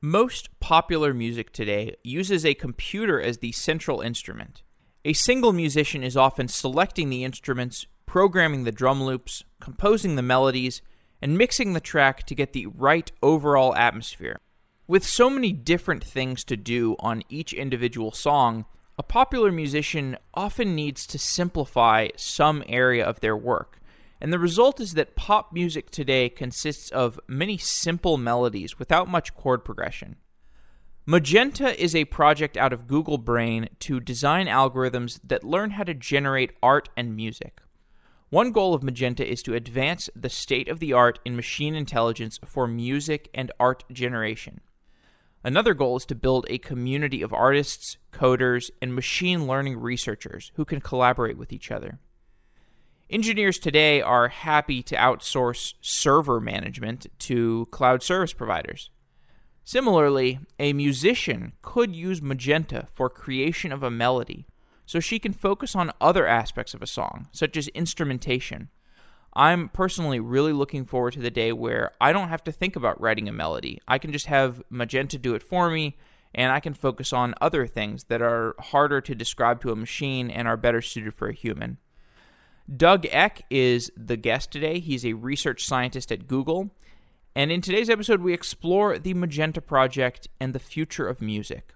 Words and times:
Most 0.00 0.60
popular 0.60 1.12
music 1.12 1.52
today 1.52 1.96
uses 2.04 2.46
a 2.46 2.54
computer 2.54 3.20
as 3.20 3.38
the 3.38 3.50
central 3.50 4.00
instrument. 4.00 4.62
A 5.04 5.12
single 5.12 5.52
musician 5.52 6.04
is 6.04 6.16
often 6.16 6.46
selecting 6.46 7.10
the 7.10 7.24
instruments, 7.24 7.86
programming 8.06 8.62
the 8.62 8.70
drum 8.70 9.02
loops, 9.02 9.42
composing 9.58 10.14
the 10.14 10.22
melodies, 10.22 10.82
and 11.20 11.36
mixing 11.36 11.72
the 11.72 11.80
track 11.80 12.24
to 12.26 12.36
get 12.36 12.52
the 12.52 12.66
right 12.66 13.10
overall 13.24 13.74
atmosphere. 13.74 14.38
With 14.86 15.02
so 15.02 15.28
many 15.28 15.50
different 15.50 16.04
things 16.04 16.44
to 16.44 16.56
do 16.56 16.94
on 17.00 17.24
each 17.28 17.52
individual 17.52 18.12
song, 18.12 18.66
a 18.98 19.02
popular 19.02 19.50
musician 19.50 20.16
often 20.32 20.76
needs 20.76 21.08
to 21.08 21.18
simplify 21.18 22.10
some 22.16 22.62
area 22.68 23.04
of 23.04 23.18
their 23.18 23.36
work. 23.36 23.80
And 24.20 24.32
the 24.32 24.38
result 24.38 24.80
is 24.80 24.94
that 24.94 25.16
pop 25.16 25.52
music 25.52 25.90
today 25.90 26.28
consists 26.28 26.90
of 26.90 27.20
many 27.28 27.56
simple 27.56 28.18
melodies 28.18 28.78
without 28.78 29.08
much 29.08 29.34
chord 29.34 29.64
progression. 29.64 30.16
Magenta 31.06 31.80
is 31.82 31.94
a 31.94 32.04
project 32.04 32.56
out 32.56 32.72
of 32.72 32.86
Google 32.86 33.16
Brain 33.16 33.68
to 33.80 34.00
design 34.00 34.46
algorithms 34.46 35.20
that 35.24 35.42
learn 35.42 35.70
how 35.70 35.84
to 35.84 35.94
generate 35.94 36.52
art 36.62 36.90
and 36.96 37.16
music. 37.16 37.62
One 38.30 38.52
goal 38.52 38.74
of 38.74 38.82
Magenta 38.82 39.26
is 39.26 39.42
to 39.44 39.54
advance 39.54 40.10
the 40.14 40.28
state 40.28 40.68
of 40.68 40.80
the 40.80 40.92
art 40.92 41.18
in 41.24 41.34
machine 41.34 41.74
intelligence 41.74 42.38
for 42.44 42.66
music 42.66 43.30
and 43.32 43.50
art 43.58 43.84
generation. 43.90 44.60
Another 45.42 45.72
goal 45.72 45.96
is 45.96 46.04
to 46.06 46.14
build 46.14 46.44
a 46.50 46.58
community 46.58 47.22
of 47.22 47.32
artists, 47.32 47.96
coders, 48.12 48.70
and 48.82 48.94
machine 48.94 49.46
learning 49.46 49.78
researchers 49.78 50.52
who 50.56 50.66
can 50.66 50.82
collaborate 50.82 51.38
with 51.38 51.54
each 51.54 51.70
other. 51.70 52.00
Engineers 53.10 53.58
today 53.58 54.02
are 54.02 54.28
happy 54.28 54.82
to 54.82 54.94
outsource 54.94 55.72
server 55.80 56.40
management 56.40 57.06
to 57.18 57.66
cloud 57.70 58.02
service 58.02 58.34
providers. 58.34 58.90
Similarly, 59.64 60.40
a 60.58 60.74
musician 60.74 61.52
could 61.62 61.96
use 61.96 62.20
Magenta 62.20 62.86
for 62.92 63.08
creation 63.08 63.72
of 63.72 63.82
a 63.82 63.90
melody 63.90 64.46
so 64.84 65.00
she 65.00 65.18
can 65.18 65.32
focus 65.32 65.74
on 65.74 65.90
other 66.02 66.26
aspects 66.26 66.74
of 66.74 66.82
a 66.82 66.86
song, 66.86 67.28
such 67.32 67.56
as 67.56 67.68
instrumentation. 67.68 68.68
I'm 69.32 69.70
personally 69.70 70.20
really 70.20 70.52
looking 70.52 70.84
forward 70.84 71.14
to 71.14 71.20
the 71.20 71.30
day 71.30 71.50
where 71.50 71.92
I 72.02 72.12
don't 72.12 72.28
have 72.28 72.44
to 72.44 72.52
think 72.52 72.76
about 72.76 73.00
writing 73.00 73.26
a 73.26 73.32
melody. 73.32 73.80
I 73.88 73.96
can 73.96 74.12
just 74.12 74.26
have 74.26 74.62
Magenta 74.68 75.16
do 75.16 75.34
it 75.34 75.42
for 75.42 75.70
me, 75.70 75.96
and 76.34 76.52
I 76.52 76.60
can 76.60 76.74
focus 76.74 77.14
on 77.14 77.34
other 77.40 77.66
things 77.66 78.04
that 78.04 78.20
are 78.20 78.54
harder 78.58 79.00
to 79.00 79.14
describe 79.14 79.62
to 79.62 79.72
a 79.72 79.76
machine 79.76 80.30
and 80.30 80.46
are 80.46 80.58
better 80.58 80.82
suited 80.82 81.14
for 81.14 81.28
a 81.28 81.34
human. 81.34 81.78
Doug 82.76 83.06
Eck 83.10 83.44
is 83.48 83.90
the 83.96 84.18
guest 84.18 84.50
today. 84.50 84.78
He's 84.78 85.06
a 85.06 85.14
research 85.14 85.64
scientist 85.64 86.12
at 86.12 86.28
Google. 86.28 86.70
And 87.34 87.50
in 87.50 87.62
today's 87.62 87.88
episode, 87.88 88.20
we 88.20 88.34
explore 88.34 88.98
the 88.98 89.14
Magenta 89.14 89.62
Project 89.62 90.28
and 90.38 90.52
the 90.52 90.58
future 90.58 91.08
of 91.08 91.22
music. 91.22 91.72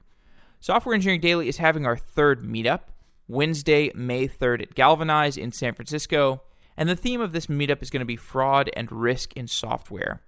Software 0.60 0.94
Engineering 0.94 1.20
Daily 1.20 1.48
is 1.48 1.56
having 1.56 1.86
our 1.86 1.96
third 1.96 2.42
meetup, 2.42 2.80
Wednesday, 3.26 3.90
May 3.94 4.28
3rd 4.28 4.62
at 4.62 4.74
Galvanize 4.74 5.38
in 5.38 5.50
San 5.50 5.72
Francisco. 5.74 6.42
And 6.76 6.90
the 6.90 6.96
theme 6.96 7.22
of 7.22 7.32
this 7.32 7.46
meetup 7.46 7.82
is 7.82 7.90
going 7.90 8.00
to 8.00 8.06
be 8.06 8.16
fraud 8.16 8.68
and 8.76 8.92
risk 8.92 9.32
in 9.34 9.46
software. 9.46 10.20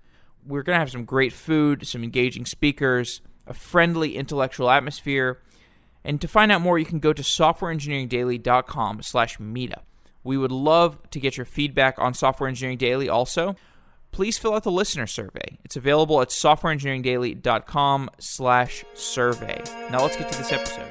We're 0.47 0.63
going 0.63 0.77
to 0.77 0.81
have 0.81 0.91
some 0.91 1.05
great 1.05 1.35
food, 1.35 1.87
some 1.87 2.03
engaging 2.03 2.47
speakers, 2.47 3.21
a 3.47 3.53
friendly 3.53 4.17
intellectual 4.17 4.71
atmosphere. 4.71 5.43
And 6.03 6.21
to 6.23 6.29
find 6.29 6.51
out 6.51 6.63
more, 6.63 6.79
you 6.79 6.87
can 6.87 7.01
go 7.01 7.13
to 7.13 7.23
softwareengineeringdaily.com 7.23 9.03
slash 9.03 9.37
meetup. 9.37 9.83
We 10.25 10.39
would 10.39 10.51
love 10.51 10.99
to 11.11 11.21
get 11.21 11.37
your 11.37 11.47
feedback 11.47 11.99
on 11.99 12.15
Software 12.15 12.49
Engineering 12.49 12.79
Daily 12.79 13.09
also. 13.09 13.55
Please 14.11 14.39
fill 14.39 14.55
out 14.55 14.63
the 14.63 14.71
listener 14.71 15.07
survey. 15.07 15.59
It's 15.65 15.77
available 15.77 16.21
at 16.23 16.29
softwareengineeringdaily.com 16.29 18.11
slash 18.19 18.85
survey. 18.95 19.63
Now 19.91 20.03
let's 20.03 20.17
get 20.17 20.33
to 20.33 20.39
this 20.39 20.53
episode. 20.53 20.91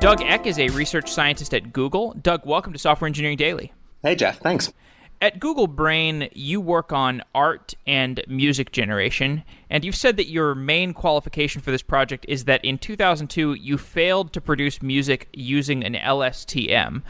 Doug 0.00 0.20
Eck 0.22 0.46
is 0.46 0.58
a 0.58 0.68
research 0.68 1.10
scientist 1.10 1.54
at 1.54 1.72
Google. 1.72 2.12
Doug, 2.20 2.44
welcome 2.44 2.72
to 2.72 2.78
Software 2.78 3.06
Engineering 3.06 3.38
Daily. 3.38 3.72
Hey, 4.02 4.14
Jeff. 4.14 4.38
Thanks. 4.38 4.72
At 5.20 5.40
Google 5.40 5.66
Brain, 5.66 6.28
you 6.34 6.60
work 6.60 6.92
on 6.92 7.22
art 7.34 7.72
and 7.86 8.22
music 8.28 8.70
generation, 8.70 9.44
and 9.70 9.82
you've 9.82 9.96
said 9.96 10.18
that 10.18 10.28
your 10.28 10.54
main 10.54 10.92
qualification 10.92 11.62
for 11.62 11.70
this 11.70 11.82
project 11.82 12.26
is 12.28 12.44
that 12.44 12.62
in 12.62 12.76
2002 12.76 13.54
you 13.54 13.78
failed 13.78 14.34
to 14.34 14.42
produce 14.42 14.82
music 14.82 15.28
using 15.32 15.82
an 15.84 15.94
LSTM. 15.94 17.02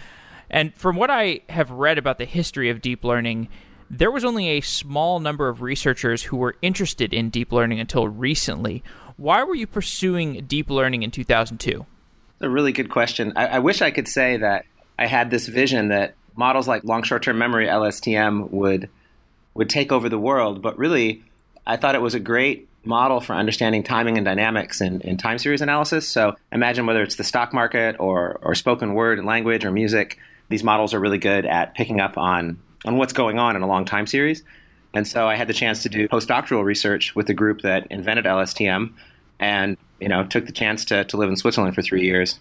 And 0.48 0.72
from 0.76 0.94
what 0.94 1.10
I 1.10 1.40
have 1.48 1.72
read 1.72 1.98
about 1.98 2.18
the 2.18 2.24
history 2.24 2.70
of 2.70 2.80
deep 2.80 3.02
learning, 3.02 3.48
there 3.90 4.12
was 4.12 4.24
only 4.24 4.50
a 4.50 4.60
small 4.60 5.18
number 5.18 5.48
of 5.48 5.60
researchers 5.60 6.24
who 6.24 6.36
were 6.36 6.56
interested 6.62 7.12
in 7.12 7.28
deep 7.28 7.50
learning 7.50 7.80
until 7.80 8.06
recently. 8.06 8.84
Why 9.16 9.42
were 9.42 9.56
you 9.56 9.66
pursuing 9.66 10.44
deep 10.46 10.70
learning 10.70 11.02
in 11.02 11.10
2002? 11.10 11.84
a 12.40 12.48
really 12.48 12.72
good 12.72 12.90
question. 12.90 13.32
I, 13.34 13.46
I 13.46 13.58
wish 13.58 13.82
I 13.82 13.90
could 13.90 14.06
say 14.06 14.36
that 14.36 14.66
I 14.98 15.06
had 15.06 15.30
this 15.30 15.48
vision 15.48 15.88
that 15.88 16.14
models 16.36 16.68
like 16.68 16.84
long 16.84 17.02
short-term 17.02 17.38
memory 17.38 17.66
LSTM 17.66 18.50
would 18.50 18.88
would 19.54 19.70
take 19.70 19.90
over 19.90 20.08
the 20.08 20.18
world. 20.18 20.62
But 20.62 20.76
really, 20.78 21.22
I 21.66 21.76
thought 21.76 21.94
it 21.94 22.02
was 22.02 22.14
a 22.14 22.20
great 22.20 22.68
model 22.84 23.20
for 23.20 23.34
understanding 23.34 23.82
timing 23.82 24.16
and 24.16 24.24
dynamics 24.24 24.80
in, 24.80 25.00
in 25.00 25.16
time 25.16 25.38
series 25.38 25.60
analysis. 25.60 26.08
So 26.08 26.36
imagine 26.52 26.86
whether 26.86 27.02
it's 27.02 27.16
the 27.16 27.24
stock 27.24 27.52
market 27.52 27.96
or, 27.98 28.38
or 28.42 28.54
spoken 28.54 28.94
word 28.94 29.18
and 29.18 29.26
language 29.26 29.64
or 29.64 29.72
music, 29.72 30.18
these 30.48 30.62
models 30.62 30.94
are 30.94 31.00
really 31.00 31.18
good 31.18 31.46
at 31.46 31.74
picking 31.74 32.00
up 32.00 32.16
on, 32.16 32.58
on 32.84 32.96
what's 32.96 33.12
going 33.12 33.38
on 33.38 33.56
in 33.56 33.62
a 33.62 33.66
long 33.66 33.84
time 33.84 34.06
series. 34.06 34.44
And 34.94 35.06
so 35.06 35.26
I 35.26 35.34
had 35.36 35.48
the 35.48 35.54
chance 35.54 35.82
to 35.82 35.88
do 35.88 36.08
postdoctoral 36.08 36.64
research 36.64 37.14
with 37.14 37.26
the 37.26 37.34
group 37.34 37.62
that 37.62 37.86
invented 37.90 38.24
LSTM 38.24 38.92
and 39.38 39.76
you 40.00 40.08
know 40.08 40.24
took 40.24 40.46
the 40.46 40.52
chance 40.52 40.86
to, 40.86 41.04
to 41.04 41.16
live 41.16 41.28
in 41.28 41.36
Switzerland 41.36 41.74
for 41.74 41.82
three 41.82 42.04
years. 42.04 42.38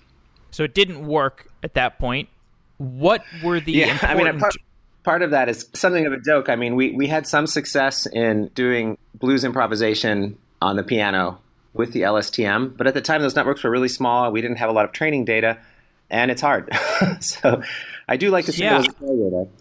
So 0.51 0.63
it 0.63 0.73
didn't 0.73 1.05
work 1.05 1.47
at 1.63 1.73
that 1.73 2.00
point. 2.00 2.29
What 2.77 3.23
were 3.43 3.59
the 3.59 3.71
yeah, 3.71 3.93
important... 3.93 4.19
I 4.27 4.31
mean, 4.31 4.39
part, 4.39 4.55
part 5.03 5.21
of 5.21 5.31
that 5.31 5.49
is 5.49 5.69
something 5.73 6.05
of 6.05 6.13
a 6.13 6.19
joke. 6.19 6.49
I 6.49 6.55
mean, 6.55 6.75
we, 6.75 6.91
we 6.91 7.07
had 7.07 7.27
some 7.27 7.47
success 7.47 8.05
in 8.05 8.47
doing 8.49 8.97
blues 9.13 9.43
improvisation 9.43 10.37
on 10.61 10.75
the 10.75 10.83
piano 10.83 11.39
with 11.73 11.93
the 11.93 12.01
LSTM, 12.01 12.75
but 12.75 12.87
at 12.87 12.93
the 12.93 13.01
time 13.01 13.21
those 13.21 13.35
networks 13.35 13.63
were 13.63 13.69
really 13.69 13.89
small. 13.89 14.31
We 14.31 14.41
didn't 14.41 14.57
have 14.57 14.69
a 14.69 14.73
lot 14.73 14.85
of 14.85 14.91
training 14.91 15.25
data, 15.25 15.57
and 16.09 16.31
it's 16.31 16.41
hard. 16.41 16.69
so 17.19 17.61
I 18.07 18.17
do 18.17 18.29
like 18.29 18.45
to 18.45 18.51
see 18.51 18.63
yeah. 18.63 18.79
those. 18.79 18.87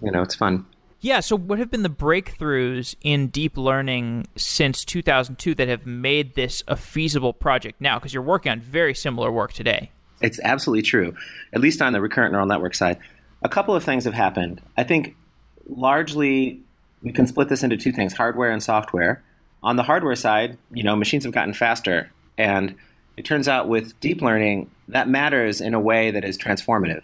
You 0.03 0.11
know, 0.11 0.23
it's 0.23 0.35
fun. 0.35 0.67
Yeah. 1.01 1.21
So, 1.21 1.37
what 1.37 1.59
have 1.59 1.71
been 1.71 1.83
the 1.83 1.91
breakthroughs 1.91 2.95
in 3.03 3.29
deep 3.29 3.59
learning 3.59 4.27
since 4.37 4.85
2002 4.85 5.55
that 5.57 5.69
have 5.69 5.85
made 5.85 6.35
this 6.35 6.63
a 6.67 6.77
feasible 6.77 7.33
project 7.33 7.81
now? 7.81 7.99
Because 7.99 8.15
you're 8.15 8.23
working 8.23 8.53
on 8.53 8.61
very 8.61 8.95
similar 8.95 9.31
work 9.31 9.53
today. 9.53 9.91
It's 10.21 10.41
absolutely 10.43 10.83
true, 10.83 11.15
at 11.53 11.61
least 11.61 11.83
on 11.83 11.93
the 11.93 12.01
recurrent 12.01 12.33
neural 12.33 12.47
network 12.47 12.75
side. 12.75 12.99
A 13.43 13.49
couple 13.49 13.75
of 13.75 13.85
things 13.85 14.05
have 14.05 14.15
happened. 14.15 14.61
I 14.77 14.85
think 14.85 15.17
largely 15.69 16.61
we 17.03 17.13
can 17.13 17.27
split 17.27 17.49
this 17.49 17.63
into 17.63 17.77
two 17.77 17.93
things 17.93 18.15
hardware 18.15 18.51
and 18.51 18.63
software. 18.63 19.23
On 19.63 19.77
the 19.77 19.83
hardware 19.83 20.17
side, 20.17 20.59
you 20.73 20.83
know, 20.83 20.97
machines 20.97 21.25
have 21.25 21.33
gotten 21.33 21.55
faster. 21.55 22.11
And 22.39 22.75
it 23.17 23.25
turns 23.25 23.49
out 23.49 23.69
with 23.69 23.99
deep 24.01 24.23
learning, 24.23 24.71
that 24.89 25.09
matters 25.09 25.61
in 25.61 25.75
a 25.75 25.81
way 25.81 26.11
that 26.11 26.25
is 26.25 26.37
transformative. 26.37 27.03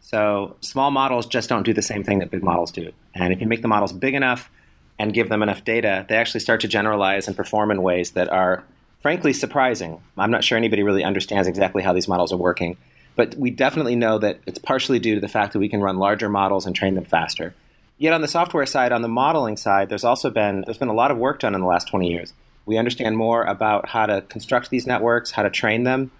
So 0.00 0.56
small 0.60 0.90
models 0.90 1.26
just 1.26 1.48
don't 1.48 1.62
do 1.62 1.74
the 1.74 1.82
same 1.82 2.02
thing 2.02 2.20
that 2.20 2.30
big 2.30 2.42
models 2.42 2.72
do. 2.72 2.92
And 3.14 3.32
if 3.32 3.40
you 3.40 3.46
make 3.46 3.62
the 3.62 3.68
models 3.68 3.92
big 3.92 4.14
enough 4.14 4.50
and 4.98 5.12
give 5.12 5.28
them 5.28 5.42
enough 5.42 5.64
data, 5.64 6.06
they 6.08 6.16
actually 6.16 6.40
start 6.40 6.60
to 6.62 6.68
generalize 6.68 7.28
and 7.28 7.36
perform 7.36 7.70
in 7.70 7.82
ways 7.82 8.12
that 8.12 8.28
are 8.28 8.64
frankly 9.00 9.32
surprising. 9.32 10.00
I'm 10.16 10.30
not 10.30 10.44
sure 10.44 10.56
anybody 10.58 10.82
really 10.82 11.04
understands 11.04 11.48
exactly 11.48 11.82
how 11.82 11.92
these 11.92 12.08
models 12.08 12.32
are 12.32 12.36
working, 12.36 12.76
but 13.16 13.34
we 13.36 13.50
definitely 13.50 13.96
know 13.96 14.18
that 14.18 14.40
it's 14.46 14.58
partially 14.58 14.98
due 14.98 15.14
to 15.14 15.20
the 15.20 15.28
fact 15.28 15.52
that 15.52 15.58
we 15.58 15.68
can 15.68 15.80
run 15.80 15.98
larger 15.98 16.28
models 16.28 16.66
and 16.66 16.74
train 16.74 16.94
them 16.94 17.04
faster. 17.04 17.54
Yet 17.98 18.14
on 18.14 18.22
the 18.22 18.28
software 18.28 18.66
side, 18.66 18.92
on 18.92 19.02
the 19.02 19.08
modeling 19.08 19.56
side, 19.56 19.88
there's 19.88 20.04
also 20.04 20.30
been 20.30 20.62
there's 20.64 20.78
been 20.78 20.88
a 20.88 20.94
lot 20.94 21.10
of 21.10 21.18
work 21.18 21.40
done 21.40 21.54
in 21.54 21.60
the 21.60 21.66
last 21.66 21.88
20 21.88 22.10
years. 22.10 22.32
We 22.64 22.78
understand 22.78 23.16
more 23.16 23.44
about 23.44 23.88
how 23.88 24.06
to 24.06 24.22
construct 24.22 24.70
these 24.70 24.86
networks, 24.86 25.32
how 25.32 25.42
to 25.42 25.50
train 25.50 25.84
them, 25.84 26.10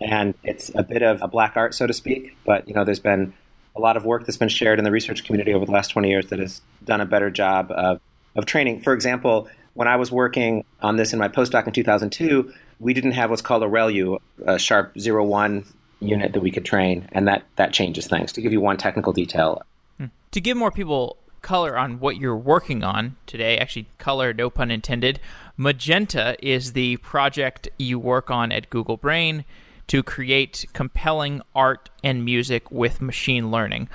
and 0.00 0.34
it's 0.42 0.70
a 0.74 0.82
bit 0.82 1.02
of 1.02 1.22
a 1.22 1.28
black 1.28 1.56
art, 1.56 1.74
so 1.74 1.86
to 1.86 1.94
speak. 1.94 2.36
But 2.44 2.68
you 2.68 2.74
know, 2.74 2.84
there's 2.84 3.00
been 3.00 3.32
a 3.76 3.80
lot 3.80 3.96
of 3.96 4.04
work 4.04 4.26
that's 4.26 4.36
been 4.36 4.48
shared 4.48 4.78
in 4.78 4.84
the 4.84 4.90
research 4.90 5.24
community 5.24 5.54
over 5.54 5.64
the 5.64 5.72
last 5.72 5.88
20 5.88 6.08
years 6.08 6.26
that 6.26 6.38
has 6.38 6.60
done 6.84 7.00
a 7.00 7.06
better 7.06 7.30
job 7.30 7.70
of, 7.70 8.00
of 8.34 8.44
training. 8.44 8.82
For 8.82 8.92
example, 8.92 9.48
when 9.74 9.88
I 9.88 9.96
was 9.96 10.10
working 10.10 10.64
on 10.80 10.96
this 10.96 11.12
in 11.12 11.18
my 11.18 11.28
postdoc 11.28 11.66
in 11.66 11.72
2002, 11.72 12.52
we 12.78 12.94
didn't 12.94 13.12
have 13.12 13.30
what's 13.30 13.42
called 13.42 13.62
a 13.62 13.66
ReLU, 13.66 14.18
a 14.46 14.58
sharp 14.58 14.96
01 14.96 15.64
unit 16.00 16.32
that 16.32 16.40
we 16.40 16.50
could 16.50 16.64
train, 16.64 17.08
and 17.12 17.28
that, 17.28 17.44
that 17.56 17.72
changes 17.72 18.06
things. 18.06 18.32
To 18.32 18.42
give 18.42 18.52
you 18.52 18.60
one 18.60 18.76
technical 18.76 19.12
detail. 19.12 19.62
Hmm. 19.98 20.06
To 20.32 20.40
give 20.40 20.56
more 20.56 20.70
people 20.70 21.18
color 21.42 21.78
on 21.78 22.00
what 22.00 22.16
you're 22.16 22.36
working 22.36 22.82
on 22.82 23.16
today, 23.26 23.58
actually, 23.58 23.86
color, 23.98 24.32
no 24.32 24.50
pun 24.50 24.70
intended, 24.70 25.20
Magenta 25.56 26.36
is 26.42 26.72
the 26.72 26.96
project 26.98 27.68
you 27.78 27.98
work 27.98 28.30
on 28.30 28.50
at 28.52 28.70
Google 28.70 28.96
Brain 28.96 29.44
to 29.88 30.02
create 30.02 30.66
compelling 30.72 31.42
art 31.54 31.90
and 32.02 32.24
music 32.24 32.70
with 32.70 33.00
machine 33.00 33.50
learning. 33.50 33.88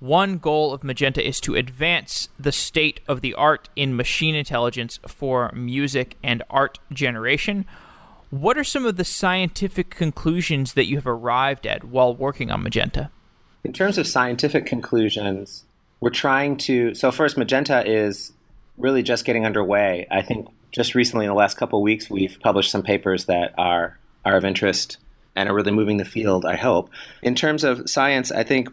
One 0.00 0.38
goal 0.38 0.72
of 0.72 0.84
Magenta 0.84 1.26
is 1.26 1.40
to 1.40 1.56
advance 1.56 2.28
the 2.38 2.52
state 2.52 3.00
of 3.08 3.20
the 3.20 3.34
art 3.34 3.68
in 3.74 3.96
machine 3.96 4.36
intelligence 4.36 5.00
for 5.08 5.50
music 5.52 6.16
and 6.22 6.42
art 6.48 6.78
generation. 6.92 7.66
What 8.30 8.56
are 8.56 8.64
some 8.64 8.86
of 8.86 8.96
the 8.96 9.04
scientific 9.04 9.90
conclusions 9.90 10.74
that 10.74 10.86
you 10.86 10.96
have 10.96 11.06
arrived 11.06 11.66
at 11.66 11.82
while 11.82 12.14
working 12.14 12.50
on 12.52 12.62
Magenta? 12.62 13.10
In 13.64 13.72
terms 13.72 13.98
of 13.98 14.06
scientific 14.06 14.66
conclusions, 14.66 15.64
we're 16.00 16.10
trying 16.10 16.58
to. 16.58 16.94
So, 16.94 17.10
first, 17.10 17.36
Magenta 17.36 17.84
is 17.84 18.32
really 18.76 19.02
just 19.02 19.24
getting 19.24 19.44
underway. 19.44 20.06
I 20.12 20.22
think 20.22 20.46
just 20.70 20.94
recently, 20.94 21.26
in 21.26 21.30
the 21.30 21.34
last 21.34 21.56
couple 21.56 21.80
of 21.80 21.82
weeks, 21.82 22.08
we've 22.08 22.38
published 22.40 22.70
some 22.70 22.84
papers 22.84 23.24
that 23.24 23.52
are, 23.58 23.98
are 24.24 24.36
of 24.36 24.44
interest 24.44 24.98
and 25.34 25.48
are 25.48 25.54
really 25.54 25.72
moving 25.72 25.96
the 25.96 26.04
field, 26.04 26.44
I 26.44 26.54
hope. 26.54 26.90
In 27.20 27.34
terms 27.34 27.64
of 27.64 27.90
science, 27.90 28.30
I 28.30 28.44
think 28.44 28.68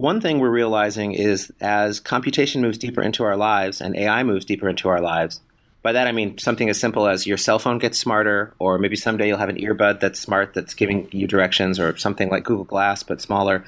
one 0.00 0.18
thing 0.18 0.38
we're 0.38 0.48
realizing 0.48 1.12
is 1.12 1.52
as 1.60 2.00
computation 2.00 2.62
moves 2.62 2.78
deeper 2.78 3.02
into 3.02 3.22
our 3.22 3.36
lives 3.36 3.82
and 3.82 3.94
AI 3.94 4.22
moves 4.22 4.46
deeper 4.46 4.66
into 4.66 4.88
our 4.88 5.00
lives, 5.00 5.42
by 5.82 5.92
that 5.92 6.06
I 6.06 6.12
mean 6.12 6.38
something 6.38 6.70
as 6.70 6.80
simple 6.80 7.06
as 7.06 7.26
your 7.26 7.36
cell 7.36 7.58
phone 7.58 7.76
gets 7.76 7.98
smarter, 7.98 8.54
or 8.58 8.78
maybe 8.78 8.96
someday 8.96 9.28
you'll 9.28 9.36
have 9.36 9.50
an 9.50 9.58
earbud 9.58 10.00
that's 10.00 10.18
smart 10.18 10.54
that's 10.54 10.72
giving 10.72 11.06
you 11.12 11.26
directions, 11.26 11.78
or 11.78 11.98
something 11.98 12.30
like 12.30 12.44
Google 12.44 12.64
Glass 12.64 13.02
but 13.02 13.20
smaller. 13.20 13.62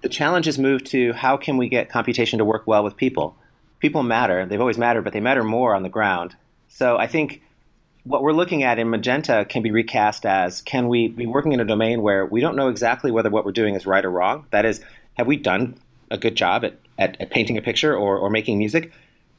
The 0.00 0.08
challenge 0.08 0.46
has 0.46 0.58
moved 0.58 0.86
to 0.86 1.12
how 1.12 1.36
can 1.36 1.58
we 1.58 1.68
get 1.68 1.90
computation 1.90 2.38
to 2.38 2.46
work 2.46 2.66
well 2.66 2.82
with 2.82 2.96
people? 2.96 3.36
People 3.78 4.02
matter. 4.02 4.46
They've 4.46 4.58
always 4.58 4.78
mattered, 4.78 5.02
but 5.02 5.12
they 5.12 5.20
matter 5.20 5.44
more 5.44 5.74
on 5.74 5.82
the 5.82 5.90
ground. 5.90 6.34
So 6.68 6.96
I 6.96 7.06
think 7.06 7.42
what 8.04 8.22
we're 8.22 8.32
looking 8.32 8.62
at 8.62 8.78
in 8.78 8.88
Magenta 8.88 9.44
can 9.46 9.62
be 9.62 9.70
recast 9.70 10.24
as 10.24 10.62
can 10.62 10.88
we 10.88 11.08
be 11.08 11.26
working 11.26 11.52
in 11.52 11.60
a 11.60 11.64
domain 11.66 12.00
where 12.00 12.24
we 12.24 12.40
don't 12.40 12.56
know 12.56 12.68
exactly 12.68 13.10
whether 13.10 13.28
what 13.28 13.44
we're 13.44 13.52
doing 13.52 13.74
is 13.74 13.86
right 13.86 14.04
or 14.04 14.10
wrong? 14.10 14.46
That 14.50 14.64
is, 14.64 14.80
have 15.16 15.26
we 15.26 15.36
done 15.36 15.76
a 16.10 16.18
good 16.18 16.34
job 16.34 16.64
at, 16.64 16.78
at, 16.98 17.20
at 17.20 17.30
painting 17.30 17.58
a 17.58 17.62
picture 17.62 17.94
or, 17.94 18.18
or 18.18 18.30
making 18.30 18.58
music? 18.58 18.92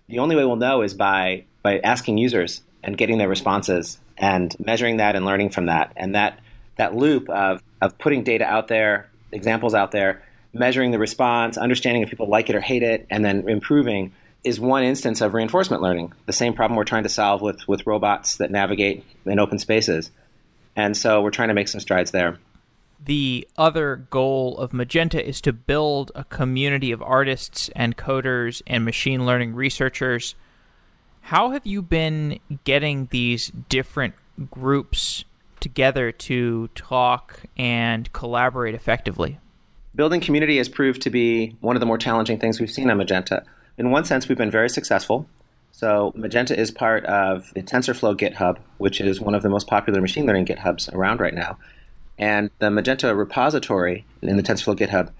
The 0.07 0.19
only 0.19 0.35
way 0.35 0.45
we'll 0.45 0.55
know 0.55 0.81
is 0.81 0.93
by 0.93 1.45
by 1.61 1.79
asking 1.79 2.17
users 2.17 2.61
and 2.83 2.97
getting 2.97 3.17
their 3.17 3.29
responses 3.29 3.97
and 4.17 4.55
measuring 4.59 4.97
that 4.97 5.15
and 5.15 5.25
learning 5.25 5.49
from 5.49 5.67
that. 5.67 5.93
And 5.95 6.15
that 6.15 6.39
that 6.75 6.95
loop 6.95 7.29
of, 7.29 7.61
of 7.81 7.97
putting 7.97 8.23
data 8.23 8.45
out 8.45 8.67
there, 8.67 9.09
examples 9.31 9.73
out 9.73 9.91
there, 9.91 10.23
measuring 10.53 10.91
the 10.91 10.99
response, 10.99 11.57
understanding 11.57 12.01
if 12.01 12.09
people 12.09 12.27
like 12.27 12.49
it 12.49 12.55
or 12.55 12.61
hate 12.61 12.83
it, 12.83 13.05
and 13.09 13.23
then 13.23 13.47
improving 13.47 14.11
is 14.43 14.59
one 14.59 14.83
instance 14.83 15.21
of 15.21 15.33
reinforcement 15.33 15.81
learning. 15.81 16.13
The 16.25 16.33
same 16.33 16.53
problem 16.53 16.75
we're 16.75 16.83
trying 16.83 17.03
to 17.03 17.09
solve 17.09 17.41
with, 17.41 17.67
with 17.67 17.87
robots 17.87 18.37
that 18.37 18.51
navigate 18.51 19.05
in 19.25 19.39
open 19.39 19.57
spaces. 19.57 20.11
And 20.75 20.97
so 20.97 21.21
we're 21.21 21.31
trying 21.31 21.47
to 21.47 21.53
make 21.53 21.67
some 21.67 21.79
strides 21.79 22.11
there. 22.11 22.39
The 23.05 23.47
other 23.57 24.07
goal 24.09 24.57
of 24.57 24.71
Magenta 24.71 25.25
is 25.25 25.41
to 25.41 25.51
build 25.51 26.11
a 26.15 26.23
community 26.23 26.93
of 26.93 27.01
artists 27.01 27.69
and 27.75 27.97
coders 27.97 28.61
and 28.65 28.85
machine 28.85 29.25
learning 29.25 29.55
researchers. 29.55 30.35
How 31.21 31.51
have 31.51 31.65
you 31.65 31.81
been 31.81 32.39
getting 32.63 33.09
these 33.11 33.51
different 33.67 34.13
groups 34.49 35.25
together 35.59 36.13
to 36.13 36.69
talk 36.75 37.41
and 37.57 38.11
collaborate 38.13 38.73
effectively? 38.73 39.37
Building 39.93 40.21
community 40.21 40.57
has 40.57 40.69
proved 40.69 41.01
to 41.01 41.09
be 41.09 41.57
one 41.59 41.75
of 41.75 41.81
the 41.81 41.85
more 41.85 41.97
challenging 41.97 42.39
things 42.39 42.59
we've 42.59 42.71
seen 42.71 42.89
on 42.89 42.97
Magenta. 42.97 43.43
In 43.77 43.91
one 43.91 44.05
sense, 44.05 44.29
we've 44.29 44.37
been 44.37 44.51
very 44.51 44.69
successful. 44.69 45.27
So, 45.71 46.13
Magenta 46.15 46.57
is 46.57 46.71
part 46.71 47.03
of 47.05 47.51
the 47.53 47.63
TensorFlow 47.63 48.15
GitHub, 48.15 48.59
which 48.77 49.01
is 49.01 49.19
one 49.19 49.35
of 49.35 49.41
the 49.43 49.49
most 49.49 49.67
popular 49.67 49.99
machine 49.99 50.25
learning 50.25 50.45
GitHubs 50.45 50.93
around 50.93 51.19
right 51.19 51.33
now. 51.33 51.57
And 52.17 52.49
the 52.59 52.69
Magenta 52.69 53.13
repository 53.15 54.05
in 54.21 54.37
the 54.37 54.43
TensorFlow 54.43 54.77
GitHub 54.77 55.11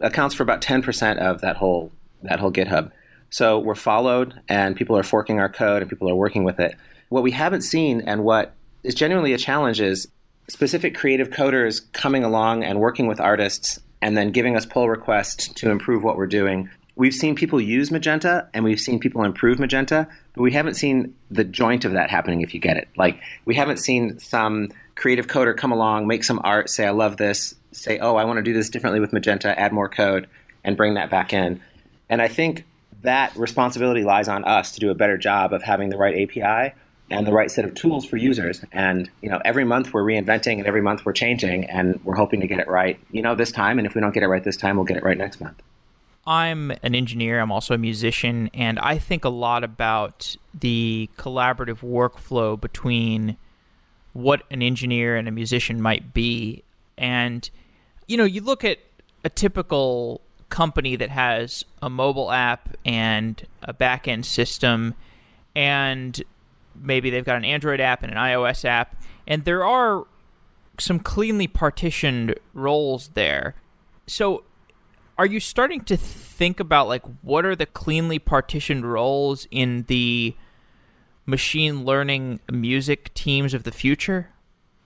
accounts 0.00 0.34
for 0.34 0.42
about 0.42 0.60
10% 0.60 1.18
of 1.18 1.40
that 1.40 1.56
whole 1.56 1.92
that 2.22 2.40
whole 2.40 2.52
GitHub. 2.52 2.90
So 3.30 3.58
we're 3.58 3.74
followed 3.74 4.40
and 4.48 4.74
people 4.74 4.96
are 4.96 5.02
forking 5.02 5.38
our 5.38 5.48
code 5.48 5.82
and 5.82 5.90
people 5.90 6.10
are 6.10 6.14
working 6.14 6.44
with 6.44 6.58
it. 6.58 6.74
What 7.10 7.22
we 7.22 7.30
haven't 7.30 7.62
seen 7.62 8.00
and 8.00 8.24
what 8.24 8.54
is 8.82 8.94
genuinely 8.94 9.32
a 9.32 9.38
challenge 9.38 9.80
is 9.80 10.08
specific 10.48 10.96
creative 10.96 11.30
coders 11.30 11.82
coming 11.92 12.24
along 12.24 12.64
and 12.64 12.80
working 12.80 13.06
with 13.06 13.20
artists 13.20 13.78
and 14.00 14.16
then 14.16 14.30
giving 14.30 14.56
us 14.56 14.64
pull 14.64 14.88
requests 14.88 15.48
to 15.54 15.70
improve 15.70 16.02
what 16.02 16.16
we're 16.16 16.26
doing. 16.26 16.70
We've 16.96 17.14
seen 17.14 17.34
people 17.34 17.60
use 17.60 17.90
Magenta 17.90 18.48
and 18.54 18.64
we've 18.64 18.80
seen 18.80 18.98
people 18.98 19.22
improve 19.22 19.58
Magenta, 19.58 20.08
but 20.34 20.42
we 20.42 20.52
haven't 20.52 20.74
seen 20.74 21.14
the 21.30 21.44
joint 21.44 21.84
of 21.84 21.92
that 21.92 22.10
happening 22.10 22.40
if 22.40 22.54
you 22.54 22.60
get 22.60 22.76
it. 22.76 22.88
Like 22.96 23.20
we 23.44 23.54
haven't 23.54 23.76
seen 23.78 24.18
some 24.18 24.68
creative 24.98 25.28
coder 25.28 25.56
come 25.56 25.72
along, 25.72 26.06
make 26.06 26.24
some 26.24 26.40
art, 26.44 26.68
say, 26.68 26.86
I 26.86 26.90
love 26.90 27.16
this, 27.16 27.54
say, 27.72 27.98
oh, 27.98 28.16
I 28.16 28.24
want 28.24 28.38
to 28.38 28.42
do 28.42 28.52
this 28.52 28.68
differently 28.68 29.00
with 29.00 29.12
Magenta, 29.12 29.58
add 29.58 29.72
more 29.72 29.88
code, 29.88 30.28
and 30.64 30.76
bring 30.76 30.94
that 30.94 31.08
back 31.08 31.32
in. 31.32 31.62
And 32.10 32.20
I 32.20 32.28
think 32.28 32.66
that 33.02 33.34
responsibility 33.36 34.02
lies 34.02 34.28
on 34.28 34.44
us 34.44 34.72
to 34.72 34.80
do 34.80 34.90
a 34.90 34.94
better 34.94 35.16
job 35.16 35.52
of 35.52 35.62
having 35.62 35.88
the 35.88 35.96
right 35.96 36.28
API 36.28 36.74
and 37.10 37.26
the 37.26 37.32
right 37.32 37.50
set 37.50 37.64
of 37.64 37.74
tools 37.74 38.04
for 38.04 38.16
users. 38.16 38.62
And 38.72 39.08
you 39.22 39.30
know, 39.30 39.40
every 39.44 39.64
month 39.64 39.94
we're 39.94 40.02
reinventing 40.02 40.58
and 40.58 40.66
every 40.66 40.82
month 40.82 41.06
we're 41.06 41.12
changing 41.12 41.64
and 41.66 42.04
we're 42.04 42.16
hoping 42.16 42.40
to 42.40 42.46
get 42.46 42.58
it 42.58 42.68
right, 42.68 42.98
you 43.12 43.22
know, 43.22 43.34
this 43.34 43.52
time. 43.52 43.78
And 43.78 43.86
if 43.86 43.94
we 43.94 44.00
don't 44.00 44.12
get 44.12 44.24
it 44.24 44.26
right 44.28 44.42
this 44.42 44.56
time, 44.56 44.76
we'll 44.76 44.84
get 44.84 44.96
it 44.96 45.04
right 45.04 45.16
next 45.16 45.40
month. 45.40 45.62
I'm 46.26 46.72
an 46.82 46.94
engineer, 46.94 47.40
I'm 47.40 47.50
also 47.50 47.72
a 47.72 47.78
musician, 47.78 48.50
and 48.52 48.78
I 48.80 48.98
think 48.98 49.24
a 49.24 49.30
lot 49.30 49.64
about 49.64 50.36
the 50.52 51.08
collaborative 51.16 51.78
workflow 51.78 52.60
between 52.60 53.38
what 54.12 54.42
an 54.50 54.62
engineer 54.62 55.16
and 55.16 55.28
a 55.28 55.30
musician 55.30 55.80
might 55.80 56.12
be. 56.12 56.64
And, 56.96 57.48
you 58.06 58.16
know, 58.16 58.24
you 58.24 58.40
look 58.40 58.64
at 58.64 58.78
a 59.24 59.28
typical 59.28 60.20
company 60.48 60.96
that 60.96 61.10
has 61.10 61.64
a 61.82 61.90
mobile 61.90 62.30
app 62.30 62.76
and 62.84 63.46
a 63.62 63.72
back 63.72 64.08
end 64.08 64.26
system, 64.26 64.94
and 65.54 66.22
maybe 66.74 67.10
they've 67.10 67.24
got 67.24 67.36
an 67.36 67.44
Android 67.44 67.80
app 67.80 68.02
and 68.02 68.12
an 68.12 68.18
iOS 68.18 68.64
app, 68.64 69.00
and 69.26 69.44
there 69.44 69.64
are 69.64 70.06
some 70.78 71.00
cleanly 71.00 71.46
partitioned 71.46 72.34
roles 72.54 73.08
there. 73.08 73.54
So, 74.06 74.44
are 75.18 75.26
you 75.26 75.40
starting 75.40 75.80
to 75.82 75.96
think 75.96 76.60
about 76.60 76.86
like 76.86 77.02
what 77.22 77.44
are 77.44 77.56
the 77.56 77.66
cleanly 77.66 78.18
partitioned 78.18 78.90
roles 78.90 79.46
in 79.50 79.84
the 79.88 80.36
machine 81.28 81.84
learning 81.84 82.40
music 82.50 83.12
teams 83.14 83.52
of 83.54 83.64
the 83.64 83.70
future? 83.70 84.30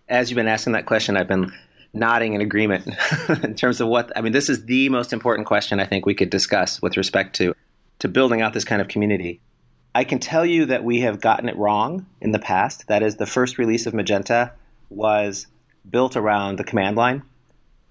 As 0.08 0.28
you've 0.28 0.36
been 0.36 0.48
asking 0.48 0.72
that 0.74 0.86
question, 0.86 1.16
I've 1.16 1.28
been 1.28 1.52
nodding 1.94 2.34
in 2.34 2.40
agreement 2.40 2.88
in 3.42 3.54
terms 3.54 3.80
of 3.80 3.88
what 3.88 4.12
I 4.16 4.20
mean. 4.20 4.32
This 4.32 4.48
is 4.48 4.64
the 4.66 4.88
most 4.88 5.12
important 5.12 5.46
question 5.46 5.80
I 5.80 5.86
think 5.86 6.04
we 6.04 6.14
could 6.14 6.30
discuss 6.30 6.82
with 6.82 6.96
respect 6.96 7.36
to 7.36 7.54
to 8.00 8.08
building 8.08 8.42
out 8.42 8.52
this 8.52 8.64
kind 8.64 8.82
of 8.82 8.88
community. 8.88 9.40
I 9.94 10.04
can 10.04 10.18
tell 10.18 10.44
you 10.44 10.66
that 10.66 10.82
we 10.82 11.00
have 11.00 11.20
gotten 11.20 11.48
it 11.48 11.56
wrong 11.56 12.06
in 12.20 12.32
the 12.32 12.38
past. 12.38 12.88
That 12.88 13.02
is, 13.02 13.16
the 13.16 13.26
first 13.26 13.58
release 13.58 13.86
of 13.86 13.94
Magenta 13.94 14.52
was 14.90 15.46
built 15.88 16.16
around 16.16 16.58
the 16.58 16.64
command 16.64 16.96
line. 16.96 17.22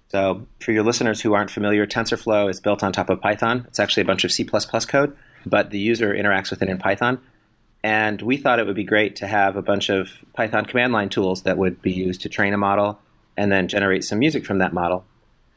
So, 0.08 0.46
for 0.60 0.72
your 0.72 0.82
listeners 0.82 1.22
who 1.22 1.32
aren't 1.32 1.50
familiar, 1.50 1.86
TensorFlow 1.86 2.50
is 2.50 2.60
built 2.60 2.82
on 2.82 2.92
top 2.92 3.08
of 3.08 3.22
Python. 3.22 3.64
It's 3.68 3.80
actually 3.80 4.02
a 4.02 4.06
bunch 4.06 4.24
of 4.24 4.32
C 4.32 4.44
code, 4.44 5.16
but 5.46 5.70
the 5.70 5.78
user 5.78 6.12
interacts 6.12 6.50
with 6.50 6.60
it 6.60 6.68
in 6.68 6.76
Python. 6.76 7.18
And 7.84 8.22
we 8.22 8.36
thought 8.36 8.60
it 8.60 8.66
would 8.66 8.76
be 8.76 8.84
great 8.84 9.16
to 9.16 9.26
have 9.26 9.56
a 9.56 9.62
bunch 9.62 9.88
of 9.88 10.10
Python 10.34 10.64
command 10.64 10.92
line 10.92 11.08
tools 11.08 11.42
that 11.42 11.58
would 11.58 11.82
be 11.82 11.92
used 11.92 12.22
to 12.22 12.28
train 12.28 12.54
a 12.54 12.58
model 12.58 13.00
and 13.36 13.50
then 13.50 13.66
generate 13.68 14.04
some 14.04 14.18
music 14.18 14.46
from 14.46 14.58
that 14.58 14.72
model. 14.72 15.04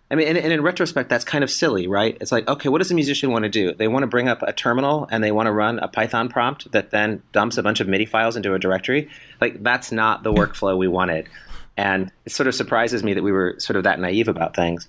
I 0.09 0.15
mean, 0.15 0.27
and, 0.27 0.37
and, 0.37 0.53
in 0.53 0.61
retrospect, 0.61 1.09
that's 1.09 1.23
kind 1.23 1.43
of 1.43 1.49
silly, 1.49 1.87
right? 1.87 2.15
It's 2.21 2.31
like, 2.31 2.47
okay, 2.47 2.69
what 2.69 2.77
does 2.77 2.91
a 2.91 2.95
musician 2.95 3.31
want 3.31 3.43
to 3.43 3.49
do? 3.49 3.73
They 3.73 3.87
want 3.87 4.03
to 4.03 4.07
bring 4.07 4.27
up 4.27 4.43
a 4.43 4.53
terminal 4.53 5.07
and 5.09 5.23
they 5.23 5.31
want 5.31 5.47
to 5.47 5.51
run 5.51 5.79
a 5.79 5.87
Python 5.87 6.29
prompt 6.29 6.71
that 6.73 6.91
then 6.91 7.23
dumps 7.31 7.57
a 7.57 7.63
bunch 7.63 7.79
of 7.79 7.87
MIDI 7.87 8.05
files 8.05 8.35
into 8.35 8.53
a 8.53 8.59
directory. 8.59 9.09
Like, 9.41 9.63
that's 9.63 9.91
not 9.91 10.21
the 10.21 10.31
workflow 10.31 10.77
we 10.77 10.87
wanted. 10.87 11.27
And 11.75 12.11
it 12.25 12.31
sort 12.31 12.47
of 12.47 12.53
surprises 12.53 13.03
me 13.03 13.15
that 13.15 13.23
we 13.23 13.31
were 13.31 13.55
sort 13.57 13.77
of 13.77 13.83
that 13.83 13.99
naive 13.99 14.27
about 14.27 14.55
things. 14.55 14.87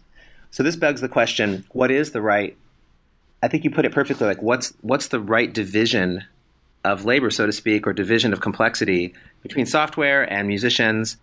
So 0.50 0.62
this 0.62 0.76
begs 0.76 1.00
the 1.00 1.08
question: 1.08 1.64
What 1.72 1.90
is 1.90 2.12
the 2.12 2.22
right? 2.22 2.56
I 3.42 3.48
think 3.48 3.64
you 3.64 3.70
put 3.70 3.84
it 3.84 3.92
perfectly. 3.92 4.26
Like, 4.26 4.42
what's 4.42 4.72
what's 4.82 5.08
the 5.08 5.18
right 5.18 5.52
division 5.52 6.24
of 6.86 7.04
labor, 7.04 7.30
so 7.30 7.46
to 7.46 7.52
speak, 7.52 7.86
or 7.86 7.92
division 7.92 8.32
of 8.32 8.40
complexity 8.40 9.14
between 9.42 9.66
software 9.66 10.30
and 10.32 10.48
musicians. 10.48 11.16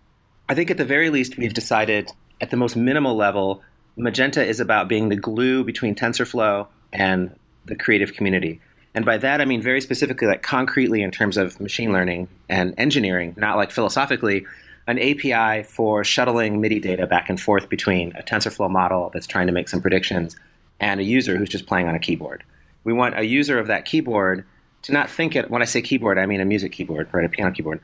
I 0.48 0.54
think 0.54 0.70
at 0.70 0.76
the 0.76 0.84
very 0.84 1.10
least, 1.10 1.36
we've 1.36 1.54
decided 1.54 2.10
at 2.40 2.50
the 2.50 2.56
most 2.56 2.76
minimal 2.76 3.16
level, 3.16 3.62
Magenta 3.96 4.44
is 4.44 4.60
about 4.60 4.88
being 4.88 5.08
the 5.08 5.16
glue 5.16 5.64
between 5.64 5.94
TensorFlow 5.94 6.66
and 6.92 7.34
the 7.64 7.76
creative 7.76 8.14
community. 8.14 8.60
And 8.94 9.04
by 9.04 9.18
that, 9.18 9.40
I 9.40 9.44
mean 9.44 9.62
very 9.62 9.80
specifically, 9.80 10.28
like 10.28 10.42
concretely 10.42 11.02
in 11.02 11.10
terms 11.10 11.36
of 11.36 11.60
machine 11.60 11.92
learning 11.92 12.28
and 12.48 12.74
engineering, 12.78 13.34
not 13.36 13.56
like 13.56 13.70
philosophically, 13.70 14.46
an 14.86 14.98
API 14.98 15.62
for 15.64 16.04
shuttling 16.04 16.60
MIDI 16.60 16.78
data 16.78 17.06
back 17.06 17.30
and 17.30 17.40
forth 17.40 17.68
between 17.68 18.12
a 18.16 18.22
TensorFlow 18.22 18.70
model 18.70 19.10
that's 19.12 19.26
trying 19.26 19.46
to 19.46 19.52
make 19.52 19.68
some 19.68 19.80
predictions 19.80 20.36
and 20.78 21.00
a 21.00 21.04
user 21.04 21.36
who's 21.36 21.48
just 21.48 21.66
playing 21.66 21.88
on 21.88 21.94
a 21.94 21.98
keyboard. 21.98 22.44
We 22.84 22.92
want 22.92 23.18
a 23.18 23.24
user 23.24 23.58
of 23.58 23.68
that 23.68 23.86
keyboard 23.86 24.44
to 24.84 24.92
not 24.92 25.10
think 25.10 25.34
it 25.34 25.50
when 25.50 25.62
I 25.62 25.64
say 25.64 25.82
keyboard, 25.82 26.18
I 26.18 26.26
mean 26.26 26.40
a 26.40 26.44
music 26.44 26.72
keyboard, 26.72 27.08
right? 27.12 27.24
A 27.24 27.28
piano 27.28 27.50
keyboard. 27.52 27.80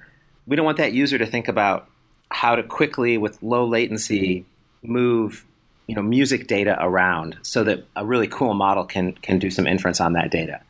We 0.46 0.56
don't 0.56 0.64
want 0.64 0.78
that 0.78 0.92
user 0.92 1.18
to 1.18 1.26
think 1.26 1.48
about 1.48 1.88
how 2.30 2.54
to 2.54 2.62
quickly, 2.62 3.18
with 3.18 3.42
low 3.42 3.66
latency, 3.66 4.44
move 4.82 5.44
you 5.86 5.94
know 5.94 6.02
music 6.02 6.46
data 6.46 6.76
around 6.78 7.36
so 7.42 7.64
that 7.64 7.84
a 7.96 8.06
really 8.06 8.28
cool 8.28 8.54
model 8.54 8.84
can 8.84 9.12
can 9.12 9.38
do 9.38 9.50
some 9.50 9.66
inference 9.66 10.00
on 10.00 10.12
that 10.12 10.30
data. 10.30 10.60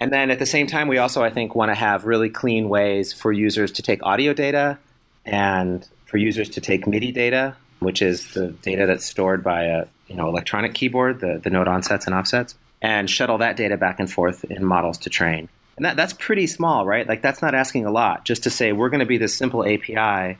And 0.00 0.12
then 0.12 0.30
at 0.30 0.38
the 0.38 0.46
same 0.46 0.66
time, 0.66 0.88
we 0.88 0.98
also 0.98 1.22
I 1.22 1.30
think 1.30 1.54
want 1.54 1.70
to 1.70 1.74
have 1.74 2.04
really 2.04 2.30
clean 2.30 2.68
ways 2.68 3.12
for 3.12 3.32
users 3.32 3.70
to 3.72 3.82
take 3.82 4.02
audio 4.02 4.32
data 4.32 4.78
and 5.24 5.86
for 6.06 6.16
users 6.16 6.48
to 6.50 6.60
take 6.60 6.86
MIDI 6.86 7.12
data, 7.12 7.54
which 7.80 8.00
is 8.00 8.32
the 8.32 8.48
data 8.62 8.86
that's 8.86 9.04
stored 9.04 9.44
by 9.44 9.64
a 9.64 9.86
you 10.06 10.16
know 10.16 10.28
electronic 10.28 10.72
keyboard, 10.72 11.20
the, 11.20 11.38
the 11.42 11.50
note 11.50 11.68
onsets 11.68 12.06
and 12.06 12.14
offsets, 12.14 12.54
and 12.80 13.10
shuttle 13.10 13.38
that 13.38 13.56
data 13.56 13.76
back 13.76 14.00
and 14.00 14.10
forth 14.10 14.44
in 14.44 14.64
models 14.64 14.96
to 14.98 15.10
train. 15.10 15.50
And 15.76 15.84
that, 15.84 15.96
that's 15.96 16.12
pretty 16.12 16.46
small, 16.46 16.86
right? 16.86 17.06
Like 17.06 17.22
that's 17.22 17.42
not 17.42 17.54
asking 17.54 17.84
a 17.86 17.90
lot. 17.90 18.24
Just 18.24 18.44
to 18.44 18.50
say 18.50 18.72
we're 18.72 18.88
going 18.88 19.00
to 19.00 19.06
be 19.06 19.18
this 19.18 19.34
simple 19.34 19.64
API 19.64 20.38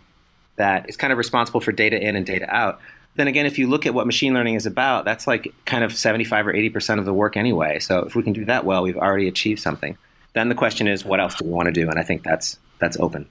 that 0.56 0.88
is 0.88 0.96
kind 0.96 1.12
of 1.12 1.18
responsible 1.18 1.60
for 1.60 1.72
data 1.72 2.00
in 2.00 2.16
and 2.16 2.24
data 2.24 2.46
out. 2.48 2.80
Then 3.16 3.28
again, 3.28 3.46
if 3.46 3.58
you 3.58 3.66
look 3.66 3.86
at 3.86 3.94
what 3.94 4.06
machine 4.06 4.34
learning 4.34 4.54
is 4.54 4.66
about, 4.66 5.04
that's 5.04 5.26
like 5.26 5.54
kind 5.64 5.84
of 5.84 5.94
75 5.94 6.46
or 6.46 6.52
80% 6.52 6.98
of 6.98 7.04
the 7.04 7.14
work 7.14 7.36
anyway. 7.36 7.78
So 7.80 8.00
if 8.00 8.14
we 8.14 8.22
can 8.22 8.32
do 8.32 8.44
that 8.46 8.64
well, 8.64 8.82
we've 8.82 8.96
already 8.96 9.28
achieved 9.28 9.60
something. 9.60 9.96
Then 10.34 10.48
the 10.50 10.54
question 10.54 10.86
is, 10.86 11.04
what 11.04 11.18
else 11.18 11.34
do 11.34 11.46
we 11.46 11.50
want 11.50 11.66
to 11.66 11.72
do? 11.72 11.88
And 11.88 11.98
I 11.98 12.02
think 12.02 12.22
that's 12.22 12.58
that's 12.78 12.98
open. 12.98 13.26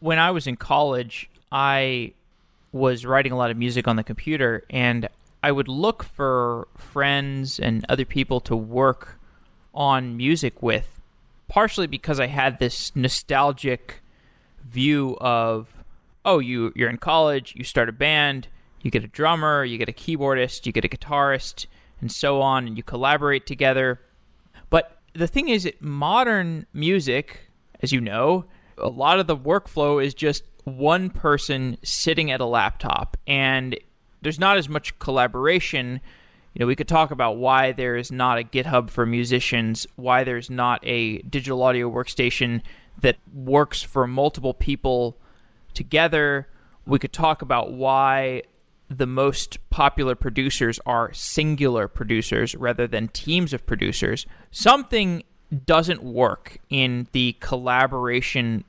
When 0.00 0.18
I 0.18 0.30
was 0.30 0.46
in 0.46 0.56
college, 0.56 1.30
I 1.50 2.12
was 2.72 3.06
writing 3.06 3.32
a 3.32 3.36
lot 3.36 3.50
of 3.50 3.56
music 3.56 3.88
on 3.88 3.96
the 3.96 4.04
computer, 4.04 4.64
and 4.68 5.08
I 5.42 5.52
would 5.52 5.68
look 5.68 6.02
for 6.02 6.68
friends 6.76 7.58
and 7.58 7.86
other 7.88 8.04
people 8.04 8.40
to 8.40 8.56
work 8.56 9.18
on 9.72 10.16
music 10.18 10.62
with, 10.62 10.93
partially 11.48 11.86
because 11.86 12.20
I 12.20 12.26
had 12.26 12.58
this 12.58 12.94
nostalgic 12.94 14.02
view 14.64 15.16
of, 15.20 15.84
oh, 16.24 16.38
you 16.38 16.72
you're 16.74 16.90
in 16.90 16.98
college, 16.98 17.54
you 17.56 17.64
start 17.64 17.88
a 17.88 17.92
band, 17.92 18.48
you 18.82 18.90
get 18.90 19.04
a 19.04 19.08
drummer, 19.08 19.64
you 19.64 19.78
get 19.78 19.88
a 19.88 19.92
keyboardist, 19.92 20.66
you 20.66 20.72
get 20.72 20.84
a 20.84 20.88
guitarist, 20.88 21.66
and 22.00 22.10
so 22.12 22.40
on, 22.40 22.66
and 22.66 22.76
you 22.76 22.82
collaborate 22.82 23.46
together. 23.46 24.00
But 24.70 24.98
the 25.14 25.26
thing 25.26 25.48
is, 25.48 25.70
modern 25.80 26.66
music, 26.72 27.50
as 27.80 27.92
you 27.92 28.00
know, 28.00 28.44
a 28.76 28.88
lot 28.88 29.18
of 29.18 29.26
the 29.26 29.36
workflow 29.36 30.04
is 30.04 30.14
just 30.14 30.44
one 30.64 31.10
person 31.10 31.78
sitting 31.82 32.30
at 32.30 32.40
a 32.40 32.46
laptop, 32.46 33.16
and 33.26 33.78
there's 34.22 34.38
not 34.38 34.56
as 34.56 34.68
much 34.68 34.98
collaboration. 34.98 36.00
You 36.54 36.60
know, 36.60 36.66
we 36.66 36.76
could 36.76 36.88
talk 36.88 37.10
about 37.10 37.36
why 37.36 37.72
there 37.72 37.96
is 37.96 38.12
not 38.12 38.38
a 38.38 38.44
GitHub 38.44 38.88
for 38.88 39.04
musicians, 39.04 39.86
why 39.96 40.22
there's 40.22 40.48
not 40.48 40.80
a 40.84 41.18
digital 41.18 41.62
audio 41.62 41.90
workstation 41.90 42.62
that 43.00 43.16
works 43.32 43.82
for 43.82 44.06
multiple 44.06 44.54
people 44.54 45.18
together. 45.74 46.46
We 46.86 47.00
could 47.00 47.12
talk 47.12 47.42
about 47.42 47.72
why 47.72 48.42
the 48.88 49.06
most 49.06 49.58
popular 49.70 50.14
producers 50.14 50.78
are 50.86 51.12
singular 51.12 51.88
producers 51.88 52.54
rather 52.54 52.86
than 52.86 53.08
teams 53.08 53.52
of 53.52 53.66
producers, 53.66 54.26
something 54.50 55.24
doesn't 55.66 56.02
work 56.02 56.58
in 56.70 57.08
the 57.12 57.36
collaboration 57.40 58.64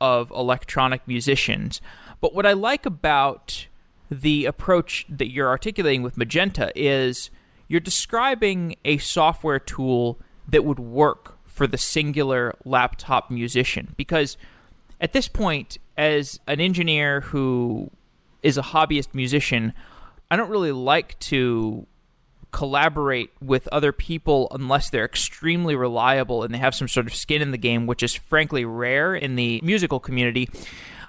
of 0.00 0.30
electronic 0.30 1.06
musicians. 1.06 1.80
But 2.20 2.34
what 2.34 2.46
I 2.46 2.52
like 2.52 2.86
about 2.86 3.66
the 4.10 4.44
approach 4.44 5.06
that 5.08 5.30
you're 5.30 5.48
articulating 5.48 6.02
with 6.02 6.16
Magenta 6.16 6.72
is 6.74 7.30
you're 7.68 7.80
describing 7.80 8.74
a 8.84 8.98
software 8.98 9.60
tool 9.60 10.18
that 10.48 10.64
would 10.64 10.80
work 10.80 11.38
for 11.46 11.66
the 11.66 11.78
singular 11.78 12.54
laptop 12.64 13.30
musician. 13.30 13.94
Because 13.96 14.36
at 15.00 15.12
this 15.12 15.28
point, 15.28 15.78
as 15.96 16.40
an 16.46 16.60
engineer 16.60 17.20
who 17.20 17.90
is 18.42 18.58
a 18.58 18.62
hobbyist 18.62 19.14
musician, 19.14 19.72
I 20.30 20.36
don't 20.36 20.50
really 20.50 20.72
like 20.72 21.18
to 21.20 21.86
collaborate 22.52 23.30
with 23.40 23.68
other 23.68 23.92
people 23.92 24.48
unless 24.50 24.90
they're 24.90 25.04
extremely 25.04 25.76
reliable 25.76 26.42
and 26.42 26.52
they 26.52 26.58
have 26.58 26.74
some 26.74 26.88
sort 26.88 27.06
of 27.06 27.14
skin 27.14 27.40
in 27.42 27.52
the 27.52 27.58
game, 27.58 27.86
which 27.86 28.02
is 28.02 28.14
frankly 28.14 28.64
rare 28.64 29.14
in 29.14 29.36
the 29.36 29.60
musical 29.62 30.00
community. 30.00 30.48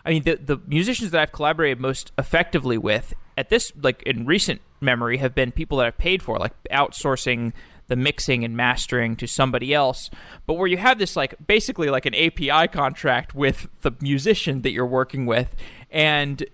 I 0.05 0.11
mean, 0.11 0.23
the 0.23 0.35
the 0.35 0.57
musicians 0.67 1.11
that 1.11 1.21
I've 1.21 1.31
collaborated 1.31 1.79
most 1.79 2.11
effectively 2.17 2.77
with 2.77 3.13
at 3.37 3.49
this, 3.49 3.71
like 3.81 4.03
in 4.03 4.25
recent 4.25 4.61
memory, 4.79 5.17
have 5.17 5.35
been 5.35 5.51
people 5.51 5.77
that 5.77 5.87
I've 5.87 5.97
paid 5.97 6.21
for, 6.23 6.37
like 6.37 6.53
outsourcing 6.71 7.53
the 7.87 7.95
mixing 7.95 8.45
and 8.45 8.55
mastering 8.55 9.15
to 9.17 9.27
somebody 9.27 9.73
else. 9.73 10.09
But 10.45 10.53
where 10.53 10.67
you 10.67 10.77
have 10.77 10.97
this, 10.97 11.15
like 11.15 11.35
basically 11.45 11.89
like 11.89 12.05
an 12.05 12.15
API 12.15 12.67
contract 12.69 13.35
with 13.35 13.67
the 13.81 13.91
musician 14.01 14.61
that 14.61 14.71
you're 14.71 14.85
working 14.85 15.25
with, 15.25 15.55
and 15.89 16.45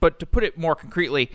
but 0.00 0.18
to 0.20 0.26
put 0.26 0.44
it 0.44 0.58
more 0.58 0.74
concretely, 0.74 1.30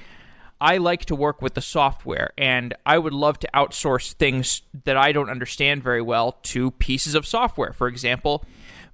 I 0.61 0.77
like 0.77 1.05
to 1.05 1.15
work 1.15 1.41
with 1.41 1.53
the 1.53 1.61
software, 1.61 2.31
and 2.37 2.73
I 2.85 2.97
would 2.97 3.13
love 3.13 3.39
to 3.39 3.49
outsource 3.53 4.13
things 4.13 4.61
that 4.85 4.95
I 4.95 5.11
don't 5.11 5.29
understand 5.29 5.83
very 5.83 6.01
well 6.01 6.33
to 6.43 6.71
pieces 6.71 7.15
of 7.15 7.27
software. 7.27 7.73
For 7.73 7.87
example, 7.87 8.45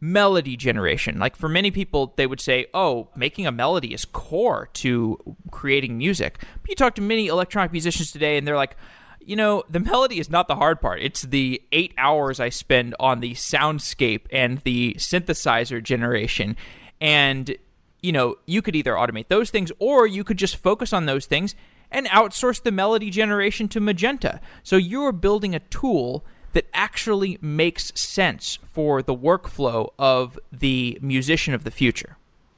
melody 0.02 0.58
generation. 0.58 1.20
Like 1.20 1.36
for 1.38 1.48
many 1.48 1.72
people, 1.72 2.14
they 2.18 2.28
would 2.28 2.42
say, 2.42 2.66
oh, 2.74 3.08
making 3.16 3.48
a 3.48 3.52
melody 3.52 3.94
is 3.94 4.04
core 4.04 4.70
to 4.74 5.18
creating 5.52 5.98
music. 5.98 6.44
But 6.62 6.70
you 6.70 6.76
talk 6.76 6.96
to 6.96 7.02
many 7.02 7.28
electronic 7.28 7.72
musicians 7.72 8.12
today, 8.12 8.38
and 8.38 8.46
they're 8.46 8.58
like, 8.58 8.76
you 9.24 9.36
know, 9.36 9.64
the 9.70 9.80
melody 9.80 10.20
is 10.20 10.30
not 10.30 10.48
the 10.48 10.56
hard 10.56 10.82
part. 10.82 11.00
It's 11.00 11.22
the 11.22 11.62
eight 11.72 11.94
hours 11.98 12.40
I 12.40 12.50
spend 12.50 12.96
on 13.00 13.20
the 13.20 13.34
soundscape 13.34 14.22
and 14.32 14.58
the 14.60 14.96
synthesizer 14.98 15.82
generation. 15.82 16.58
And 17.00 17.56
you 18.02 18.12
know, 18.12 18.36
you 18.46 18.62
could 18.62 18.76
either 18.76 18.94
automate 18.94 19.28
those 19.28 19.50
things 19.52 19.72
or 19.80 20.08
you 20.08 20.24
could 20.24 20.38
just 20.38 20.58
focus 20.58 20.92
on 20.92 21.06
those 21.06 21.26
things 21.26 21.56
and 21.92 22.08
outsource 22.08 22.62
the 22.62 22.72
melody 22.72 23.10
generation 23.10 23.68
to 23.70 23.80
Magenta. 23.80 24.40
So 24.64 24.78
you're 24.78 25.12
building 25.12 25.54
a 25.54 25.60
tool 25.60 26.26
that 26.54 26.66
actually 26.74 27.38
makes 27.42 27.92
sense 28.00 28.60
for 28.64 29.02
the 29.02 29.16
workflow 29.16 29.92
of 29.98 30.40
the 30.52 30.98
musician 31.02 31.54
of 31.54 31.64
the 31.64 31.72
future. 31.72 32.18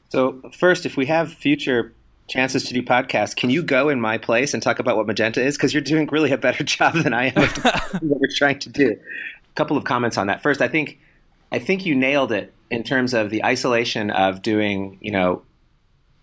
So, 0.09 0.41
first, 0.57 0.85
if 0.85 0.95
we 0.95 1.05
have 1.07 1.33
future 1.33 1.93
chances 2.27 2.63
to 2.65 2.73
do 2.73 2.81
podcasts, 2.81 3.35
can 3.35 3.49
you 3.49 3.63
go 3.63 3.89
in 3.89 3.99
my 3.99 4.17
place 4.17 4.53
and 4.53 4.61
talk 4.61 4.79
about 4.79 4.95
what 4.95 5.07
Magenta 5.07 5.41
is? 5.41 5.57
Because 5.57 5.73
you're 5.73 5.81
doing 5.81 6.07
really 6.11 6.31
a 6.31 6.37
better 6.37 6.63
job 6.75 6.95
than 6.95 7.13
I 7.13 7.27
am 7.27 7.43
of 7.43 7.57
what 8.01 8.19
we're 8.19 8.27
trying 8.35 8.59
to 8.59 8.69
do. 8.69 8.91
A 8.91 9.53
couple 9.55 9.77
of 9.77 9.83
comments 9.83 10.17
on 10.17 10.27
that. 10.27 10.41
First, 10.41 10.61
I 10.61 10.67
think 10.67 10.99
I 11.51 11.59
think 11.59 11.85
you 11.85 11.95
nailed 11.95 12.31
it 12.31 12.53
in 12.71 12.83
terms 12.83 13.13
of 13.13 13.29
the 13.29 13.45
isolation 13.45 14.09
of 14.09 14.41
doing, 14.41 14.97
you 15.01 15.11
know, 15.11 15.43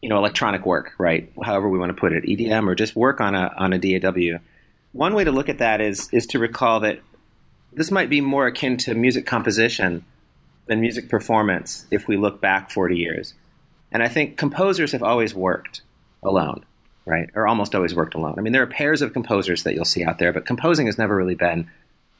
you 0.02 0.08
know, 0.08 0.16
electronic 0.16 0.66
work, 0.66 0.92
right? 0.98 1.30
However 1.42 1.68
we 1.68 1.78
want 1.78 1.90
to 1.90 2.00
put 2.00 2.12
it, 2.12 2.24
EDM 2.24 2.66
or 2.66 2.74
just 2.74 2.96
work 2.96 3.20
on 3.20 3.34
a 3.34 3.52
on 3.56 3.72
a 3.72 3.78
DAW. 3.78 4.38
One 4.92 5.14
way 5.14 5.24
to 5.24 5.30
look 5.30 5.48
at 5.48 5.58
that 5.58 5.80
is 5.80 6.08
is 6.12 6.26
to 6.28 6.38
recall 6.38 6.80
that 6.80 7.00
this 7.72 7.90
might 7.90 8.10
be 8.10 8.20
more 8.20 8.46
akin 8.46 8.76
to 8.78 8.94
music 8.94 9.26
composition 9.26 10.04
than 10.66 10.80
music 10.80 11.08
performance 11.08 11.86
if 11.90 12.08
we 12.08 12.16
look 12.16 12.40
back 12.40 12.70
40 12.70 12.96
years. 12.96 13.34
And 13.92 14.02
I 14.02 14.08
think 14.08 14.36
composers 14.36 14.92
have 14.92 15.02
always 15.02 15.34
worked 15.34 15.82
alone, 16.22 16.64
right? 17.06 17.28
Or 17.34 17.46
almost 17.46 17.74
always 17.74 17.94
worked 17.94 18.14
alone. 18.14 18.34
I 18.38 18.40
mean, 18.40 18.52
there 18.52 18.62
are 18.62 18.68
pairs 18.68 19.02
of 19.02 19.12
composers 19.12 19.64
that 19.64 19.74
you'll 19.74 19.84
see 19.84 20.04
out 20.04 20.18
there, 20.18 20.32
but 20.32 20.46
composing 20.46 20.86
has 20.86 20.98
never 20.98 21.16
really 21.16 21.34
been 21.34 21.68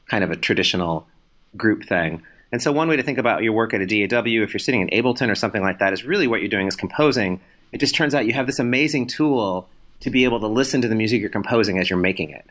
kind 0.07 0.23
of 0.23 0.31
a 0.31 0.35
traditional 0.35 1.07
group 1.55 1.85
thing. 1.85 2.23
And 2.51 2.61
so 2.61 2.71
one 2.71 2.89
way 2.89 2.97
to 2.97 3.03
think 3.03 3.17
about 3.17 3.43
your 3.43 3.53
work 3.53 3.73
at 3.73 3.81
a 3.81 3.85
DAW, 4.07 4.23
if 4.25 4.53
you're 4.53 4.59
sitting 4.59 4.81
in 4.81 4.89
Ableton 4.89 5.29
or 5.29 5.35
something 5.35 5.61
like 5.61 5.79
that, 5.79 5.93
is 5.93 6.03
really 6.03 6.27
what 6.27 6.41
you're 6.41 6.49
doing 6.49 6.67
is 6.67 6.75
composing. 6.75 7.39
It 7.71 7.79
just 7.79 7.95
turns 7.95 8.13
out 8.13 8.25
you 8.25 8.33
have 8.33 8.47
this 8.47 8.59
amazing 8.59 9.07
tool 9.07 9.69
to 10.01 10.09
be 10.09 10.25
able 10.25 10.41
to 10.41 10.47
listen 10.47 10.81
to 10.81 10.89
the 10.89 10.95
music 10.95 11.21
you're 11.21 11.29
composing 11.29 11.77
as 11.79 11.89
you're 11.89 11.99
making 11.99 12.31
it. 12.31 12.45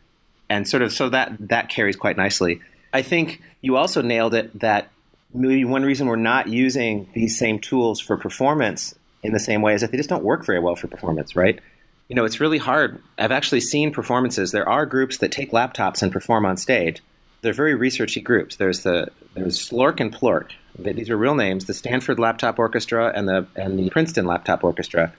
And 0.49 0.67
sort 0.67 0.83
of 0.83 0.93
so 0.93 1.11
that 1.11 1.37
that 1.49 1.69
carries 1.69 1.97
quite 1.97 2.17
nicely. 2.17 2.61
I 2.93 3.03
think 3.03 3.41
you 3.61 3.77
also 3.77 4.03
nailed 4.03 4.35
it 4.35 4.59
that 4.61 4.91
maybe 5.33 5.65
one 5.65 5.83
reason 5.83 6.07
we're 6.07 6.17
not 6.17 6.49
using 6.49 7.09
these 7.15 7.39
same 7.39 7.59
tools 7.59 8.01
for 8.01 8.17
performance 8.17 8.95
in 9.23 9.33
the 9.33 9.41
same 9.41 9.63
way 9.63 9.75
is 9.75 9.81
that 9.83 9.91
they 9.91 9.97
just 9.97 10.09
don't 10.09 10.25
work 10.25 10.45
very 10.45 10.59
well 10.59 10.77
for 10.77 10.89
performance, 10.89 11.37
right? 11.37 11.61
You 12.09 12.17
know, 12.17 12.25
it's 12.25 12.41
really 12.41 12.59
hard. 12.59 13.01
I've 13.19 13.31
actually 13.31 13.61
seen 13.61 13.93
performances. 13.93 14.51
There 14.51 14.69
are 14.69 14.87
groups 14.87 15.19
that 15.19 15.31
take 15.31 15.53
laptops 15.53 16.03
and 16.03 16.11
perform 16.11 16.45
on 16.45 16.57
stage 16.57 17.01
they're 17.43 17.53
very 17.53 17.75
researchy 17.75 18.23
groups. 18.23 18.57
There's 18.57 18.83
the 18.83 19.09
there's 19.35 19.59
Slork 19.59 20.01
and 20.01 20.13
Plork. 20.13 20.53
These 20.79 21.11
are 21.11 21.17
real 21.17 21.35
names. 21.35 21.67
The 21.67 21.75
Stanford 21.75 22.19
Laptop 22.19 22.59
Orchestra 22.59 23.13
and 23.15 23.29
the 23.29 23.47
and 23.57 23.79
the 23.79 23.91
Princeton 23.91 24.27
Laptop 24.27 24.65
Orchestra, 24.65 25.13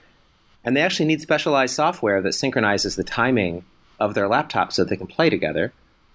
and 0.64 0.76
they 0.76 0.82
actually 0.82 1.08
need 1.08 1.22
specialized 1.22 1.76
software 1.76 2.22
that 2.22 2.34
synchronizes 2.34 2.96
the 2.96 3.04
timing 3.04 3.64
of 4.00 4.14
their 4.14 4.28
laptops 4.28 4.74
so 4.74 4.84
they 4.84 4.98
can 4.98 5.08
play 5.08 5.30
together. 5.30 5.74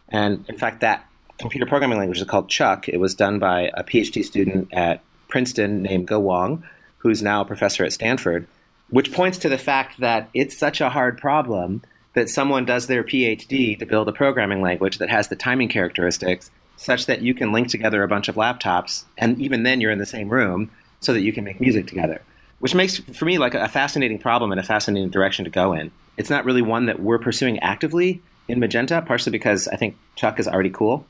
And 0.09 0.45
in 0.49 0.57
fact, 0.57 0.81
that 0.81 1.05
computer 1.39 1.67
programming 1.67 1.99
language 1.99 2.19
is 2.19 2.25
called 2.25 2.49
ChucK. 2.49 2.89
It 2.89 2.99
was 2.99 3.15
done 3.15 3.39
by 3.39 3.71
a 3.75 3.85
PhD 3.85 4.25
student 4.25 4.69
at 4.73 5.03
Princeton 5.29 5.83
named 5.83 6.09
Ge 6.09 6.13
Wang, 6.13 6.65
who's 6.99 7.23
now 7.23 7.43
a 7.43 7.45
professor 7.45 7.85
at 7.85 7.93
Stanford, 7.93 8.47
which 8.91 9.13
points 9.13 9.39
to 9.39 9.49
the 9.49 9.59
fact 9.59 10.01
that 10.01 10.31
it's 10.33 10.57
such 10.57 10.81
a 10.81 10.89
hard 10.89 11.19
problem 11.19 11.83
that 12.15 12.31
someone 12.31 12.65
does 12.65 12.87
their 12.87 13.05
PhD 13.05 13.79
to 13.79 13.85
build 13.85 14.09
a 14.09 14.13
programming 14.13 14.63
language 14.63 14.99
that 14.99 15.11
has 15.11 15.29
the 15.29 15.37
timing 15.37 15.69
characteristics 15.69 16.51
such 16.77 17.07
that 17.07 17.23
you 17.23 17.35
can 17.35 17.53
link 17.53 17.69
together 17.69 18.03
a 18.03 18.09
bunch 18.09 18.29
of 18.29 18.37
laptops, 18.37 19.05
and 19.19 19.41
even 19.41 19.63
then 19.63 19.81
you're 19.81 19.91
in 19.91 19.99
the 19.99 20.07
same 20.07 20.29
room 20.29 20.71
so 21.01 21.13
that 21.13 21.23
you 21.23 21.33
can 21.33 21.45
make 21.45 21.61
music 21.61 21.87
together. 21.87 22.23
which 22.59 22.75
makes 22.75 22.99
for 22.99 23.25
me 23.25 23.39
like 23.39 23.55
a 23.55 23.69
fascinating 23.69 24.19
problem 24.19 24.51
and 24.51 24.61
a 24.61 24.65
fascinating 24.65 25.11
direction 25.11 25.45
to 25.45 25.51
go 25.51 25.73
in. 25.73 25.91
It's 26.17 26.31
not 26.31 26.45
really 26.45 26.63
one 26.63 26.87
that 26.87 27.01
we're 27.01 27.19
pursuing 27.19 27.59
actively 27.61 28.23
in 28.49 28.61
Magenta, 28.61 29.03
partially 29.03 29.33
because 29.33 29.69
I 29.69 29.77
think 29.77 29.97
ChucK 30.17 30.39
is 30.39 30.49
already 30.49 30.71
cool. 30.71 31.07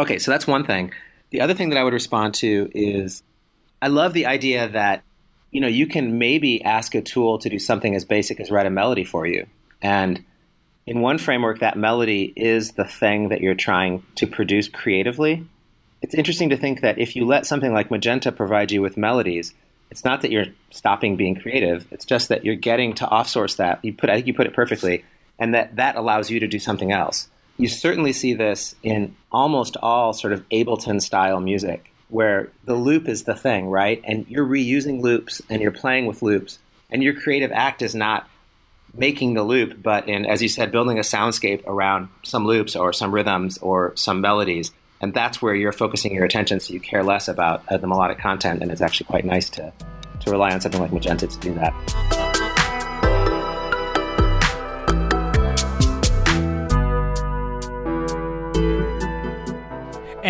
Okay, 0.00 0.18
so 0.18 0.30
that's 0.30 0.46
one 0.46 0.64
thing. 0.64 0.94
The 1.28 1.42
other 1.42 1.52
thing 1.52 1.68
that 1.68 1.78
I 1.78 1.84
would 1.84 1.92
respond 1.92 2.32
to 2.36 2.70
is 2.74 3.22
I 3.82 3.88
love 3.88 4.14
the 4.14 4.24
idea 4.24 4.66
that 4.66 5.02
you 5.50 5.60
know 5.60 5.68
you 5.68 5.86
can 5.86 6.18
maybe 6.18 6.64
ask 6.64 6.94
a 6.94 7.02
tool 7.02 7.38
to 7.40 7.50
do 7.50 7.58
something 7.58 7.94
as 7.94 8.06
basic 8.06 8.40
as 8.40 8.50
write 8.50 8.64
a 8.64 8.70
melody 8.70 9.04
for 9.04 9.26
you, 9.26 9.46
and 9.82 10.24
in 10.86 11.02
one 11.02 11.18
framework, 11.18 11.60
that 11.60 11.76
melody 11.76 12.32
is 12.34 12.72
the 12.72 12.86
thing 12.86 13.28
that 13.28 13.42
you're 13.42 13.54
trying 13.54 14.02
to 14.14 14.26
produce 14.26 14.68
creatively. 14.68 15.46
It's 16.00 16.14
interesting 16.14 16.48
to 16.48 16.56
think 16.56 16.80
that 16.80 16.98
if 16.98 17.14
you 17.14 17.26
let 17.26 17.44
something 17.44 17.74
like 17.74 17.90
Magenta 17.90 18.32
provide 18.32 18.72
you 18.72 18.80
with 18.80 18.96
melodies, 18.96 19.52
it's 19.90 20.02
not 20.02 20.22
that 20.22 20.30
you're 20.30 20.46
stopping 20.70 21.16
being 21.16 21.34
creative. 21.34 21.86
It's 21.90 22.06
just 22.06 22.30
that 22.30 22.42
you're 22.42 22.56
getting 22.56 22.94
to 22.94 23.04
offsource 23.04 23.58
that. 23.58 23.84
You 23.84 23.92
put, 23.92 24.08
I 24.08 24.14
think 24.14 24.28
you 24.28 24.34
put 24.34 24.46
it 24.46 24.54
perfectly, 24.54 25.04
and 25.38 25.54
that 25.54 25.76
that 25.76 25.96
allows 25.96 26.30
you 26.30 26.40
to 26.40 26.48
do 26.48 26.58
something 26.58 26.90
else. 26.90 27.28
You 27.60 27.68
certainly 27.68 28.14
see 28.14 28.32
this 28.32 28.74
in 28.82 29.14
almost 29.30 29.76
all 29.82 30.14
sort 30.14 30.32
of 30.32 30.48
Ableton 30.48 31.02
style 31.02 31.40
music, 31.40 31.92
where 32.08 32.50
the 32.64 32.74
loop 32.74 33.06
is 33.06 33.24
the 33.24 33.34
thing, 33.34 33.66
right? 33.66 34.00
And 34.02 34.24
you're 34.30 34.46
reusing 34.46 35.02
loops 35.02 35.42
and 35.50 35.60
you're 35.60 35.70
playing 35.70 36.06
with 36.06 36.22
loops, 36.22 36.58
and 36.90 37.02
your 37.02 37.12
creative 37.12 37.52
act 37.52 37.82
is 37.82 37.94
not 37.94 38.26
making 38.94 39.34
the 39.34 39.42
loop, 39.42 39.82
but 39.82 40.08
in, 40.08 40.24
as 40.24 40.40
you 40.40 40.48
said, 40.48 40.72
building 40.72 40.96
a 40.96 41.02
soundscape 41.02 41.62
around 41.66 42.08
some 42.22 42.46
loops 42.46 42.74
or 42.74 42.94
some 42.94 43.14
rhythms 43.14 43.58
or 43.58 43.94
some 43.94 44.22
melodies. 44.22 44.72
And 45.02 45.12
that's 45.12 45.42
where 45.42 45.54
you're 45.54 45.70
focusing 45.70 46.14
your 46.14 46.24
attention 46.24 46.60
so 46.60 46.72
you 46.72 46.80
care 46.80 47.02
less 47.02 47.28
about 47.28 47.62
uh, 47.68 47.76
the 47.76 47.86
melodic 47.86 48.18
content. 48.20 48.62
And 48.62 48.72
it's 48.72 48.80
actually 48.80 49.06
quite 49.06 49.26
nice 49.26 49.50
to, 49.50 49.70
to 50.20 50.30
rely 50.30 50.54
on 50.54 50.62
something 50.62 50.80
like 50.80 50.94
Magenta 50.94 51.26
to 51.26 51.38
do 51.40 51.52
that. 51.54 52.19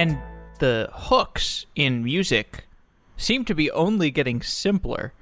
And 0.00 0.19
the 0.59 0.88
hooks 0.92 1.66
in 1.75 2.02
music 2.02 2.64
seem 3.16 3.45
to 3.45 3.54
be 3.54 3.71
only 3.71 4.11
getting 4.11 4.40
simpler 4.40 5.12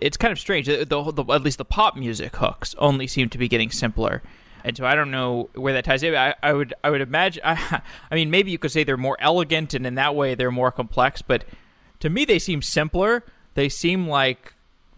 it's 0.00 0.16
kind 0.16 0.32
of 0.32 0.38
strange. 0.38 0.66
The, 0.66 0.84
the, 0.84 1.24
at 1.32 1.42
least 1.42 1.58
the 1.58 1.64
pop 1.64 1.96
music 1.96 2.36
hooks 2.36 2.74
only 2.78 3.06
seem 3.06 3.28
to 3.30 3.38
be 3.38 3.48
getting 3.48 3.70
simpler, 3.70 4.22
and 4.64 4.76
so 4.76 4.86
I 4.86 4.94
don't 4.94 5.10
know 5.10 5.50
where 5.54 5.72
that 5.72 5.84
ties 5.84 6.02
in. 6.02 6.14
I, 6.14 6.34
I 6.42 6.52
would 6.52 6.74
I 6.84 6.90
would 6.90 7.00
imagine. 7.00 7.42
I, 7.46 7.82
I 8.10 8.14
mean, 8.14 8.30
maybe 8.30 8.50
you 8.50 8.58
could 8.58 8.70
say 8.70 8.84
they're 8.84 8.96
more 8.96 9.16
elegant, 9.20 9.74
and 9.74 9.86
in 9.86 9.94
that 9.96 10.14
way 10.14 10.34
they're 10.34 10.50
more 10.50 10.70
complex. 10.70 11.22
But 11.22 11.44
to 12.00 12.10
me, 12.10 12.24
they 12.24 12.38
seem 12.38 12.62
simpler. 12.62 13.24
They 13.54 13.68
seem 13.68 14.06
like 14.06 14.54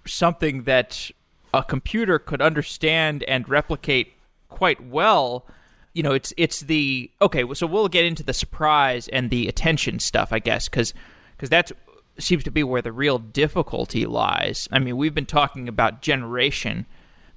something 0.06 0.64
that 0.64 1.11
a 1.52 1.64
computer 1.64 2.18
could 2.18 2.42
understand 2.42 3.25
and 3.25 3.49
replicate 3.49 4.12
quite 4.49 4.85
well. 4.85 5.47
You 5.92 6.02
know, 6.02 6.12
it's 6.12 6.32
it's 6.37 6.61
the 6.61 7.11
okay. 7.20 7.44
So 7.54 7.66
we'll 7.66 7.88
get 7.88 8.04
into 8.04 8.23
the 8.23 8.32
surprise 8.32 9.09
and 9.09 9.30
the 9.30 9.49
attention 9.49 9.99
stuff, 9.99 10.32
I 10.32 10.38
guess, 10.38 10.68
because 10.68 10.94
because 11.37 11.50
that's 11.50 11.73
seems 12.18 12.44
to 12.44 12.50
be 12.50 12.62
where 12.62 12.82
the 12.82 12.92
real 12.92 13.18
difficulty 13.18 14.06
lies. 14.06 14.68
I 14.70 14.78
mean, 14.78 14.97
we've 14.97 15.14
been 15.14 15.26
talking 15.26 15.68
about 15.68 16.02
generation, 16.02 16.87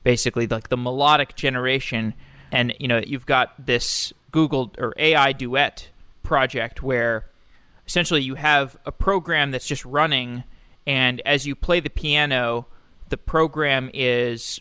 basically, 0.04 0.48
like 0.48 0.70
the 0.70 0.78
melodic 0.78 1.36
generation, 1.36 2.14
and 2.52 2.74
you 2.80 2.88
know, 2.88 3.02
you've 3.06 3.26
got 3.26 3.54
this 3.66 4.14
Google 4.32 4.72
or 4.78 4.94
AI 4.98 5.32
Duet 5.32 5.90
project 6.22 6.82
where 6.82 7.26
essentially 7.88 8.22
you 8.22 8.36
have 8.36 8.78
a 8.86 8.92
program 8.92 9.52
that's 9.52 9.68
just 9.68 9.84
running, 9.86 10.44
and 10.86 11.22
as 11.22 11.48
you 11.48 11.56
play 11.56 11.80
the 11.80 11.90
piano, 11.90 12.68
the 13.10 13.18
program 13.18 13.90
is 13.94 14.60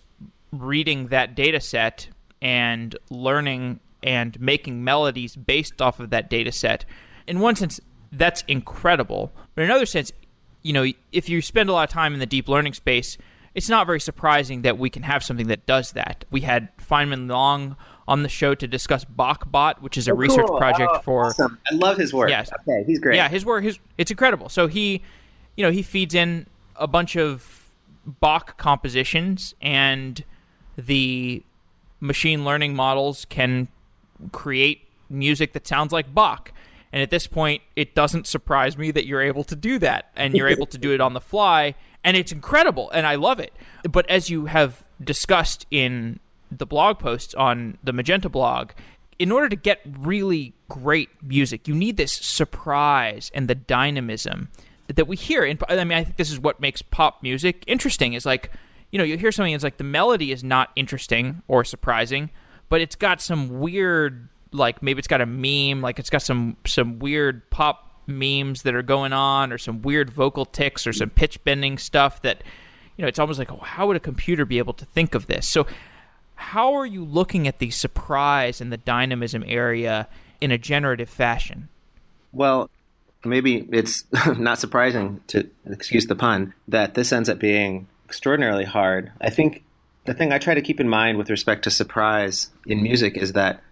reading 0.52 1.08
that 1.08 1.34
data 1.34 1.60
set 1.60 2.08
and 2.42 2.96
learning 3.08 3.80
and 4.02 4.38
making 4.40 4.84
melodies 4.84 5.36
based 5.36 5.80
off 5.80 6.00
of 6.00 6.10
that 6.10 6.28
data 6.28 6.52
set. 6.52 6.84
In 7.26 7.38
one 7.38 7.54
sense, 7.54 7.80
that's 8.10 8.42
incredible. 8.48 9.32
But 9.54 9.62
in 9.62 9.70
another 9.70 9.86
sense, 9.86 10.12
you 10.62 10.72
know, 10.72 10.84
if 11.12 11.28
you 11.28 11.40
spend 11.40 11.70
a 11.70 11.72
lot 11.72 11.88
of 11.88 11.90
time 11.90 12.12
in 12.12 12.20
the 12.20 12.26
deep 12.26 12.48
learning 12.48 12.74
space, 12.74 13.16
it's 13.54 13.68
not 13.68 13.86
very 13.86 14.00
surprising 14.00 14.62
that 14.62 14.76
we 14.76 14.90
can 14.90 15.04
have 15.04 15.22
something 15.22 15.46
that 15.46 15.66
does 15.66 15.92
that. 15.92 16.24
We 16.30 16.40
had 16.40 16.76
Feynman 16.78 17.28
Liang 17.28 17.76
on 18.08 18.24
the 18.24 18.28
show 18.28 18.54
to 18.54 18.66
discuss 18.66 19.04
BachBot, 19.04 19.80
which 19.80 19.96
is 19.96 20.08
a 20.08 20.12
oh, 20.12 20.16
research 20.16 20.46
cool. 20.46 20.58
project 20.58 20.90
oh, 20.92 21.00
for. 21.00 21.26
Awesome. 21.26 21.58
I 21.70 21.74
love 21.74 21.96
his 21.96 22.12
work. 22.12 22.28
Yes. 22.28 22.50
Okay, 22.60 22.82
he's 22.84 22.98
great. 22.98 23.16
Yeah, 23.16 23.28
his 23.28 23.44
work, 23.44 23.62
his 23.62 23.78
it's 23.98 24.10
incredible. 24.10 24.48
So 24.48 24.66
he, 24.66 25.02
you 25.56 25.64
know, 25.64 25.70
he 25.70 25.82
feeds 25.82 26.14
in 26.14 26.46
a 26.76 26.88
bunch 26.88 27.16
of 27.16 27.70
Bach 28.04 28.58
compositions, 28.58 29.54
and 29.60 30.24
the 30.76 31.44
machine 32.02 32.44
learning 32.44 32.74
models 32.74 33.24
can 33.30 33.68
create 34.32 34.88
music 35.08 35.52
that 35.52 35.66
sounds 35.66 35.92
like 35.92 36.12
Bach. 36.12 36.52
And 36.92 37.00
at 37.00 37.10
this 37.10 37.26
point, 37.26 37.62
it 37.74 37.94
doesn't 37.94 38.26
surprise 38.26 38.76
me 38.76 38.90
that 38.90 39.06
you're 39.06 39.22
able 39.22 39.44
to 39.44 39.56
do 39.56 39.78
that 39.78 40.10
and 40.14 40.34
you're 40.34 40.48
able 40.48 40.66
to 40.66 40.76
do 40.76 40.92
it 40.92 41.00
on 41.00 41.14
the 41.14 41.20
fly. 41.20 41.74
And 42.04 42.16
it's 42.16 42.32
incredible 42.32 42.90
and 42.90 43.06
I 43.06 43.14
love 43.14 43.40
it. 43.40 43.54
But 43.90 44.08
as 44.10 44.28
you 44.28 44.46
have 44.46 44.82
discussed 45.02 45.64
in 45.70 46.20
the 46.50 46.66
blog 46.66 46.98
posts 46.98 47.32
on 47.34 47.78
the 47.82 47.94
Magenta 47.94 48.28
blog, 48.28 48.72
in 49.18 49.30
order 49.30 49.48
to 49.48 49.56
get 49.56 49.80
really 49.86 50.52
great 50.68 51.08
music, 51.22 51.68
you 51.68 51.74
need 51.74 51.96
this 51.96 52.12
surprise 52.12 53.30
and 53.32 53.48
the 53.48 53.54
dynamism 53.54 54.48
that 54.88 55.06
we 55.06 55.16
hear. 55.16 55.44
And 55.44 55.62
I 55.68 55.84
mean, 55.84 55.96
I 55.96 56.04
think 56.04 56.16
this 56.16 56.30
is 56.30 56.40
what 56.40 56.60
makes 56.60 56.82
pop 56.82 57.22
music 57.22 57.64
interesting. 57.66 58.12
Is 58.12 58.26
like, 58.26 58.50
you 58.92 58.98
know, 58.98 59.04
you 59.04 59.18
hear 59.18 59.32
something, 59.32 59.52
it's 59.52 59.64
like 59.64 59.78
the 59.78 59.84
melody 59.84 60.30
is 60.30 60.44
not 60.44 60.70
interesting 60.76 61.42
or 61.48 61.64
surprising, 61.64 62.30
but 62.68 62.80
it's 62.80 62.94
got 62.94 63.20
some 63.20 63.58
weird 63.58 64.28
like 64.52 64.82
maybe 64.82 64.98
it's 64.98 65.08
got 65.08 65.20
a 65.20 65.26
meme, 65.26 65.80
like 65.80 65.98
it's 65.98 66.10
got 66.10 66.22
some 66.22 66.56
some 66.66 66.98
weird 66.98 67.48
pop 67.50 68.02
memes 68.06 68.62
that 68.62 68.74
are 68.74 68.82
going 68.82 69.12
on, 69.12 69.52
or 69.52 69.58
some 69.58 69.82
weird 69.82 70.10
vocal 70.10 70.44
ticks, 70.44 70.86
or 70.86 70.92
some 70.92 71.10
pitch 71.10 71.42
bending 71.42 71.78
stuff 71.78 72.22
that 72.22 72.44
you 72.96 73.02
know 73.02 73.08
it's 73.08 73.18
almost 73.18 73.38
like 73.38 73.50
oh, 73.50 73.56
how 73.56 73.86
would 73.86 73.96
a 73.96 74.00
computer 74.00 74.44
be 74.44 74.58
able 74.58 74.74
to 74.74 74.84
think 74.84 75.14
of 75.14 75.26
this? 75.26 75.48
So 75.48 75.66
how 76.34 76.74
are 76.74 76.86
you 76.86 77.04
looking 77.04 77.48
at 77.48 77.58
the 77.60 77.70
surprise 77.70 78.60
and 78.60 78.72
the 78.72 78.76
dynamism 78.76 79.44
area 79.46 80.08
in 80.40 80.50
a 80.50 80.58
generative 80.58 81.08
fashion? 81.08 81.68
Well, 82.32 82.68
maybe 83.24 83.66
it's 83.70 84.04
not 84.36 84.58
surprising 84.58 85.20
to 85.28 85.48
excuse 85.66 86.06
the 86.06 86.16
pun 86.16 86.52
that 86.68 86.94
this 86.94 87.12
ends 87.12 87.28
up 87.28 87.38
being 87.38 87.86
extraordinarily 88.12 88.66
hard. 88.66 89.10
I 89.22 89.30
think 89.30 89.64
the 90.04 90.12
thing 90.12 90.32
I 90.32 90.38
try 90.38 90.52
to 90.52 90.60
keep 90.60 90.80
in 90.80 90.88
mind 90.88 91.16
with 91.16 91.30
respect 91.30 91.64
to 91.64 91.70
surprise 91.70 92.50
in 92.66 92.82
music 92.82 93.16
is 93.16 93.32
that 93.32 93.62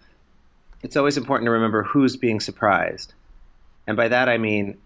it's 0.81 0.97
always 0.97 1.15
important 1.15 1.45
to 1.45 1.51
remember 1.51 1.83
who's 1.83 2.17
being 2.17 2.39
surprised. 2.39 3.13
And 3.85 3.95
by 3.95 4.07
that 4.07 4.29
I 4.29 4.39
mean 4.39 4.79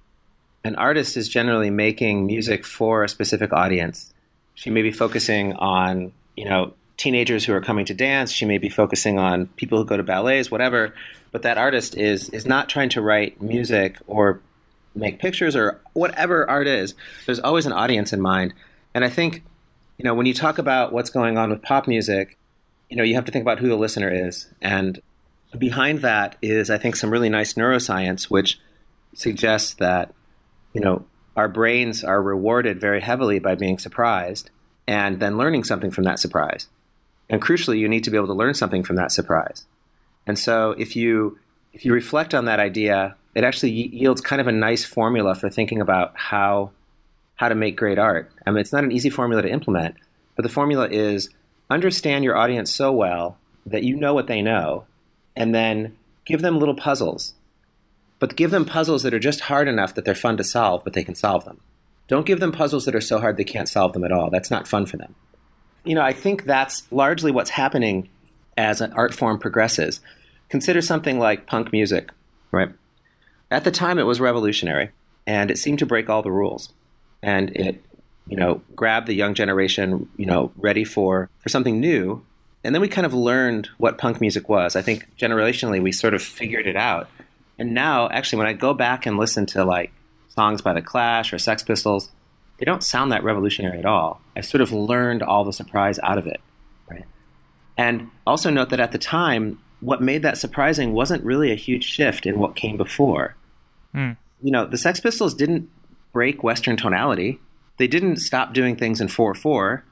an 0.66 0.76
artist 0.76 1.16
is 1.16 1.30
generally 1.30 1.70
making 1.70 2.28
music 2.28 2.66
for 2.66 3.06
a 3.06 3.08
specific 3.08 3.54
audience. 3.54 4.14
She 4.56 4.72
may 4.72 4.82
be 4.82 4.92
focusing 4.92 5.54
on, 5.54 6.12
you 6.36 6.44
know, 6.44 6.74
teenagers 6.98 7.46
who 7.46 7.54
are 7.54 7.62
coming 7.62 7.86
to 7.86 7.94
dance, 7.94 8.34
she 8.34 8.44
may 8.44 8.58
be 8.58 8.68
focusing 8.68 9.20
on 9.20 9.48
people 9.56 9.78
who 9.78 9.86
go 9.86 9.96
to 9.96 10.04
ballets, 10.04 10.52
whatever, 10.52 10.94
but 11.32 11.44
that 11.44 11.58
artist 11.58 11.96
is 11.96 12.28
is 12.32 12.46
not 12.46 12.68
trying 12.68 12.90
to 12.90 13.02
write 13.02 13.42
music 13.42 13.96
or 14.06 14.42
make 14.96 15.20
pictures 15.20 15.56
or 15.56 15.80
whatever 15.94 16.50
art 16.50 16.68
is. 16.68 16.94
There's 17.26 17.40
always 17.40 17.66
an 17.66 17.72
audience 17.72 18.12
in 18.12 18.20
mind. 18.20 18.54
And 18.96 19.04
I 19.04 19.10
think, 19.10 19.44
you 19.98 20.06
know, 20.06 20.16
when 20.16 20.26
you 20.26 20.34
talk 20.34 20.58
about 20.58 20.94
what's 20.94 21.10
going 21.10 21.38
on 21.38 21.50
with 21.50 21.62
pop 21.62 21.86
music, 21.88 22.38
you 22.90 22.96
know, 22.96 23.04
you 23.04 23.16
have 23.16 23.26
to 23.26 23.32
think 23.32 23.44
about 23.44 23.60
who 23.60 23.68
the 23.68 23.76
listener 23.76 24.10
is. 24.10 24.48
And 24.62 25.02
behind 25.58 26.00
that 26.00 26.38
is, 26.42 26.70
I 26.70 26.78
think, 26.78 26.96
some 26.96 27.12
really 27.12 27.30
nice 27.30 27.56
neuroscience, 27.56 28.24
which 28.24 28.58
suggests 29.14 29.74
that, 29.76 30.14
you 30.74 30.80
know, 30.80 31.06
our 31.36 31.50
brains 31.50 32.06
are 32.06 32.22
rewarded 32.22 32.80
very 32.80 33.02
heavily 33.02 33.38
by 33.38 33.56
being 33.56 33.78
surprised 33.78 34.50
and 34.88 35.20
then 35.20 35.38
learning 35.38 35.66
something 35.66 35.92
from 35.92 36.06
that 36.06 36.20
surprise. 36.20 36.68
And 37.30 37.42
crucially, 37.42 37.80
you 37.80 37.90
need 37.90 38.06
to 38.06 38.12
be 38.12 38.18
able 38.18 38.28
to 38.28 38.34
learn 38.34 38.54
something 38.54 38.84
from 38.84 38.96
that 38.96 39.12
surprise. 39.12 39.66
And 40.26 40.40
so 40.40 40.72
if 40.72 40.96
you 40.96 41.38
if 41.74 41.84
you 41.84 41.92
reflect 41.92 42.34
on 42.34 42.46
that 42.46 42.62
idea, 42.62 43.18
it 43.34 43.44
actually 43.44 43.72
yields 43.72 44.22
kind 44.22 44.40
of 44.40 44.48
a 44.48 44.54
nice 44.54 44.86
formula 44.86 45.36
for 45.36 45.50
thinking 45.50 45.82
about 45.82 46.14
how 46.16 46.72
how 47.36 47.50
to 47.50 47.56
make 47.56 47.78
great 47.78 48.00
art. 48.00 48.32
I 48.46 48.52
mean, 48.52 48.60
it's 48.60 48.74
not 48.74 48.84
an 48.84 48.92
easy 48.92 49.10
formula 49.10 49.42
to 49.42 49.50
implement, 49.50 49.96
but 50.36 50.44
the 50.44 50.50
formula 50.50 50.88
is 50.90 51.30
understand 51.70 52.24
your 52.24 52.38
audience 52.38 52.72
so 52.72 52.92
well 52.92 53.38
that 53.66 53.84
you 53.84 53.96
know 53.96 54.14
what 54.14 54.28
they 54.28 54.42
know 54.42 54.86
and 55.36 55.54
then 55.54 55.96
give 56.26 56.42
them 56.42 56.60
little 56.60 56.76
puzzles. 56.76 57.34
But 58.20 58.36
give 58.36 58.52
them 58.52 58.66
puzzles 58.66 59.04
that 59.04 59.14
are 59.14 59.20
just 59.20 59.42
hard 59.42 59.68
enough 59.68 59.94
that 59.96 60.06
they're 60.06 60.16
fun 60.16 60.38
to 60.38 60.44
solve, 60.44 60.84
but 60.84 60.94
they 60.94 61.04
can 61.04 61.16
solve 61.16 61.46
them. 61.46 61.60
Don't 62.08 62.26
give 62.26 62.40
them 62.40 62.52
puzzles 62.52 62.86
that 62.86 62.96
are 62.96 63.02
so 63.02 63.20
hard 63.20 63.36
they 63.36 63.44
can't 63.44 63.68
solve 63.68 63.94
them 63.94 64.04
at 64.04 64.12
all. 64.12 64.30
That's 64.30 64.52
not 64.52 64.68
fun 64.68 64.86
for 64.86 64.98
them. 64.98 65.16
You 65.84 65.96
know, 65.96 66.02
I 66.02 66.14
think 66.14 66.46
that's 66.46 66.90
largely 66.92 67.32
what's 67.32 67.50
happening 67.52 68.10
as 68.58 68.80
an 68.80 68.94
art 68.94 69.14
form 69.14 69.40
progresses. 69.40 70.00
Consider 70.50 70.82
something 70.82 71.20
like 71.20 71.48
punk 71.48 71.72
music, 71.72 72.12
right? 72.52 72.70
At 73.52 73.64
the 73.64 73.72
time, 73.72 74.00
it 74.00 74.04
was 74.04 74.20
revolutionary, 74.20 74.92
and 75.28 75.52
it 75.52 75.58
seemed 75.58 75.80
to 75.80 75.86
break 75.86 76.10
all 76.10 76.22
the 76.22 76.32
rules. 76.32 76.72
And 77.26 77.50
it 77.56 77.82
you 78.28 78.38
know, 78.38 78.62
grab 78.76 79.06
the 79.06 79.14
young 79.14 79.34
generation, 79.34 80.10
you 80.18 80.26
know, 80.26 80.52
ready 80.58 80.84
for, 80.84 81.30
for 81.40 81.50
something 81.50 81.80
new. 81.80 82.24
And 82.64 82.74
then 82.74 82.82
we 82.82 82.88
kind 82.88 83.06
of 83.06 83.14
learned 83.14 83.70
what 83.78 83.98
punk 83.98 84.20
music 84.20 84.50
was. 84.50 84.76
I 84.76 84.82
think 84.82 85.06
generationally 85.18 85.82
we 85.82 85.92
sort 85.92 86.16
of 86.16 86.24
figured 86.24 86.66
it 86.66 86.76
out. 86.76 87.10
And 87.60 87.74
now, 87.74 88.10
actually, 88.10 88.40
when 88.40 88.48
I 88.48 88.54
go 88.54 88.74
back 88.74 89.06
and 89.06 89.18
listen 89.18 89.46
to 89.48 89.64
like 89.64 89.92
songs 90.30 90.62
by 90.62 90.74
The 90.74 90.82
Clash 90.82 91.32
or 91.32 91.38
Sex 91.38 91.64
Pistols, 91.64 92.10
they 92.58 92.66
don't 92.66 92.84
sound 92.84 93.12
that 93.12 93.24
revolutionary 93.24 93.78
at 93.78 93.86
all. 93.86 94.22
I 94.36 94.42
sort 94.42 94.62
of 94.62 94.72
learned 94.72 95.22
all 95.22 95.44
the 95.44 95.54
surprise 95.54 96.00
out 96.02 96.18
of 96.18 96.26
it, 96.26 96.42
right? 96.90 97.06
And 97.78 98.10
also 98.26 98.50
note 98.50 98.70
that 98.70 98.80
at 98.80 98.92
the 98.92 98.98
time, 98.98 99.60
what 99.82 100.02
made 100.02 100.24
that 100.24 100.38
surprising 100.38 100.94
wasn't 100.94 101.24
really 101.24 101.52
a 101.52 101.56
huge 101.56 101.84
shift 101.84 102.26
in 102.26 102.40
what 102.40 102.56
came 102.56 102.78
before. 102.78 103.36
Mm. 103.94 104.18
You 104.42 104.52
know, 104.52 104.66
the 104.66 104.78
Sex 104.78 105.00
Pistols 105.00 105.36
didn't 105.36 105.70
break 106.16 106.44
Western 106.44 106.78
tonality. 106.78 107.38
They 107.76 107.88
didn't 107.88 108.22
stop 108.22 108.54
doing 108.54 108.78
things 108.78 109.02
in 109.02 109.10
4 109.10 109.36
4. 109.36 109.84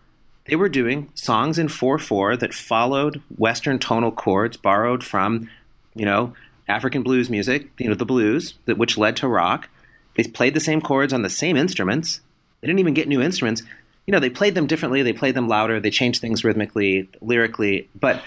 They 0.45 0.55
were 0.55 0.69
doing 0.69 1.11
songs 1.15 1.59
in 1.59 1.67
4 1.67 1.99
4 1.99 2.37
that 2.37 2.53
followed 2.53 3.21
Western 3.35 3.77
tonal 3.77 4.13
chords 4.13 4.55
borrowed 4.55 5.03
from, 5.03 5.49
you 5.93 6.05
know, 6.05 6.33
African 6.69 7.03
blues 7.03 7.29
music, 7.29 7.67
you 7.77 7.89
know, 7.89 7.93
the 7.93 8.05
blues, 8.05 8.53
that, 8.65 8.77
which 8.77 8.97
led 8.97 9.17
to 9.17 9.27
rock. 9.27 9.67
They 10.15 10.23
played 10.23 10.53
the 10.53 10.61
same 10.61 10.79
chords 10.79 11.11
on 11.11 11.23
the 11.23 11.29
same 11.29 11.57
instruments. 11.57 12.21
They 12.61 12.67
didn't 12.67 12.79
even 12.79 12.93
get 12.93 13.09
new 13.09 13.21
instruments. 13.21 13.61
You 14.07 14.13
know, 14.13 14.21
they 14.21 14.29
played 14.29 14.55
them 14.55 14.67
differently. 14.67 15.03
They 15.03 15.11
played 15.11 15.35
them 15.35 15.49
louder. 15.49 15.81
They 15.81 15.89
changed 15.89 16.21
things 16.21 16.45
rhythmically, 16.45 17.09
lyrically, 17.19 17.89
but 17.99 18.23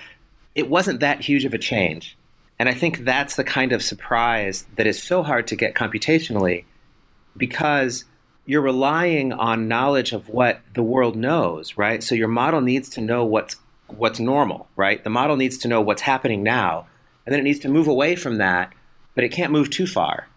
it 0.54 0.68
wasn't 0.68 1.00
that 1.00 1.22
huge 1.22 1.46
of 1.46 1.54
a 1.54 1.58
change. 1.58 2.14
And 2.58 2.68
I 2.68 2.74
think 2.74 3.06
that's 3.06 3.36
the 3.36 3.44
kind 3.44 3.72
of 3.72 3.82
surprise 3.82 4.66
that 4.76 4.86
is 4.86 5.02
so 5.02 5.22
hard 5.22 5.46
to 5.46 5.56
get 5.56 5.74
computationally 5.74 6.64
because 7.36 8.04
you're 8.46 8.62
relying 8.62 9.32
on 9.32 9.68
knowledge 9.68 10.12
of 10.12 10.28
what 10.28 10.60
the 10.74 10.82
world 10.82 11.16
knows, 11.16 11.76
right? 11.76 12.02
So 12.02 12.14
your 12.14 12.28
model 12.28 12.60
needs 12.60 12.88
to 12.90 13.00
know 13.00 13.24
what's 13.24 13.56
what's 13.88 14.18
normal, 14.18 14.68
right? 14.76 15.02
The 15.02 15.10
model 15.10 15.36
needs 15.36 15.58
to 15.58 15.68
know 15.68 15.80
what's 15.80 16.02
happening 16.02 16.42
now, 16.42 16.86
and 17.24 17.32
then 17.32 17.40
it 17.40 17.44
needs 17.44 17.60
to 17.60 17.68
move 17.68 17.88
away 17.88 18.16
from 18.16 18.38
that, 18.38 18.72
but 19.14 19.24
it 19.24 19.30
can't 19.30 19.52
move 19.52 19.70
too 19.70 19.86
far. 19.86 20.28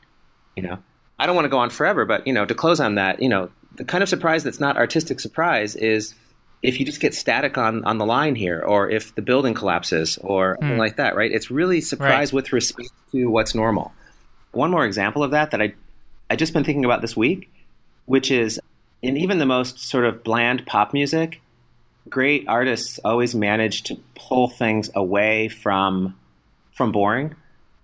You 0.55 0.63
know, 0.63 0.79
I 1.17 1.25
don't 1.25 1.35
want 1.35 1.45
to 1.45 1.49
go 1.49 1.59
on 1.59 1.69
forever, 1.69 2.05
but 2.05 2.25
you 2.27 2.33
know, 2.33 2.45
to 2.45 2.55
close 2.55 2.79
on 2.79 2.95
that, 2.95 3.21
you 3.21 3.29
know, 3.29 3.49
the 3.75 3.85
kind 3.85 4.03
of 4.03 4.09
surprise 4.09 4.43
that's 4.43 4.59
not 4.59 4.77
artistic 4.77 5.19
surprise 5.19 5.75
is 5.75 6.13
if 6.61 6.79
you 6.79 6.85
just 6.85 6.99
get 6.99 7.13
static 7.13 7.57
on 7.57 7.83
on 7.85 7.97
the 7.97 8.05
line 8.05 8.35
here, 8.35 8.61
or 8.61 8.89
if 8.89 9.15
the 9.15 9.21
building 9.21 9.53
collapses, 9.53 10.17
or 10.21 10.57
mm. 10.61 10.77
like 10.77 10.97
that, 10.97 11.15
right? 11.15 11.31
It's 11.31 11.49
really 11.51 11.81
surprise 11.81 12.33
right. 12.33 12.33
with 12.33 12.53
respect 12.53 12.89
to 13.11 13.27
what's 13.27 13.55
normal. 13.55 13.93
One 14.51 14.71
more 14.71 14.85
example 14.85 15.23
of 15.23 15.31
that 15.31 15.51
that 15.51 15.61
I 15.61 15.73
I 16.29 16.35
just 16.35 16.53
been 16.53 16.63
thinking 16.63 16.85
about 16.85 17.01
this 17.01 17.17
week, 17.17 17.51
which 18.05 18.31
is 18.31 18.59
in 19.01 19.17
even 19.17 19.39
the 19.39 19.45
most 19.45 19.79
sort 19.79 20.05
of 20.05 20.23
bland 20.23 20.65
pop 20.65 20.93
music, 20.93 21.41
great 22.07 22.47
artists 22.47 22.99
always 23.03 23.33
manage 23.33 23.83
to 23.83 23.97
pull 24.15 24.47
things 24.47 24.89
away 24.95 25.47
from 25.47 26.15
from 26.71 26.91
boring. 26.91 27.35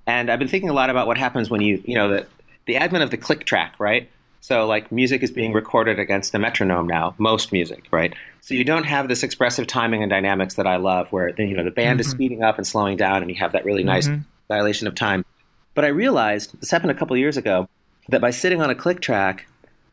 And 0.08 0.30
I've 0.30 0.40
been 0.40 0.48
thinking 0.48 0.70
a 0.70 0.74
lot 0.74 0.90
about 0.90 1.08
what 1.08 1.18
happens 1.18 1.50
when 1.50 1.62
you 1.62 1.82
you 1.86 1.96
know 1.96 2.10
the 2.10 2.28
the 2.66 2.78
advent 2.78 3.04
of 3.04 3.12
the 3.12 3.18
click 3.18 3.46
track, 3.46 3.76
right? 3.80 4.10
So 4.42 4.68
like 4.68 4.92
music 4.92 5.24
is 5.24 5.32
being 5.32 5.54
recorded 5.54 5.98
against 5.98 6.36
a 6.36 6.40
metronome 6.40 6.86
now, 6.86 7.16
most 7.18 7.52
music, 7.52 7.86
right? 7.90 8.14
So 8.42 8.54
you 8.54 8.64
don't 8.64 8.84
have 8.84 9.08
this 9.08 9.24
expressive 9.24 9.66
timing 9.66 10.04
and 10.04 10.10
dynamics 10.10 10.56
that 10.56 10.68
I 10.68 10.76
love 10.76 11.12
where 11.12 11.30
you 11.42 11.56
know 11.56 11.64
the 11.64 11.72
band 11.72 12.00
mm-hmm. 12.00 12.08
is 12.08 12.12
speeding 12.12 12.44
up 12.44 12.58
and 12.58 12.68
slowing 12.68 12.98
down 12.98 13.22
and 13.22 13.32
you 13.32 13.38
have 13.38 13.54
that 13.54 13.66
really 13.66 13.84
nice 13.84 14.08
mm-hmm. 14.08 14.22
dilation 14.50 14.88
of 14.88 14.94
time. 14.94 15.26
But 15.74 15.84
I 15.84 15.90
realized 15.90 16.60
this 16.60 16.70
happened 16.70 16.92
a 16.92 16.96
couple 16.96 17.18
years 17.18 17.38
ago 17.38 17.68
that 18.10 18.22
by 18.22 18.32
sitting 18.32 18.62
on 18.62 18.70
a 18.70 18.76
click 18.76 19.02
track, 19.02 19.48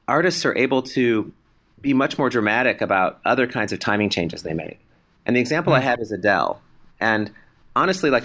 artists 0.09 0.45
are 0.45 0.57
able 0.57 0.83
to 0.83 1.33
be 1.81 1.95
much 1.95 2.19
more 2.19 2.31
dramatic 2.31 2.81
about 2.81 3.21
other 3.25 3.47
kinds 3.47 3.73
of 3.73 3.79
timing 3.79 4.11
changes 4.11 4.43
they 4.43 4.55
make. 4.55 4.79
And 5.27 5.37
the 5.37 5.41
example. 5.41 5.73
I 5.73 5.81
hmm. 5.81 5.87
had 5.87 6.01
is 6.01 6.13
Adele. 6.13 6.61
And 7.01 7.31
honestly 7.75 8.11
like 8.11 8.25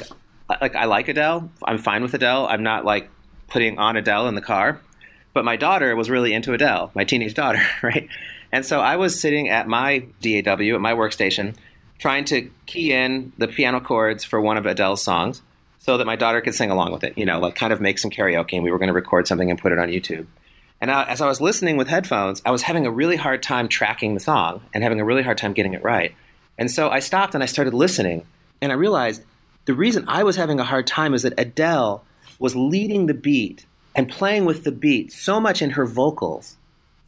like 0.61 0.75
I 0.75 0.85
like 0.85 1.07
Adele. 1.07 1.49
I'm 1.63 1.77
fine 1.77 2.01
with 2.01 2.13
Adele. 2.13 2.47
I'm 2.47 2.63
not 2.63 2.85
like 2.85 3.09
putting 3.47 3.77
on 3.79 3.97
Adele 3.97 4.27
in 4.27 4.35
the 4.35 4.41
car. 4.41 4.81
But 5.33 5.45
my 5.45 5.55
daughter 5.55 5.95
was 5.95 6.09
really 6.09 6.33
into 6.33 6.53
Adele, 6.53 6.91
my 6.95 7.03
teenage 7.03 7.33
daughter, 7.33 7.61
right? 7.83 8.07
And 8.51 8.65
so 8.65 8.79
I 8.79 8.95
was 8.95 9.19
sitting 9.19 9.49
at 9.49 9.67
my 9.67 9.99
DAW, 10.21 10.75
at 10.75 10.81
my 10.81 10.93
workstation, 10.93 11.55
trying 11.99 12.25
to 12.25 12.49
key 12.65 12.93
in 12.93 13.33
the 13.37 13.47
piano 13.47 13.79
chords 13.79 14.23
for 14.23 14.39
one 14.41 14.57
of 14.57 14.65
Adele's 14.65 15.03
songs 15.03 15.41
so 15.87 15.97
that 15.97 16.05
my 16.05 16.17
daughter 16.17 16.41
could 16.41 16.53
sing 16.53 16.69
along 16.69 16.91
with 16.91 17.05
it, 17.05 17.17
you 17.17 17.25
know, 17.25 17.39
like 17.39 17.55
kind 17.55 17.71
of 17.71 17.79
make 17.79 17.97
some 17.97 18.11
karaoke. 18.11 18.53
And 18.53 18.63
we 18.63 18.71
were 18.71 18.77
going 18.77 18.89
to 18.89 18.93
record 18.93 19.25
something 19.25 19.49
and 19.49 19.57
put 19.57 19.71
it 19.71 19.79
on 19.79 19.87
YouTube. 19.87 20.27
And 20.81 20.91
I, 20.91 21.05
as 21.05 21.21
I 21.21 21.27
was 21.27 21.39
listening 21.39 21.77
with 21.77 21.87
headphones, 21.87 22.41
I 22.45 22.51
was 22.51 22.61
having 22.61 22.85
a 22.85 22.91
really 22.91 23.15
hard 23.15 23.41
time 23.41 23.69
tracking 23.69 24.13
the 24.13 24.19
song 24.19 24.61
and 24.73 24.83
having 24.83 24.99
a 24.99 25.05
really 25.05 25.23
hard 25.23 25.37
time 25.37 25.53
getting 25.53 25.73
it 25.73 25.83
right. 25.83 26.13
And 26.57 26.69
so 26.69 26.89
I 26.89 26.99
stopped 26.99 27.35
and 27.35 27.41
I 27.41 27.45
started 27.45 27.73
listening. 27.73 28.25
And 28.61 28.73
I 28.73 28.75
realized 28.75 29.23
the 29.63 29.73
reason 29.73 30.03
I 30.09 30.23
was 30.23 30.35
having 30.35 30.59
a 30.59 30.65
hard 30.65 30.87
time 30.87 31.13
is 31.13 31.23
that 31.23 31.39
Adele 31.39 32.03
was 32.37 32.53
leading 32.53 33.05
the 33.05 33.13
beat 33.13 33.65
and 33.95 34.09
playing 34.09 34.43
with 34.43 34.65
the 34.65 34.73
beat 34.73 35.13
so 35.13 35.39
much 35.39 35.61
in 35.61 35.69
her 35.71 35.85
vocals 35.85 36.57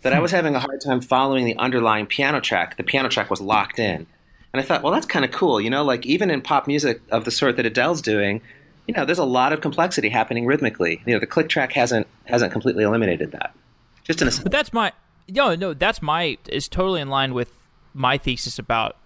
that 0.04 0.14
I 0.14 0.16
hmm. 0.16 0.22
was 0.22 0.32
having 0.32 0.56
a 0.56 0.60
hard 0.60 0.80
time 0.80 1.02
following 1.02 1.44
the 1.44 1.58
underlying 1.58 2.06
piano 2.06 2.40
track. 2.40 2.78
The 2.78 2.84
piano 2.84 3.10
track 3.10 3.30
was 3.30 3.42
locked 3.42 3.78
in. 3.78 4.08
And 4.54 4.62
I 4.62 4.64
thought, 4.64 4.84
well, 4.84 4.94
that's 4.94 5.06
kind 5.06 5.26
of 5.26 5.32
cool. 5.32 5.60
You 5.60 5.70
know, 5.70 5.84
like 5.84 6.06
even 6.06 6.32
in 6.32 6.42
pop 6.42 6.66
music 6.66 7.02
of 7.12 7.26
the 7.26 7.32
sort 7.32 7.58
that 7.58 7.66
Adele's 7.66 8.02
doing, 8.02 8.42
you 8.90 8.94
know, 8.94 9.06
there's 9.06 9.20
a 9.20 9.24
lot 9.24 9.54
of 9.54 9.62
complexity 9.62 10.10
happening 10.10 10.48
rhythmically. 10.48 11.00
You 11.06 11.14
know, 11.14 11.20
the 11.20 11.28
click 11.28 11.48
track 11.48 11.74
hasn't 11.74 12.08
hasn't 12.26 12.52
completely 12.52 12.84
eliminated 12.84 13.32
that. 13.34 13.56
Just 14.04 14.20
in 14.20 14.28
a 14.28 14.32
But 14.42 14.52
that's 14.52 14.74
my 14.74 14.94
no, 15.28 15.54
no, 15.54 15.76
that's 15.76 16.02
my 16.02 16.40
is 16.48 16.68
totally 16.68 17.00
in 17.00 17.08
line 17.08 17.36
with 17.36 17.52
my 17.94 18.18
thesis 18.18 18.58
about 18.58 18.98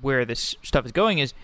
where 0.00 0.24
this 0.24 0.56
stuff 0.64 0.84
is 0.84 0.90
going 0.90 1.20
is 1.20 1.34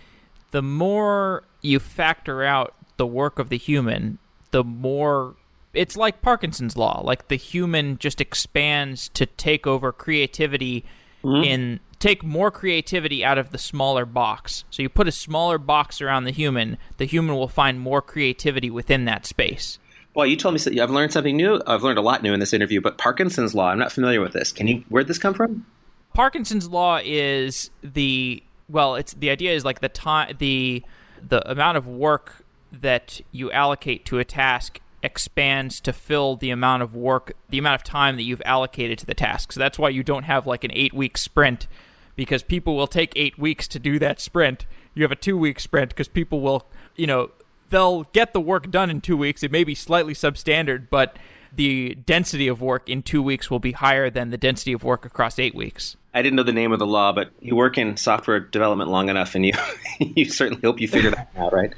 the 0.50 0.60
more 0.60 1.44
you 1.62 1.78
factor 1.78 2.42
out 2.42 2.74
the 2.96 3.06
work 3.06 3.38
of 3.38 3.48
the 3.48 3.58
human, 3.58 4.18
the 4.50 4.64
more 4.64 5.36
it's 5.72 5.96
like 5.96 6.20
Parkinson's 6.20 6.76
law. 6.76 7.00
Like 7.04 7.28
the 7.28 7.36
human 7.36 7.98
just 7.98 8.20
expands 8.20 9.08
to 9.10 9.24
take 9.24 9.68
over 9.68 9.92
creativity 9.92 10.84
mm-hmm. 11.24 11.44
in 11.44 11.80
take 11.98 12.22
more 12.22 12.50
creativity 12.50 13.24
out 13.24 13.38
of 13.38 13.50
the 13.50 13.58
smaller 13.58 14.04
box. 14.04 14.64
So 14.70 14.82
you 14.82 14.88
put 14.88 15.08
a 15.08 15.12
smaller 15.12 15.56
box 15.56 16.00
around 16.00 16.24
the 16.24 16.32
human, 16.32 16.76
the 16.98 17.06
human 17.06 17.34
will 17.34 17.48
find 17.48 17.80
more 17.80 18.02
creativity 18.02 18.70
within 18.70 19.06
that 19.06 19.24
space. 19.24 19.78
Well, 20.14 20.26
you 20.26 20.36
told 20.36 20.54
me 20.54 20.80
I've 20.80 20.90
learned 20.90 21.12
something 21.12 21.36
new. 21.36 21.60
I've 21.66 21.82
learned 21.82 21.98
a 21.98 22.02
lot 22.02 22.22
new 22.22 22.32
in 22.32 22.40
this 22.40 22.52
interview, 22.52 22.80
but 22.80 22.98
Parkinson's 22.98 23.54
law, 23.54 23.70
I'm 23.70 23.78
not 23.78 23.90
familiar 23.90 24.20
with 24.20 24.32
this. 24.32 24.52
Can 24.52 24.68
you 24.68 24.84
where'd 24.88 25.08
this 25.08 25.18
come 25.18 25.34
from? 25.34 25.66
Parkinson's 26.12 26.68
law 26.68 27.00
is 27.02 27.70
the 27.82 28.42
well, 28.68 28.94
it's 28.94 29.14
the 29.14 29.30
idea 29.30 29.52
is 29.52 29.64
like 29.64 29.80
the 29.80 29.88
time 29.88 30.36
the 30.38 30.84
the 31.26 31.50
amount 31.50 31.78
of 31.78 31.86
work 31.86 32.44
that 32.70 33.20
you 33.32 33.50
allocate 33.50 34.04
to 34.06 34.18
a 34.18 34.24
task 34.24 34.80
expands 35.04 35.80
to 35.80 35.92
fill 35.92 36.36
the 36.36 36.50
amount 36.50 36.82
of 36.82 36.94
work, 36.94 37.32
the 37.48 37.58
amount 37.58 37.80
of 37.80 37.84
time 37.84 38.16
that 38.16 38.22
you've 38.22 38.42
allocated 38.44 38.98
to 38.98 39.06
the 39.06 39.14
task. 39.14 39.52
So 39.52 39.60
that's 39.60 39.78
why 39.78 39.90
you 39.90 40.02
don't 40.02 40.24
have 40.24 40.46
like 40.46 40.64
an 40.64 40.70
eight 40.72 40.94
week 40.94 41.16
sprint 41.16 41.66
because 42.16 42.42
people 42.42 42.76
will 42.76 42.86
take 42.86 43.12
eight 43.16 43.38
weeks 43.38 43.66
to 43.68 43.78
do 43.78 43.98
that 43.98 44.20
sprint. 44.20 44.66
You 44.94 45.02
have 45.02 45.12
a 45.12 45.16
two 45.16 45.36
week 45.36 45.60
sprint 45.60 45.90
because 45.90 46.08
people 46.08 46.40
will, 46.40 46.66
you 46.96 47.06
know, 47.06 47.30
they'll 47.70 48.04
get 48.04 48.32
the 48.32 48.40
work 48.40 48.70
done 48.70 48.90
in 48.90 49.00
two 49.00 49.16
weeks. 49.16 49.42
It 49.42 49.50
may 49.50 49.64
be 49.64 49.74
slightly 49.74 50.14
substandard, 50.14 50.88
but 50.90 51.18
the 51.56 51.94
density 51.94 52.48
of 52.48 52.60
work 52.60 52.88
in 52.88 53.02
two 53.02 53.22
weeks 53.22 53.50
will 53.50 53.58
be 53.58 53.72
higher 53.72 54.10
than 54.10 54.30
the 54.30 54.38
density 54.38 54.72
of 54.72 54.84
work 54.84 55.04
across 55.04 55.38
eight 55.38 55.54
weeks. 55.54 55.96
I 56.12 56.22
didn't 56.22 56.36
know 56.36 56.42
the 56.44 56.52
name 56.52 56.72
of 56.72 56.78
the 56.78 56.86
law, 56.86 57.12
but 57.12 57.30
you 57.40 57.56
work 57.56 57.76
in 57.76 57.96
software 57.96 58.38
development 58.38 58.90
long 58.90 59.08
enough, 59.08 59.34
and 59.34 59.44
you 59.44 59.52
you 59.98 60.26
certainly 60.26 60.62
hope 60.62 60.80
you 60.80 60.88
figure 60.88 61.10
that 61.10 61.28
out, 61.36 61.52
right? 61.52 61.72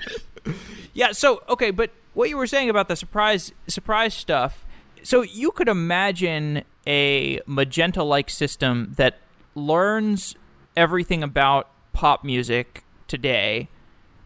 Yeah. 0.92 1.12
So 1.12 1.42
okay, 1.48 1.70
but 1.70 1.90
what 2.16 2.31
you 2.31 2.37
were 2.38 2.46
saying 2.46 2.70
about 2.70 2.88
the 2.88 2.96
surprise 2.96 3.52
surprise 3.68 4.14
stuff. 4.14 4.64
So 5.02 5.20
you 5.20 5.50
could 5.50 5.68
imagine 5.68 6.64
a 6.87 7.40
magenta-like 7.46 8.31
system 8.31 8.94
that 8.96 9.18
learns 9.55 10.35
everything 10.76 11.22
about 11.22 11.68
pop 11.92 12.24
music 12.24 12.85
today, 13.07 13.68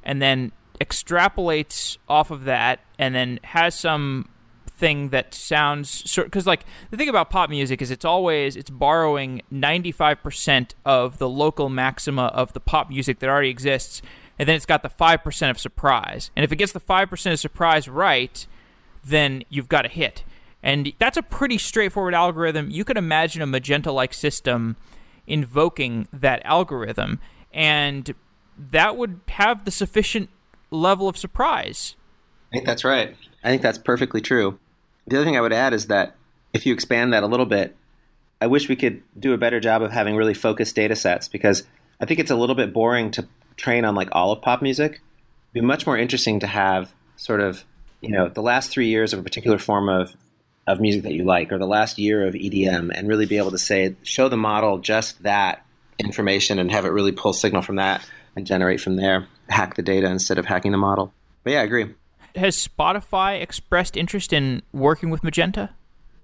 and 0.04 0.22
then 0.22 0.52
extrapolates 0.80 1.98
off 2.08 2.30
of 2.30 2.44
that, 2.44 2.78
and 2.96 3.12
then 3.12 3.40
has 3.42 3.74
some 3.74 4.28
thing 4.68 5.08
that 5.08 5.34
sounds 5.34 6.10
sort 6.10 6.28
because 6.28 6.46
like 6.46 6.64
the 6.90 6.96
thing 6.96 7.08
about 7.08 7.28
pop 7.28 7.50
music 7.50 7.82
is 7.82 7.90
it's 7.90 8.04
always 8.04 8.56
it's 8.56 8.70
borrowing 8.70 9.42
95% 9.52 10.70
of 10.86 11.18
the 11.18 11.28
local 11.28 11.68
maxima 11.68 12.26
of 12.26 12.54
the 12.54 12.60
pop 12.60 12.88
music 12.88 13.18
that 13.18 13.28
already 13.28 13.50
exists 13.50 14.00
and 14.40 14.48
then 14.48 14.56
it's 14.56 14.64
got 14.64 14.82
the 14.82 14.88
5% 14.88 15.50
of 15.50 15.60
surprise. 15.60 16.30
And 16.34 16.44
if 16.44 16.50
it 16.50 16.56
gets 16.56 16.72
the 16.72 16.80
5% 16.80 17.32
of 17.32 17.38
surprise 17.38 17.90
right, 17.90 18.46
then 19.04 19.44
you've 19.50 19.68
got 19.68 19.84
a 19.84 19.88
hit. 19.88 20.24
And 20.62 20.94
that's 20.98 21.18
a 21.18 21.22
pretty 21.22 21.58
straightforward 21.58 22.14
algorithm. 22.14 22.70
You 22.70 22.86
could 22.86 22.96
imagine 22.96 23.42
a 23.42 23.46
magenta 23.46 23.92
like 23.92 24.14
system 24.14 24.76
invoking 25.26 26.08
that 26.10 26.40
algorithm, 26.46 27.20
and 27.52 28.14
that 28.56 28.96
would 28.96 29.20
have 29.28 29.66
the 29.66 29.70
sufficient 29.70 30.30
level 30.70 31.06
of 31.06 31.18
surprise. 31.18 31.96
I 32.50 32.56
think 32.56 32.66
that's 32.66 32.82
right. 32.82 33.14
I 33.44 33.50
think 33.50 33.60
that's 33.60 33.76
perfectly 33.76 34.22
true. 34.22 34.58
The 35.06 35.16
other 35.16 35.26
thing 35.26 35.36
I 35.36 35.42
would 35.42 35.52
add 35.52 35.74
is 35.74 35.88
that 35.88 36.16
if 36.54 36.64
you 36.64 36.72
expand 36.72 37.12
that 37.12 37.22
a 37.22 37.26
little 37.26 37.44
bit, 37.44 37.76
I 38.40 38.46
wish 38.46 38.70
we 38.70 38.76
could 38.76 39.02
do 39.18 39.34
a 39.34 39.38
better 39.38 39.60
job 39.60 39.82
of 39.82 39.92
having 39.92 40.16
really 40.16 40.32
focused 40.32 40.76
data 40.76 40.96
sets 40.96 41.28
because 41.28 41.64
I 42.00 42.06
think 42.06 42.20
it's 42.20 42.30
a 42.30 42.36
little 42.36 42.56
bit 42.56 42.72
boring 42.72 43.10
to 43.10 43.28
train 43.60 43.84
on 43.84 43.94
like 43.94 44.08
all 44.12 44.32
of 44.32 44.42
pop 44.42 44.62
music. 44.62 44.92
It'd 44.92 45.54
be 45.54 45.60
much 45.60 45.86
more 45.86 45.96
interesting 45.96 46.40
to 46.40 46.46
have 46.46 46.92
sort 47.16 47.40
of, 47.40 47.64
you 48.00 48.10
know, 48.10 48.28
the 48.28 48.42
last 48.42 48.70
three 48.70 48.88
years 48.88 49.12
of 49.12 49.20
a 49.20 49.22
particular 49.22 49.58
form 49.58 49.88
of 49.88 50.14
of 50.66 50.80
music 50.80 51.02
that 51.02 51.14
you 51.14 51.24
like 51.24 51.50
or 51.52 51.58
the 51.58 51.66
last 51.66 51.98
year 51.98 52.26
of 52.26 52.34
EDM 52.34 52.90
and 52.94 53.08
really 53.08 53.26
be 53.26 53.38
able 53.38 53.50
to 53.50 53.58
say 53.58 53.96
show 54.02 54.28
the 54.28 54.36
model 54.36 54.78
just 54.78 55.22
that 55.22 55.64
information 55.98 56.58
and 56.58 56.70
have 56.70 56.84
it 56.84 56.90
really 56.90 57.12
pull 57.12 57.32
signal 57.32 57.62
from 57.62 57.76
that 57.76 58.06
and 58.36 58.46
generate 58.46 58.80
from 58.80 58.96
there, 58.96 59.26
hack 59.48 59.74
the 59.74 59.82
data 59.82 60.06
instead 60.08 60.38
of 60.38 60.46
hacking 60.46 60.72
the 60.72 60.78
model. 60.78 61.12
But 61.42 61.54
yeah, 61.54 61.60
I 61.60 61.64
agree. 61.64 61.94
Has 62.36 62.56
Spotify 62.56 63.40
expressed 63.40 63.96
interest 63.96 64.32
in 64.32 64.62
working 64.72 65.10
with 65.10 65.24
Magenta? 65.24 65.70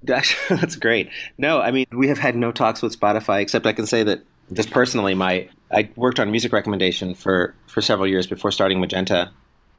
That's 0.03 0.77
great. 0.81 1.11
No, 1.37 1.61
I 1.61 1.73
mean, 1.73 1.87
we 1.93 2.09
have 2.09 2.19
had 2.19 2.37
no 2.37 2.53
talks 2.53 2.81
with 2.81 2.99
Spotify, 2.99 3.41
except 3.41 3.67
I 3.67 3.73
can 3.73 3.87
say 3.87 4.05
that 4.05 4.23
just 4.53 4.71
personally, 4.71 5.15
my 5.15 5.49
I 5.71 5.89
worked 5.97 6.21
on 6.21 6.31
music 6.31 6.53
recommendation 6.53 7.15
for, 7.15 7.55
for 7.67 7.81
several 7.81 8.07
years 8.07 8.27
before 8.27 8.53
starting 8.53 8.81
Magenta. 8.81 9.31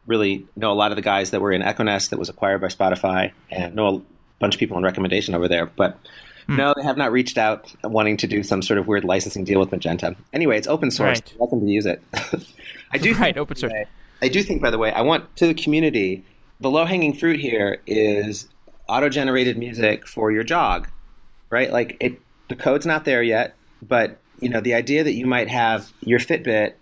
Really 0.05 0.45
know 0.55 0.71
a 0.71 0.75
lot 0.75 0.91
of 0.91 0.95
the 0.95 1.01
guys 1.01 1.31
that 1.31 1.41
were 1.41 1.51
in 1.51 1.61
Echo 1.61 1.83
Nest 1.83 2.09
that 2.09 2.19
was 2.19 2.29
acquired 2.29 2.61
by 2.61 2.67
Spotify, 2.67 3.31
and 3.51 3.75
know 3.75 3.97
a 3.97 4.01
bunch 4.39 4.55
of 4.55 4.59
people 4.59 4.77
in 4.77 4.83
recommendation 4.83 5.35
over 5.35 5.47
there. 5.47 5.65
But 5.65 5.97
hmm. 6.47 6.57
no, 6.57 6.73
they 6.75 6.83
have 6.83 6.97
not 6.97 7.11
reached 7.11 7.37
out 7.37 7.73
wanting 7.83 8.17
to 8.17 8.27
do 8.27 8.43
some 8.43 8.61
sort 8.61 8.79
of 8.79 8.87
weird 8.87 9.03
licensing 9.03 9.43
deal 9.43 9.59
with 9.59 9.71
Magenta. 9.71 10.15
Anyway, 10.33 10.57
it's 10.57 10.67
open 10.67 10.91
source. 10.91 11.19
Right. 11.19 11.33
Welcome 11.37 11.61
to 11.61 11.67
use 11.67 11.85
it. 11.85 12.01
I 12.91 12.97
do 12.97 13.13
right, 13.15 13.37
open 13.37 13.57
source. 13.57 13.73
I 14.21 14.29
do 14.29 14.41
think, 14.43 14.61
by 14.61 14.71
the 14.71 14.77
way, 14.77 14.91
I 14.91 15.01
want 15.01 15.35
to 15.37 15.47
the 15.47 15.53
community. 15.53 16.23
The 16.59 16.69
low 16.69 16.85
hanging 16.85 17.13
fruit 17.13 17.39
here 17.39 17.81
is 17.85 18.47
auto 18.87 19.09
generated 19.09 19.57
music 19.57 20.07
for 20.07 20.31
your 20.31 20.43
jog, 20.43 20.87
right? 21.49 21.71
Like 21.71 21.97
it, 21.99 22.19
the 22.49 22.55
code's 22.55 22.85
not 22.85 23.05
there 23.05 23.21
yet, 23.21 23.55
but 23.81 24.19
you 24.39 24.49
know 24.49 24.61
the 24.61 24.73
idea 24.73 25.03
that 25.03 25.13
you 25.13 25.25
might 25.25 25.49
have 25.49 25.91
your 26.01 26.19
Fitbit 26.19 26.73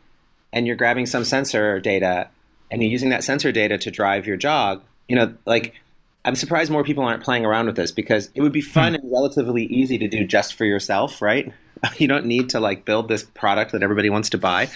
and 0.54 0.66
you're 0.68 0.76
grabbing 0.76 1.06
some 1.06 1.24
sensor 1.24 1.80
data 1.80 2.30
and 2.72 2.82
you're 2.82 2.92
using 2.92 3.10
that 3.10 3.24
sensor 3.24 3.52
data 3.52 3.78
to 3.78 3.92
drive 3.92 4.26
your 4.26 4.38
jog. 4.38 4.82
You 5.08 5.16
know, 5.16 5.34
like 5.46 5.76
I'm 6.24 6.36
surprised 6.36 6.72
more 6.72 6.84
people 6.84 7.04
aren't 7.04 7.24
playing 7.24 7.46
around 7.46 7.68
with 7.68 7.76
this 7.76 7.92
because 7.92 8.32
it 8.34 8.42
would 8.42 8.52
be 8.52 8.62
fun 8.62 8.94
hmm. 8.94 9.02
and 9.02 9.12
relatively 9.12 9.66
easy 9.66 9.98
to 10.00 10.08
do 10.08 10.26
just 10.26 10.56
for 10.56 10.66
yourself, 10.66 11.22
right? 11.22 11.52
You 11.98 12.08
don't 12.08 12.26
need 12.26 12.50
to 12.52 12.60
like 12.60 12.84
build 12.84 13.10
this 13.10 13.24
product 13.24 13.74
that 13.74 13.84
everybody 13.84 14.10
wants 14.10 14.32
to 14.32 14.40
buy. 14.40 14.70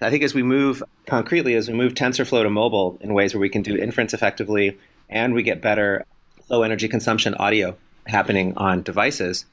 I 0.00 0.10
think 0.10 0.22
as 0.22 0.32
we 0.32 0.44
move 0.44 0.80
concretely, 1.06 1.54
as 1.54 1.66
we 1.66 1.74
move 1.74 1.94
TensorFlow 1.94 2.44
to 2.44 2.50
mobile 2.50 2.98
in 3.00 3.14
ways 3.14 3.34
where 3.34 3.40
we 3.40 3.48
can 3.48 3.62
do 3.62 3.74
inference 3.74 4.14
effectively 4.14 4.78
and 5.08 5.34
we 5.34 5.42
get 5.42 5.60
better 5.60 6.04
low 6.48 6.62
energy 6.62 6.86
consumption 6.86 7.34
audio 7.34 7.76
happening 8.06 8.56
on 8.56 8.82
devices, 8.82 9.46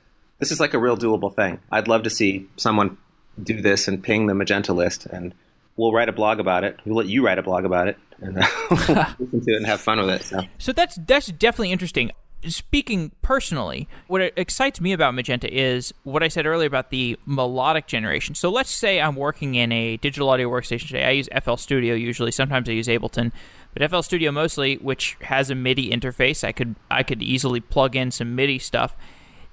this 0.44 0.52
is 0.52 0.60
like 0.60 0.74
a 0.74 0.78
real 0.78 0.98
doable 0.98 1.34
thing. 1.34 1.58
I'd 1.72 1.88
love 1.88 2.04
to 2.04 2.10
see 2.10 2.50
someone 2.58 2.98
do 3.42 3.62
this 3.62 3.88
and 3.88 4.04
ping 4.04 4.28
the 4.28 4.34
Magenta 4.34 4.74
list, 4.74 5.06
and 5.06 5.34
we'll 5.78 5.94
write 5.94 6.10
a 6.10 6.12
blog 6.12 6.42
about 6.42 6.66
it. 6.66 6.78
We'll 6.84 6.98
let 6.98 7.08
you 7.08 7.26
write 7.26 7.40
a 7.40 7.44
blog 7.44 7.64
about 7.64 7.88
it, 7.88 7.98
and 8.20 8.38
uh, 8.38 8.46
listen 9.20 9.40
to 9.40 9.54
it 9.54 9.56
and 9.56 9.66
have 9.66 9.80
fun 9.80 10.00
with 10.00 10.10
it. 10.10 10.24
So. 10.24 10.42
so 10.58 10.74
that's 10.74 11.00
that's 11.08 11.28
definitely 11.28 11.72
interesting. 11.72 12.12
Speaking 12.46 13.14
personally, 13.22 13.88
what 14.08 14.34
excites 14.36 14.82
me 14.82 14.92
about 14.92 15.16
Magenta 15.16 15.48
is 15.50 15.94
what 16.04 16.24
I 16.24 16.28
said 16.28 16.46
earlier 16.46 16.68
about 16.68 16.90
the 16.90 17.18
melodic 17.26 17.88
generation. 17.88 18.36
So 18.36 18.50
let's 18.50 18.70
say 18.70 19.00
I'm 19.00 19.16
working 19.16 19.56
in 19.56 19.72
a 19.72 19.96
digital 19.96 20.28
audio 20.28 20.50
workstation 20.50 20.88
today. 20.88 21.06
I 21.06 21.12
use 21.12 21.30
FL 21.42 21.56
Studio 21.56 21.96
usually. 21.96 22.32
Sometimes 22.32 22.68
I 22.68 22.74
use 22.74 22.88
Ableton 22.88 23.32
but 23.74 23.90
FL 23.90 24.02
Studio 24.02 24.32
mostly, 24.32 24.76
which 24.76 25.18
has 25.22 25.50
a 25.50 25.56
MIDI 25.56 25.90
interface, 25.90 26.44
I 26.44 26.52
could 26.52 26.76
I 26.92 27.04
could 27.04 27.22
easily 27.22 27.60
plug 27.60 27.96
in 27.96 28.12
some 28.12 28.36
MIDI 28.36 28.60
stuff. 28.60 28.96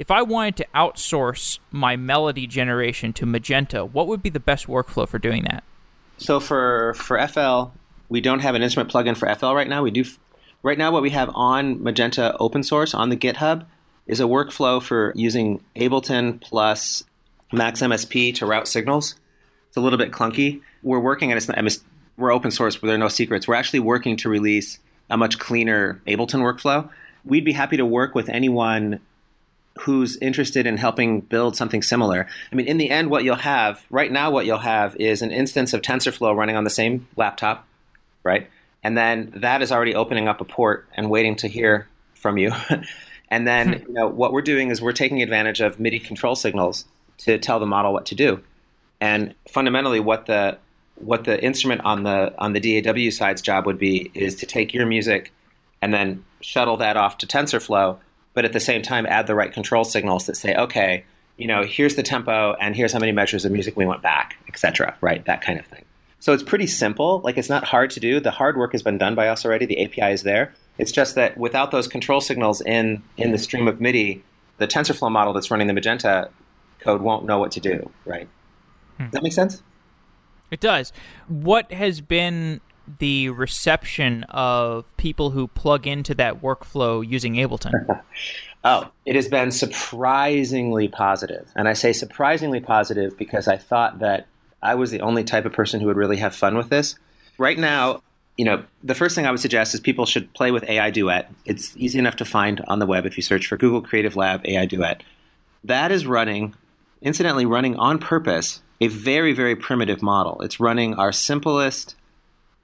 If 0.01 0.11
I 0.11 0.23
wanted 0.23 0.57
to 0.57 0.67
outsource 0.75 1.59
my 1.71 1.95
melody 1.95 2.47
generation 2.47 3.13
to 3.13 3.27
Magenta, 3.27 3.85
what 3.85 4.07
would 4.07 4.23
be 4.23 4.31
the 4.31 4.41
best 4.41 4.67
workflow 4.67 5.07
for 5.07 5.19
doing 5.19 5.43
that? 5.43 5.63
So 6.17 6.41
for 6.41 6.95
for 6.95 7.21
FL, 7.29 7.79
we 8.09 8.23
don't 8.23 8.39
have 8.39 8.55
an 8.55 8.63
instrument 8.63 8.91
plugin 8.91 9.15
for 9.15 9.33
FL 9.35 9.53
right 9.53 9.69
now. 9.69 9.83
We 9.83 9.91
do 9.91 10.07
right 10.63 10.79
now 10.79 10.91
what 10.91 11.03
we 11.03 11.11
have 11.11 11.31
on 11.35 11.83
Magenta 11.83 12.35
open 12.39 12.63
source 12.63 12.95
on 12.95 13.11
the 13.11 13.17
GitHub 13.17 13.67
is 14.07 14.21
a 14.21 14.25
workflow 14.25 14.83
for 14.83 15.13
using 15.17 15.63
Ableton 15.77 16.41
plus 16.41 17.05
Max 17.53 17.83
MSP 17.83 18.35
to 18.37 18.47
route 18.47 18.69
signals. 18.69 19.17
It's 19.69 19.77
a 19.77 19.83
little 19.83 19.99
bit 19.99 20.13
clunky. 20.13 20.63
We're 20.83 20.99
working 20.99 21.31
on 21.31 21.37
it 21.37 21.79
we're 22.17 22.33
open 22.33 22.51
source, 22.51 22.75
but 22.75 22.87
there 22.87 22.97
are 22.97 22.99
no 22.99 23.09
secrets. 23.09 23.47
We're 23.47 23.55
actually 23.55 23.81
working 23.81 24.17
to 24.19 24.31
release 24.31 24.79
a 25.11 25.19
much 25.19 25.39
cleaner 25.39 26.01
Ableton 26.07 26.41
workflow. 26.41 26.89
We'd 27.27 27.45
be 27.45 27.53
happy 27.53 27.77
to 27.77 27.85
work 27.85 28.15
with 28.15 28.31
anyone 28.31 29.01
who's 29.79 30.17
interested 30.19 30.67
in 30.67 30.77
helping 30.77 31.21
build 31.21 31.57
something 31.57 31.83
similar. 31.83 32.27
I 32.53 32.55
mean, 32.55 32.67
in 32.67 32.77
the 32.77 32.91
end, 32.91 33.11
what 33.11 33.25
you'll 33.25 33.37
have 33.37 33.85
right 33.91 34.11
now, 34.11 34.31
what 34.31 34.45
you'll 34.47 34.59
have 34.59 34.97
is 34.97 35.23
an 35.23 35.31
instance 35.31 35.73
of 35.73 35.81
TensorFlow 35.81 36.37
running 36.37 36.57
on 36.57 36.65
the 36.65 36.71
same 36.71 37.07
laptop, 37.17 37.67
right? 38.23 38.49
And 38.83 38.97
then 38.97 39.33
that 39.37 39.63
is 39.63 39.73
already 39.73 39.95
opening 39.95 40.29
up 40.29 40.41
a 40.41 40.45
port 40.45 40.87
and 40.95 41.11
waiting 41.11 41.37
to 41.37 41.49
hear 41.49 41.89
from 42.15 42.37
you. 42.37 42.53
and 43.31 43.47
then, 43.47 43.73
hmm. 43.73 43.89
you 43.89 43.95
know, 43.95 44.09
what 44.09 44.33
we're 44.33 44.43
doing 44.43 44.71
is 44.71 44.83
we're 44.83 44.93
taking 44.93 45.23
advantage 45.23 45.61
of 45.61 45.79
MIDI 45.79 46.01
control 46.01 46.35
signals 46.35 46.85
to 47.19 47.39
tell 47.39 47.61
the 47.61 47.67
model 47.67 47.93
what 47.93 48.07
to 48.07 48.15
do. 48.15 48.41
And 49.01 49.35
fundamentally, 49.49 50.01
what 50.01 50.27
the 50.27 50.59
what 50.97 51.25
the 51.25 51.43
instrument 51.43 51.81
on 51.85 52.03
the 52.03 52.35
on 52.39 52.53
the 52.53 52.83
DAW 52.83 53.11
side's 53.11 53.41
job 53.41 53.65
would 53.67 53.79
be 53.79 54.11
is 54.15 54.37
to 54.37 54.47
take 54.47 54.75
your 54.75 54.85
music 54.85 55.33
and 55.81 55.95
then 55.95 56.25
shuttle 56.43 56.77
that 56.79 56.97
off 56.97 57.19
to 57.19 57.27
TensorFlow, 57.27 57.99
but 58.41 58.47
at 58.47 58.55
the 58.55 58.61
same 58.61 58.81
time 58.81 59.05
add 59.05 59.27
the 59.27 59.35
right 59.35 59.53
control 59.53 59.85
signals 59.85 60.25
that 60.25 60.35
say, 60.35 60.55
okay, 60.55 61.05
you 61.37 61.47
know, 61.47 61.63
here's 61.63 61.97
the 61.97 62.03
tempo 62.03 62.55
and 62.55 62.75
here's 62.75 62.91
how 62.91 62.99
many 62.99 63.13
measures 63.13 63.45
of 63.45 63.53
music 63.53 63.77
we 63.77 63.85
want 63.85 64.01
back, 64.01 64.39
etc. 64.49 64.97
Right, 65.03 65.23
that 65.27 65.43
kind 65.43 65.61
of 65.61 65.67
thing. 65.67 65.85
So 66.21 66.33
it's 66.33 66.43
pretty 66.43 66.67
simple. 66.67 67.21
Like 67.21 67.37
it's 67.37 67.51
not 67.51 67.65
hard 67.65 67.91
to 67.91 68.01
do. 68.01 68.19
The 68.19 68.31
hard 68.31 68.57
work 68.57 68.73
has 68.73 68.83
been 68.83 68.97
done 68.97 69.15
by 69.15 69.29
us 69.29 69.45
already. 69.45 69.67
The 69.67 69.85
API 69.85 70.15
is 70.15 70.23
there. 70.23 70.55
It's 70.79 70.91
just 70.91 71.17
that 71.17 71.37
without 71.37 71.71
those 71.71 71.87
control 71.87 72.23
signals 72.23 72.63
in 72.63 73.03
in 73.19 73.31
the 73.33 73.37
stream 73.37 73.69
of 73.69 73.79
MIDI, 73.79 74.25
the 74.57 74.67
TensorFlow 74.67 75.13
model 75.13 75.35
that's 75.35 75.51
running 75.51 75.67
the 75.67 75.75
Magenta 75.75 76.31
code 76.79 77.03
won't 77.03 77.27
know 77.27 77.39
what 77.39 77.53
to 77.53 77.61
do. 77.61 77.91
Right. 78.07 78.27
Hmm. 78.97 79.05
Does 79.05 79.13
that 79.13 79.23
make 79.23 79.35
sense? 79.35 79.63
It 80.51 80.61
does. 80.61 80.95
What 81.29 81.71
has 81.73 82.01
been 82.01 82.63
the 82.99 83.31
reception 83.31 84.25
of 84.25 84.97
people 84.97 85.31
who 85.31 85.49
plug 85.49 85.87
into 85.87 86.15
that 86.15 86.43
workflow 86.43 87.07
using 87.07 87.35
Ableton? 87.35 88.03
oh, 88.65 88.91
it 89.07 89.15
has 89.15 89.29
been 89.29 89.51
surprisingly 89.51 90.89
positive. 90.89 91.51
And 91.57 91.69
I 91.69 91.73
say 91.73 91.93
surprisingly 91.93 92.61
positive 92.61 93.17
because 93.17 93.49
I 93.49 93.57
thought 93.57 94.01
that 94.01 94.27
I 94.63 94.75
was 94.75 94.91
the 94.91 95.01
only 95.01 95.25
type 95.25 95.45
of 95.45 95.53
person 95.53 95.81
who 95.81 95.87
would 95.87 95.97
really 95.97 96.19
have 96.19 96.35
fun 96.35 96.57
with 96.57 96.69
this. 96.69 96.97
Right 97.39 97.59
now, 97.59 98.03
you 98.37 98.45
know, 98.45 98.63
the 98.83 98.95
first 98.95 99.15
thing 99.15 99.27
I 99.27 99.31
would 99.31 99.41
suggest 99.41 99.75
is 99.75 99.81
people 99.81 100.07
should 100.07 100.33
play 100.35 100.51
with 100.51 100.65
AI 100.65 100.91
Duet. 100.91 101.31
It's 101.45 101.77
easy 101.77 101.99
enough 101.99 102.17
to 102.17 102.25
find 102.25 102.63
on 102.69 102.79
the 102.79 102.87
web 102.87 103.07
if 103.07 103.17
you 103.17 103.23
search 103.23 103.47
for 103.47 103.57
Google 103.57 103.83
Creative 103.83 104.17
Lab 104.17 104.47
AI 104.47 104.67
Duet. 104.67 105.03
That 105.65 105.93
is 105.93 106.07
running, 106.07 106.55
incidentally, 107.03 107.47
running 107.47 107.77
on 107.77 107.99
purpose 107.99 108.63
a 108.81 108.89
very, 108.89 109.33
very 109.33 109.57
primitive 109.57 110.01
model. 110.03 110.41
It's 110.41 110.59
running 110.59 110.95
our 110.95 111.13
simplest 111.13 111.97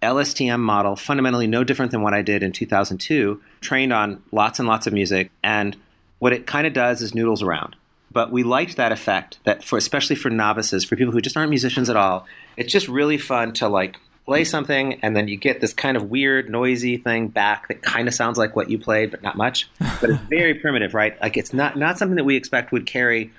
LSTM 0.07 0.61
model, 0.61 0.95
fundamentally 0.97 1.47
no 1.47 1.65
different 1.65 1.91
than 1.91 2.03
what 2.03 2.15
I 2.15 2.23
did 2.23 2.43
in 2.43 2.53
2002, 2.53 3.41
trained 3.61 3.93
on 3.93 4.23
lots 4.31 4.59
and 4.59 4.69
lots 4.69 4.87
of 4.87 4.93
music. 4.93 5.31
And 5.43 5.77
what 6.21 6.33
it 6.33 6.47
kind 6.47 6.67
of 6.67 6.73
does 6.73 7.03
is 7.03 7.15
noodles 7.15 7.43
around. 7.43 7.77
But 8.13 8.31
we 8.31 8.45
liked 8.45 8.77
that 8.77 8.93
effect 8.93 9.39
that 9.45 9.65
for 9.65 9.77
especially 9.77 10.17
for 10.17 10.31
novices, 10.31 10.85
for 10.85 10.97
people 10.97 11.13
who 11.13 11.21
just 11.21 11.37
aren't 11.37 11.51
musicians 11.51 11.91
at 11.91 11.97
all, 11.97 12.27
it's 12.57 12.73
just 12.73 12.89
really 12.89 13.19
fun 13.19 13.53
to 13.55 13.69
like 13.69 13.99
play 14.27 14.45
something 14.45 14.99
and 15.03 15.17
then 15.17 15.29
you 15.29 15.37
get 15.37 15.61
this 15.61 15.73
kind 15.73 15.97
of 15.97 16.11
weird 16.11 16.51
noisy 16.51 16.97
thing 16.97 17.29
back 17.29 17.69
that 17.69 17.81
kind 17.83 18.09
of 18.09 18.15
sounds 18.15 18.37
like 18.37 18.57
what 18.57 18.69
you 18.69 18.77
played 18.77 19.09
but 19.09 19.23
not 19.23 19.37
much 19.37 19.71
but 20.01 20.11
it's 20.11 20.21
very 20.29 20.53
primitive 20.53 20.95
right 20.95 21.21
like 21.23 21.37
it's 21.37 21.53
not 21.53 21.77
not 21.79 21.97
something 21.97 22.17
that 22.17 22.25
we 22.25 22.35
expect 22.35 22.73
would 22.73 22.87
carry 22.87 23.31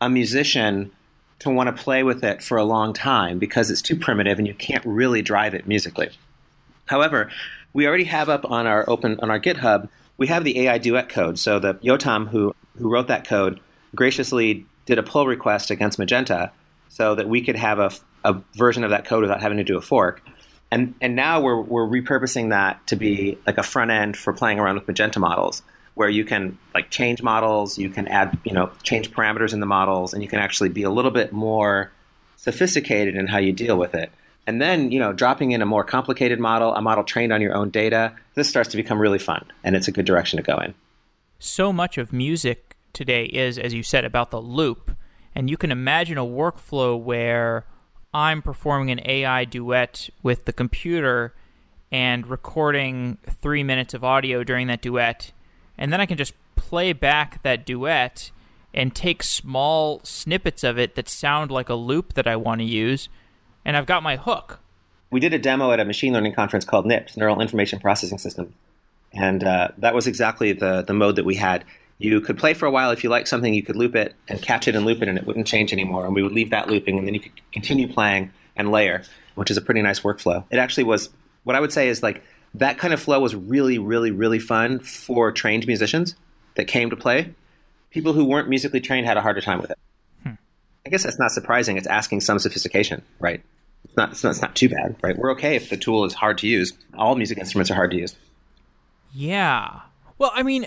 a 0.00 0.08
musician 0.08 0.90
to 1.40 1.50
want 1.50 1.74
to 1.74 1.82
play 1.82 2.02
with 2.02 2.22
it 2.22 2.42
for 2.42 2.56
a 2.56 2.64
long 2.64 2.92
time 2.92 3.38
because 3.38 3.70
it's 3.70 3.82
too 3.82 3.96
primitive 3.96 4.38
and 4.38 4.46
you 4.46 4.54
can't 4.54 4.84
really 4.84 5.22
drive 5.22 5.54
it 5.54 5.66
musically. 5.66 6.10
However, 6.86 7.30
we 7.72 7.86
already 7.86 8.04
have 8.04 8.28
up 8.28 8.44
on 8.50 8.66
our 8.66 8.88
open 8.88 9.18
on 9.20 9.30
our 9.30 9.40
GitHub, 9.40 9.88
we 10.16 10.26
have 10.26 10.44
the 10.44 10.60
AI 10.60 10.78
duet 10.78 11.08
code. 11.08 11.38
So 11.38 11.58
the 11.58 11.74
Yotam 11.74 12.28
who 12.28 12.54
who 12.78 12.90
wrote 12.90 13.08
that 13.08 13.26
code 13.26 13.60
graciously 13.94 14.66
did 14.86 14.98
a 14.98 15.02
pull 15.02 15.26
request 15.26 15.70
against 15.70 15.98
Magenta 15.98 16.52
so 16.88 17.14
that 17.14 17.28
we 17.28 17.42
could 17.42 17.56
have 17.56 17.78
a, 17.78 17.90
a 18.24 18.40
version 18.56 18.84
of 18.84 18.90
that 18.90 19.04
code 19.04 19.22
without 19.22 19.40
having 19.40 19.58
to 19.58 19.64
do 19.64 19.76
a 19.76 19.80
fork. 19.80 20.22
And 20.70 20.94
and 21.00 21.16
now 21.16 21.40
we're 21.40 21.60
we're 21.60 21.86
repurposing 21.86 22.50
that 22.50 22.86
to 22.88 22.96
be 22.96 23.38
like 23.46 23.56
a 23.56 23.62
front 23.62 23.90
end 23.90 24.16
for 24.16 24.32
playing 24.32 24.58
around 24.58 24.74
with 24.74 24.86
Magenta 24.86 25.20
models 25.20 25.62
where 25.94 26.08
you 26.08 26.24
can 26.24 26.58
like 26.74 26.90
change 26.90 27.22
models, 27.22 27.78
you 27.78 27.90
can 27.90 28.08
add, 28.08 28.38
you 28.44 28.52
know, 28.52 28.70
change 28.82 29.10
parameters 29.10 29.52
in 29.52 29.60
the 29.60 29.66
models, 29.66 30.14
and 30.14 30.22
you 30.22 30.28
can 30.28 30.38
actually 30.38 30.68
be 30.68 30.82
a 30.82 30.90
little 30.90 31.10
bit 31.10 31.32
more 31.32 31.90
sophisticated 32.36 33.16
in 33.16 33.26
how 33.26 33.38
you 33.38 33.52
deal 33.52 33.76
with 33.76 33.94
it. 33.94 34.10
And 34.46 34.60
then, 34.60 34.90
you 34.90 34.98
know, 34.98 35.12
dropping 35.12 35.52
in 35.52 35.62
a 35.62 35.66
more 35.66 35.84
complicated 35.84 36.40
model, 36.40 36.74
a 36.74 36.80
model 36.80 37.04
trained 37.04 37.32
on 37.32 37.40
your 37.40 37.54
own 37.54 37.70
data, 37.70 38.14
this 38.34 38.48
starts 38.48 38.70
to 38.70 38.76
become 38.76 38.98
really 38.98 39.18
fun, 39.18 39.44
and 39.62 39.76
it's 39.76 39.88
a 39.88 39.92
good 39.92 40.06
direction 40.06 40.38
to 40.38 40.42
go 40.42 40.56
in. 40.58 40.74
So 41.38 41.72
much 41.72 41.98
of 41.98 42.12
music 42.12 42.76
today 42.92 43.24
is, 43.24 43.58
as 43.58 43.74
you 43.74 43.82
said, 43.82 44.04
about 44.04 44.30
the 44.30 44.40
loop. 44.40 44.92
And 45.34 45.48
you 45.48 45.56
can 45.56 45.70
imagine 45.70 46.18
a 46.18 46.24
workflow 46.24 47.00
where 47.00 47.64
I'm 48.12 48.42
performing 48.42 48.90
an 48.90 49.00
AI 49.04 49.44
duet 49.44 50.10
with 50.22 50.44
the 50.44 50.52
computer 50.52 51.34
and 51.92 52.26
recording 52.26 53.18
three 53.40 53.62
minutes 53.62 53.94
of 53.94 54.02
audio 54.02 54.42
during 54.42 54.66
that 54.68 54.82
duet. 54.82 55.32
And 55.80 55.92
then 55.92 56.00
I 56.00 56.06
can 56.06 56.18
just 56.18 56.34
play 56.54 56.92
back 56.92 57.42
that 57.42 57.64
duet 57.64 58.30
and 58.72 58.94
take 58.94 59.22
small 59.22 60.00
snippets 60.04 60.62
of 60.62 60.78
it 60.78 60.94
that 60.94 61.08
sound 61.08 61.50
like 61.50 61.68
a 61.68 61.74
loop 61.74 62.12
that 62.14 62.28
I 62.28 62.36
want 62.36 62.60
to 62.60 62.64
use. 62.64 63.08
And 63.64 63.76
I've 63.76 63.86
got 63.86 64.02
my 64.02 64.16
hook. 64.16 64.60
We 65.10 65.18
did 65.18 65.34
a 65.34 65.38
demo 65.38 65.72
at 65.72 65.80
a 65.80 65.84
machine 65.84 66.12
learning 66.12 66.34
conference 66.34 66.64
called 66.64 66.86
NIPS, 66.86 67.16
Neural 67.16 67.40
Information 67.40 67.80
Processing 67.80 68.18
System. 68.18 68.54
And 69.12 69.42
uh, 69.42 69.68
that 69.78 69.94
was 69.94 70.06
exactly 70.06 70.52
the, 70.52 70.82
the 70.82 70.94
mode 70.94 71.16
that 71.16 71.24
we 71.24 71.34
had. 71.34 71.64
You 71.98 72.20
could 72.20 72.38
play 72.38 72.54
for 72.54 72.66
a 72.66 72.70
while. 72.70 72.92
If 72.92 73.02
you 73.02 73.10
liked 73.10 73.26
something, 73.26 73.52
you 73.52 73.62
could 73.62 73.74
loop 73.74 73.96
it 73.96 74.14
and 74.28 74.40
catch 74.40 74.68
it 74.68 74.76
and 74.76 74.86
loop 74.86 75.02
it, 75.02 75.08
and 75.08 75.18
it 75.18 75.26
wouldn't 75.26 75.46
change 75.46 75.72
anymore. 75.72 76.06
And 76.06 76.14
we 76.14 76.22
would 76.22 76.32
leave 76.32 76.50
that 76.50 76.68
looping, 76.68 76.96
and 76.96 77.06
then 77.06 77.14
you 77.14 77.20
could 77.20 77.32
continue 77.52 77.92
playing 77.92 78.30
and 78.54 78.70
layer, 78.70 79.02
which 79.34 79.50
is 79.50 79.56
a 79.56 79.60
pretty 79.60 79.82
nice 79.82 80.00
workflow. 80.00 80.44
It 80.50 80.58
actually 80.58 80.84
was 80.84 81.10
what 81.44 81.56
I 81.56 81.60
would 81.60 81.72
say 81.72 81.88
is 81.88 82.02
like 82.02 82.22
that 82.54 82.78
kind 82.78 82.92
of 82.92 83.00
flow 83.00 83.20
was 83.20 83.34
really, 83.34 83.78
really, 83.78 84.10
really 84.10 84.38
fun 84.38 84.80
for 84.80 85.30
trained 85.32 85.66
musicians 85.66 86.14
that 86.56 86.66
came 86.66 86.90
to 86.90 86.96
play. 86.96 87.34
People 87.90 88.12
who 88.12 88.24
weren't 88.24 88.48
musically 88.48 88.80
trained 88.80 89.06
had 89.06 89.16
a 89.16 89.20
harder 89.20 89.40
time 89.40 89.60
with 89.60 89.70
it. 89.70 89.78
Hmm. 90.22 90.32
I 90.86 90.90
guess 90.90 91.02
that's 91.02 91.18
not 91.18 91.32
surprising. 91.32 91.76
It's 91.76 91.86
asking 91.86 92.20
some 92.20 92.38
sophistication, 92.38 93.02
right? 93.18 93.42
It's 93.84 93.96
not, 93.96 94.10
it's 94.12 94.24
not, 94.24 94.30
it's 94.30 94.42
not 94.42 94.54
too 94.54 94.68
bad, 94.68 94.96
right? 95.02 95.16
We're 95.16 95.32
okay 95.32 95.56
if 95.56 95.70
the 95.70 95.76
tool 95.76 96.04
is 96.04 96.14
hard 96.14 96.38
to 96.38 96.46
use. 96.46 96.72
All 96.96 97.14
music 97.16 97.38
instruments 97.38 97.70
are 97.70 97.74
hard 97.74 97.90
to 97.92 97.96
use. 97.96 98.14
Yeah. 99.12 99.80
Well, 100.18 100.32
I 100.34 100.42
mean, 100.42 100.66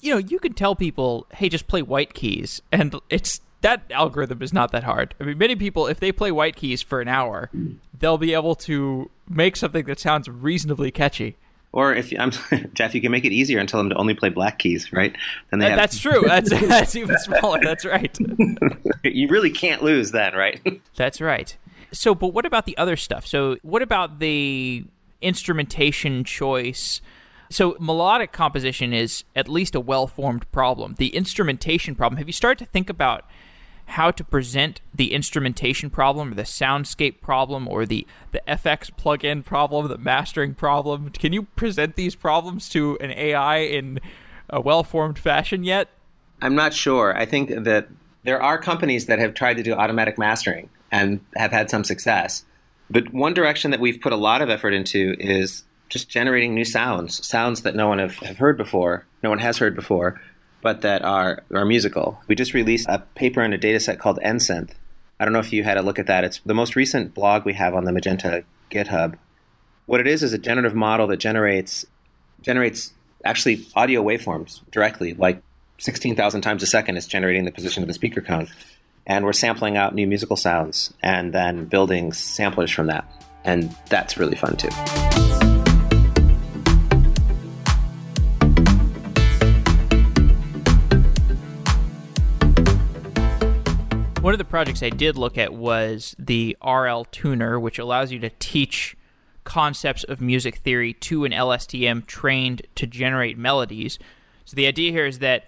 you 0.00 0.12
know, 0.12 0.18
you 0.18 0.38
can 0.38 0.52
tell 0.52 0.74
people, 0.74 1.26
hey, 1.32 1.48
just 1.48 1.66
play 1.66 1.82
white 1.82 2.14
keys, 2.14 2.60
and 2.70 2.94
it's 3.08 3.40
that 3.62 3.82
algorithm 3.90 4.42
is 4.42 4.52
not 4.52 4.72
that 4.72 4.84
hard. 4.84 5.14
I 5.20 5.24
mean, 5.24 5.38
many 5.38 5.56
people, 5.56 5.86
if 5.86 6.00
they 6.00 6.12
play 6.12 6.30
white 6.32 6.56
keys 6.56 6.82
for 6.82 7.00
an 7.00 7.08
hour, 7.08 7.50
they'll 7.98 8.18
be 8.18 8.34
able 8.34 8.54
to 8.56 9.10
make 9.28 9.56
something 9.56 9.84
that 9.86 9.98
sounds 9.98 10.28
reasonably 10.28 10.90
catchy. 10.90 11.36
Or 11.72 11.94
if 11.94 12.12
I'm 12.18 12.32
Jeff, 12.74 12.94
you 12.94 13.00
can 13.00 13.12
make 13.12 13.24
it 13.24 13.32
easier 13.32 13.58
and 13.58 13.68
tell 13.68 13.78
them 13.78 13.90
to 13.90 13.96
only 13.96 14.14
play 14.14 14.28
black 14.28 14.58
keys, 14.58 14.92
right? 14.92 15.14
Then 15.50 15.60
they 15.60 15.66
have... 15.66 15.76
That's 15.76 15.98
true. 15.98 16.24
That's 16.26 16.50
that's 16.68 16.96
even 16.96 17.16
smaller. 17.18 17.60
That's 17.62 17.84
right. 17.84 18.16
you 19.04 19.28
really 19.28 19.50
can't 19.50 19.82
lose 19.82 20.10
then, 20.10 20.34
right? 20.34 20.60
That's 20.96 21.20
right. 21.20 21.56
So, 21.92 22.14
but 22.14 22.28
what 22.28 22.46
about 22.46 22.66
the 22.66 22.76
other 22.76 22.96
stuff? 22.96 23.26
So, 23.26 23.56
what 23.62 23.82
about 23.82 24.18
the 24.18 24.84
instrumentation 25.20 26.24
choice? 26.24 27.00
So, 27.50 27.76
melodic 27.78 28.32
composition 28.32 28.92
is 28.92 29.24
at 29.36 29.48
least 29.48 29.74
a 29.74 29.80
well-formed 29.80 30.50
problem. 30.52 30.94
The 30.98 31.14
instrumentation 31.14 31.94
problem. 31.94 32.18
Have 32.18 32.28
you 32.28 32.32
started 32.32 32.64
to 32.64 32.70
think 32.70 32.90
about 32.90 33.24
how 33.90 34.10
to 34.12 34.22
present 34.22 34.80
the 34.94 35.12
instrumentation 35.12 35.90
problem 35.90 36.30
or 36.32 36.34
the 36.34 36.42
soundscape 36.42 37.20
problem 37.20 37.66
or 37.66 37.84
the, 37.84 38.06
the 38.30 38.40
FX 38.46 38.90
plugin 38.90 39.44
problem, 39.44 39.88
the 39.88 39.98
mastering 39.98 40.54
problem. 40.54 41.10
Can 41.10 41.32
you 41.32 41.42
present 41.42 41.96
these 41.96 42.14
problems 42.14 42.68
to 42.70 42.96
an 43.00 43.10
AI 43.10 43.58
in 43.58 44.00
a 44.48 44.60
well 44.60 44.84
formed 44.84 45.18
fashion 45.18 45.64
yet? 45.64 45.88
I'm 46.40 46.54
not 46.54 46.72
sure. 46.72 47.16
I 47.16 47.26
think 47.26 47.50
that 47.50 47.88
there 48.22 48.40
are 48.40 48.58
companies 48.58 49.06
that 49.06 49.18
have 49.18 49.34
tried 49.34 49.56
to 49.56 49.62
do 49.62 49.74
automatic 49.74 50.18
mastering 50.18 50.68
and 50.92 51.20
have 51.36 51.50
had 51.50 51.68
some 51.68 51.82
success. 51.82 52.44
But 52.90 53.12
one 53.12 53.34
direction 53.34 53.72
that 53.72 53.80
we've 53.80 54.00
put 54.00 54.12
a 54.12 54.16
lot 54.16 54.40
of 54.40 54.50
effort 54.50 54.72
into 54.72 55.16
is 55.18 55.64
just 55.88 56.08
generating 56.08 56.54
new 56.54 56.64
sounds, 56.64 57.26
sounds 57.26 57.62
that 57.62 57.74
no 57.74 57.88
one 57.88 57.98
have, 57.98 58.14
have 58.18 58.38
heard 58.38 58.56
before, 58.56 59.04
no 59.22 59.30
one 59.30 59.40
has 59.40 59.58
heard 59.58 59.74
before, 59.74 60.20
but 60.62 60.82
that 60.82 61.02
are, 61.02 61.42
are 61.54 61.64
musical. 61.64 62.20
We 62.28 62.34
just 62.34 62.54
released 62.54 62.86
a 62.88 63.00
paper 63.14 63.40
and 63.40 63.54
a 63.54 63.58
data 63.58 63.80
set 63.80 63.98
called 63.98 64.18
NSynth. 64.24 64.70
I 65.18 65.24
don't 65.24 65.32
know 65.32 65.40
if 65.40 65.52
you 65.52 65.64
had 65.64 65.76
a 65.76 65.82
look 65.82 65.98
at 65.98 66.06
that. 66.06 66.24
It's 66.24 66.40
the 66.40 66.54
most 66.54 66.76
recent 66.76 67.14
blog 67.14 67.44
we 67.44 67.54
have 67.54 67.74
on 67.74 67.84
the 67.84 67.92
Magenta 67.92 68.44
GitHub. 68.70 69.16
What 69.86 70.00
it 70.00 70.06
is 70.06 70.22
is 70.22 70.32
a 70.32 70.38
generative 70.38 70.74
model 70.74 71.06
that 71.08 71.18
generates 71.18 71.84
generates 72.42 72.92
actually 73.24 73.66
audio 73.74 74.02
waveforms 74.02 74.60
directly, 74.70 75.12
like 75.14 75.42
16,000 75.78 76.40
times 76.40 76.62
a 76.62 76.66
second 76.66 76.96
it's 76.96 77.06
generating 77.06 77.44
the 77.44 77.50
position 77.50 77.82
of 77.82 77.86
the 77.86 77.94
speaker 77.94 78.20
cone. 78.20 78.48
And 79.06 79.24
we're 79.24 79.32
sampling 79.32 79.76
out 79.76 79.94
new 79.94 80.06
musical 80.06 80.36
sounds 80.36 80.94
and 81.02 81.32
then 81.32 81.64
building 81.66 82.12
samplers 82.12 82.70
from 82.70 82.86
that. 82.86 83.04
And 83.44 83.74
that's 83.88 84.16
really 84.16 84.36
fun 84.36 84.56
too. 84.56 85.09
One 94.30 94.34
of 94.34 94.38
the 94.38 94.44
projects 94.44 94.80
I 94.80 94.90
did 94.90 95.18
look 95.18 95.36
at 95.36 95.54
was 95.54 96.14
the 96.16 96.56
RL 96.64 97.04
Tuner, 97.06 97.58
which 97.58 97.80
allows 97.80 98.12
you 98.12 98.20
to 98.20 98.30
teach 98.38 98.96
concepts 99.42 100.04
of 100.04 100.20
music 100.20 100.58
theory 100.58 100.92
to 100.92 101.24
an 101.24 101.32
LSTM 101.32 102.06
trained 102.06 102.62
to 102.76 102.86
generate 102.86 103.36
melodies. 103.36 103.98
So 104.44 104.54
the 104.54 104.68
idea 104.68 104.92
here 104.92 105.04
is 105.04 105.18
that 105.18 105.46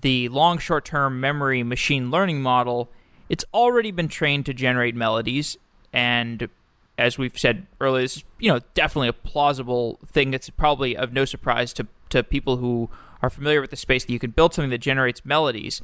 the 0.00 0.28
long 0.28 0.58
short 0.58 0.84
term 0.84 1.18
memory 1.20 1.64
machine 1.64 2.12
learning 2.12 2.42
model, 2.42 2.92
it's 3.28 3.44
already 3.52 3.90
been 3.90 4.06
trained 4.06 4.46
to 4.46 4.54
generate 4.54 4.94
melodies 4.94 5.56
and 5.92 6.48
as 6.96 7.18
we've 7.18 7.36
said 7.36 7.66
earlier, 7.80 8.02
this 8.02 8.18
is 8.18 8.24
you 8.38 8.52
know 8.52 8.60
definitely 8.74 9.08
a 9.08 9.12
plausible 9.12 9.98
thing 10.06 10.30
that's 10.30 10.48
probably 10.48 10.96
of 10.96 11.12
no 11.12 11.24
surprise 11.24 11.72
to, 11.72 11.88
to 12.10 12.22
people 12.22 12.58
who 12.58 12.88
are 13.20 13.30
familiar 13.30 13.60
with 13.60 13.70
the 13.70 13.76
space 13.76 14.04
that 14.04 14.12
you 14.12 14.20
can 14.20 14.30
build 14.30 14.54
something 14.54 14.70
that 14.70 14.78
generates 14.78 15.24
melodies. 15.24 15.82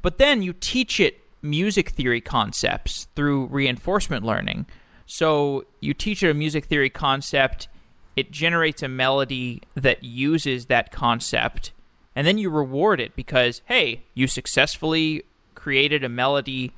But 0.00 0.16
then 0.16 0.40
you 0.40 0.54
teach 0.54 1.00
it 1.00 1.20
music 1.42 1.90
theory 1.90 2.20
concepts 2.20 3.08
through 3.14 3.46
reinforcement 3.46 4.24
learning. 4.24 4.66
So 5.06 5.64
you 5.80 5.94
teach 5.94 6.22
it 6.22 6.30
a 6.30 6.34
music 6.34 6.64
theory 6.64 6.90
concept, 6.90 7.68
it 8.16 8.30
generates 8.30 8.82
a 8.82 8.88
melody 8.88 9.62
that 9.74 10.02
uses 10.02 10.66
that 10.66 10.90
concept, 10.90 11.72
and 12.14 12.26
then 12.26 12.38
you 12.38 12.50
reward 12.50 13.00
it 13.00 13.14
because, 13.14 13.62
hey, 13.66 14.02
you 14.14 14.26
successfully 14.26 15.22
created 15.54 16.02
a 16.02 16.08
melody 16.08 16.72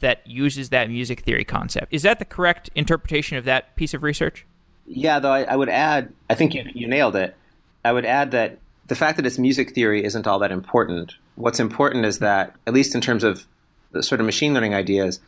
that 0.00 0.26
uses 0.26 0.70
that 0.70 0.88
music 0.88 1.20
theory 1.20 1.44
concept. 1.44 1.92
Is 1.92 2.02
that 2.02 2.18
the 2.18 2.24
correct 2.24 2.70
interpretation 2.74 3.36
of 3.36 3.44
that 3.44 3.76
piece 3.76 3.94
of 3.94 4.02
research? 4.02 4.44
Yeah, 4.86 5.18
though 5.20 5.30
I, 5.30 5.42
I 5.44 5.56
would 5.56 5.68
add, 5.68 6.12
I 6.28 6.34
think 6.34 6.54
you, 6.54 6.64
you 6.74 6.88
nailed 6.88 7.14
it. 7.14 7.36
I 7.84 7.92
would 7.92 8.04
add 8.04 8.32
that 8.32 8.58
the 8.88 8.94
fact 8.94 9.16
that 9.16 9.26
it's 9.26 9.38
music 9.38 9.74
theory 9.74 10.04
isn't 10.04 10.26
all 10.26 10.38
that 10.40 10.50
important. 10.50 11.14
What's 11.36 11.60
important 11.60 12.04
is 12.04 12.18
that, 12.18 12.56
at 12.66 12.74
least 12.74 12.94
in 12.94 13.00
terms 13.00 13.22
of 13.22 13.46
the 13.92 14.02
sort 14.02 14.20
of 14.20 14.26
machine 14.26 14.54
learning 14.54 14.74
ideas, 14.74 15.20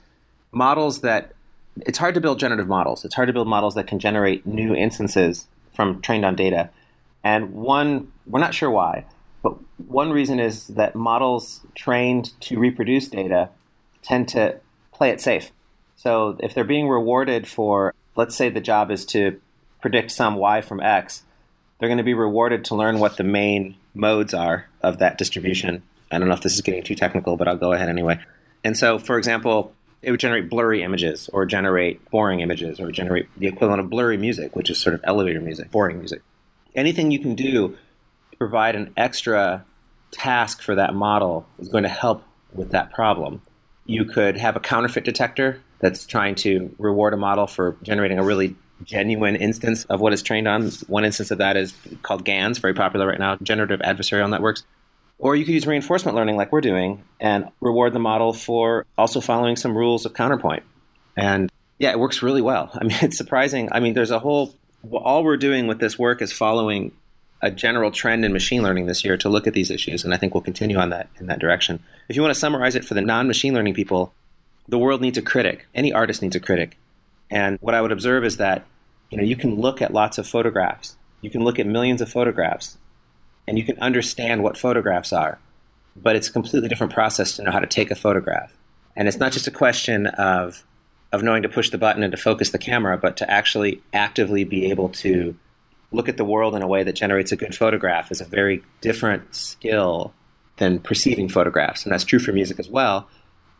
models 0.53 1.01
that 1.01 1.33
it's 1.81 1.99
hard 1.99 2.15
to 2.15 2.21
build 2.21 2.39
generative 2.39 2.69
models. 2.69 3.05
It's 3.05 3.15
hard 3.15 3.29
to 3.29 3.33
build 3.33 3.49
models 3.49 3.75
that 3.75 3.87
can 3.87 3.99
generate 3.99 4.47
new 4.47 4.75
instances 4.75 5.47
from 5.73 6.01
trained 6.01 6.25
on 6.25 6.37
data. 6.37 6.71
And 7.23 7.53
one, 7.53 8.13
we're 8.27 8.41
not 8.41 8.55
sure 8.55 8.71
why, 8.71 9.07
but 9.43 9.57
one 9.89 10.11
reason 10.11 10.41
is 10.41 10.69
that 10.69 10.95
models 10.95 11.61
trained 11.75 12.39
to 12.43 12.59
reproduce 12.59 13.09
data 13.09 13.51
tend 14.03 14.29
to 14.29 14.61
play 14.93 15.11
it 15.11 15.21
safe. 15.21 15.51
So 15.97 16.37
if 16.41 16.55
they're 16.55 16.65
being 16.65 16.89
rewarded 16.89 17.49
for, 17.49 17.95
let's 18.17 18.37
say 18.37 18.51
the 18.51 18.61
job 18.61 18.91
is 18.91 19.05
to 19.07 19.41
predict 19.81 20.11
some 20.11 20.37
y 20.37 20.61
from 20.61 20.81
x, 20.81 21.23
they're 21.79 21.89
going 21.89 21.99
to 21.99 22.05
be 22.05 22.15
rewarded 22.15 22.65
to 22.67 22.75
learn 22.75 22.99
what 23.01 23.17
the 23.17 23.25
main 23.25 23.77
modes 23.95 24.35
are 24.35 24.67
of 24.83 24.99
that 24.99 25.19
distribution. 25.19 25.83
I 26.11 26.19
don't 26.19 26.29
know 26.29 26.35
if 26.35 26.43
this 26.43 26.55
is 26.55 26.61
getting 26.61 26.83
too 26.83 26.95
technical, 26.95 27.37
but 27.37 27.49
I'll 27.49 27.57
go 27.57 27.73
ahead 27.73 27.89
anyway. 27.89 28.21
And 28.65 28.77
so, 28.77 28.99
for 28.99 29.19
example, 29.19 29.75
it 30.03 30.11
would 30.11 30.21
generate 30.21 30.49
blurry 30.49 30.83
images 30.83 31.29
or 31.33 31.47
generate 31.47 32.11
boring 32.11 32.41
images 32.41 32.81
or 32.81 32.91
generate 32.91 33.29
the 33.39 33.47
equivalent 33.47 33.81
of 33.81 33.91
blurry 33.91 34.17
music, 34.17 34.57
which 34.57 34.71
is 34.71 34.79
sort 34.79 34.95
of 34.95 35.01
elevator 35.05 35.41
music, 35.41 35.71
boring 35.71 35.99
music. 35.99 36.23
Anything 36.75 37.11
you 37.11 37.19
can 37.19 37.35
do 37.35 37.77
to 38.33 38.37
provide 38.39 38.75
an 38.75 38.93
extra 38.97 39.65
task 40.11 40.63
for 40.63 40.75
that 40.75 40.95
model 40.95 41.47
is 41.59 41.69
going 41.69 41.85
to 41.85 41.91
help 41.91 42.23
with 42.53 42.71
that 42.71 42.93
problem. 42.93 43.43
You 43.87 44.05
could 44.05 44.37
have 44.37 44.57
a 44.57 44.61
counterfeit 44.61 45.05
detector 45.05 45.61
that's 45.81 46.07
trying 46.07 46.35
to 46.37 46.75
reward 46.79 47.13
a 47.13 47.17
model 47.17 47.47
for 47.47 47.77
generating 47.83 48.19
a 48.19 48.25
really 48.25 48.57
genuine 48.85 49.37
instance 49.37 49.85
of 49.87 50.01
what 50.01 50.13
it's 50.13 50.23
trained 50.23 50.49
on. 50.49 50.71
One 50.87 51.05
instance 51.05 51.31
of 51.31 51.39
that 51.39 51.57
is 51.57 51.75
called 52.03 52.25
GANs, 52.25 52.59
very 52.59 52.75
popular 52.75 53.07
right 53.07 53.19
now, 53.19 53.37
generative 53.37 53.81
adversarial 53.81 54.29
networks. 54.29 54.65
Or 55.25 55.35
you 55.35 55.47
could 55.47 55.55
use 55.55 55.67
reinforcement 55.67 56.15
learning 56.15 56.37
like 56.37 56.53
we're 56.53 56.61
doing 56.61 57.03
and 57.19 57.49
reward 57.63 57.95
the 57.95 57.99
model 57.99 58.35
for 58.35 58.85
also 58.99 59.23
following 59.23 59.57
some 59.57 59.75
rules 59.75 60.05
of 60.05 60.13
counterpoint. 60.13 60.65
And 61.17 61.51
yeah, 61.79 61.93
it 61.93 61.99
works 61.99 62.23
really 62.23 62.43
well. 62.43 62.71
I 62.75 62.85
mean, 62.85 62.99
it's 63.01 63.17
surprising. 63.17 63.71
I 63.73 63.81
mean, 63.81 63.95
there's 63.95 64.11
a 64.11 64.19
whole, 64.19 64.55
all 64.93 65.25
we're 65.25 65.39
doing 65.39 65.67
with 65.67 65.79
this 65.79 65.99
work 65.99 66.21
is 66.21 66.31
following 66.31 66.93
a 67.41 67.51
general 67.51 67.91
trend 67.91 68.27
in 68.27 68.35
machine 68.35 68.63
learning 68.63 68.85
this 68.85 69.03
year 69.03 69.17
to 69.17 69.31
look 69.31 69.47
at 69.47 69.55
these 69.55 69.71
issues. 69.71 70.05
And 70.05 70.13
I 70.13 70.19
think 70.19 70.35
we'll 70.35 70.43
continue 70.43 70.77
on 70.77 70.91
that 70.91 71.09
in 71.19 71.27
that 71.29 71.39
direction. 71.39 71.83
If 72.11 72.17
you 72.17 72.23
want 72.23 72.35
to 72.35 72.39
summarize 72.39 72.77
it 72.77 72.85
for 72.85 72.93
the 72.93 73.01
non 73.01 73.27
machine 73.27 73.55
learning 73.55 73.73
people, 73.73 74.13
the 74.69 74.79
world 74.79 75.01
needs 75.01 75.17
a 75.17 75.23
critic. 75.23 75.67
Any 75.75 75.91
artist 75.91 76.21
needs 76.21 76.37
a 76.37 76.41
critic. 76.41 76.77
And 77.31 77.57
what 77.63 77.75
I 77.75 77.81
would 77.81 77.93
observe 77.93 78.27
is 78.27 78.37
that, 78.37 78.67
you 79.09 79.17
know, 79.17 79.25
you 79.25 79.37
can 79.37 79.59
look 79.59 79.81
at 79.81 79.95
lots 79.95 80.19
of 80.19 80.29
photographs. 80.29 80.97
You 81.23 81.31
can 81.31 81.45
look 81.45 81.59
at 81.59 81.67
millions 81.67 82.03
of 82.03 82.11
photographs 82.11 82.77
and 83.47 83.59
you 83.59 83.65
can 83.65 83.79
understand 83.79 84.43
what 84.43 84.57
photographs 84.59 85.13
are. 85.13 85.39
but 85.97 86.17
it's 86.17 86.29
a 86.29 86.33
completely 86.33 86.69
different 86.69 86.93
process 86.93 87.37
to 87.37 87.43
know 87.43 87.53
how 87.53 87.61
to 87.61 87.67
take 87.67 87.91
a 87.91 87.95
photograph. 87.95 88.53
And 88.97 89.07
it's 89.09 89.19
not 89.19 89.33
just 89.33 89.47
a 89.47 89.51
question 89.51 90.07
of 90.07 90.65
of 91.13 91.23
knowing 91.23 91.43
to 91.43 91.49
push 91.49 91.71
the 91.71 91.79
button 91.79 92.03
and 92.03 92.11
to 92.11 92.17
focus 92.17 92.51
the 92.51 92.59
camera, 92.59 92.99
but 92.99 93.17
to 93.19 93.31
actually 93.31 93.81
actively 93.93 94.43
be 94.43 94.71
able 94.71 94.89
to 94.89 95.37
look 95.93 96.09
at 96.09 96.17
the 96.17 96.25
world 96.25 96.57
in 96.57 96.63
a 96.63 96.67
way 96.67 96.83
that 96.83 96.95
generates 96.97 97.31
a 97.31 97.37
good 97.37 97.55
photograph 97.55 98.11
is 98.11 98.21
a 98.21 98.25
very 98.25 98.65
different 98.81 99.33
skill 99.33 100.13
than 100.57 100.81
perceiving 100.81 101.29
photographs. 101.29 101.85
And 101.85 101.93
that's 101.93 102.05
true 102.05 102.19
for 102.19 102.33
music 102.33 102.59
as 102.59 102.69
well. 102.69 103.09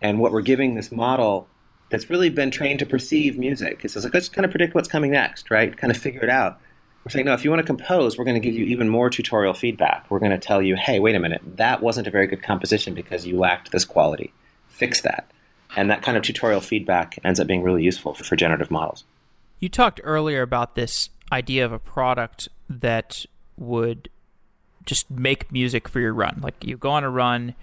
And 0.03 0.19
what 0.19 0.33
we're 0.33 0.43
giving 0.43 0.75
this 0.75 0.91
model 0.91 1.47
that's 1.91 2.11
really 2.11 2.29
been 2.29 2.51
trained 2.51 2.81
to 2.81 2.87
perceive 2.87 3.39
music 3.39 3.85
is 3.85 3.95
like, 4.03 4.13
let's 4.13 4.29
kind 4.29 4.45
of 4.45 4.51
predict 4.51 4.75
what's 4.75 4.89
coming 4.89 5.13
next, 5.13 5.49
right? 5.49 5.77
Kind 5.77 5.93
of 5.93 5.97
figure 5.97 6.25
it 6.25 6.31
out. 6.31 6.59
We're 7.05 7.11
saying, 7.11 7.27
no, 7.27 7.35
if 7.35 7.45
you 7.45 7.51
want 7.51 7.61
to 7.61 7.67
compose, 7.67 8.17
we're 8.17 8.25
going 8.25 8.41
to 8.41 8.47
give 8.47 8.55
you 8.55 8.65
even 8.65 8.89
more 8.89 9.11
tutorial 9.11 9.53
feedback. 9.53 10.07
We're 10.11 10.21
going 10.21 10.33
to 10.33 10.39
tell 10.39 10.63
you, 10.63 10.75
hey, 10.75 11.01
wait 11.01 11.15
a 11.15 11.21
minute, 11.21 11.43
that 11.57 11.83
wasn't 11.83 12.07
a 12.07 12.11
very 12.11 12.27
good 12.27 12.43
composition 12.43 12.95
because 12.95 13.27
you 13.27 13.39
lacked 13.39 13.73
this 13.73 13.85
quality. 13.85 14.33
Fix 14.69 15.03
that. 15.03 15.31
And 15.77 15.91
that 15.91 16.03
kind 16.03 16.17
of 16.17 16.23
tutorial 16.23 16.63
feedback 16.63 17.19
ends 17.23 17.39
up 17.41 17.47
being 17.47 17.63
really 17.63 17.83
useful 17.83 18.15
for, 18.15 18.25
for 18.25 18.37
generative 18.37 18.71
models. 18.71 19.05
You 19.59 19.69
talked 19.69 20.01
earlier 20.03 20.41
about 20.41 20.77
this 20.77 21.11
idea 21.31 21.65
of 21.65 21.73
a 21.73 21.79
product 21.79 22.49
that 22.71 23.27
would 23.57 24.09
just 24.87 25.11
make 25.11 25.51
music 25.53 25.89
for 25.89 26.01
your 26.01 26.15
run. 26.15 26.41
Like 26.43 26.65
you 26.65 26.77
go 26.77 26.91
on 26.91 27.05
a 27.05 27.11
run 27.11 27.55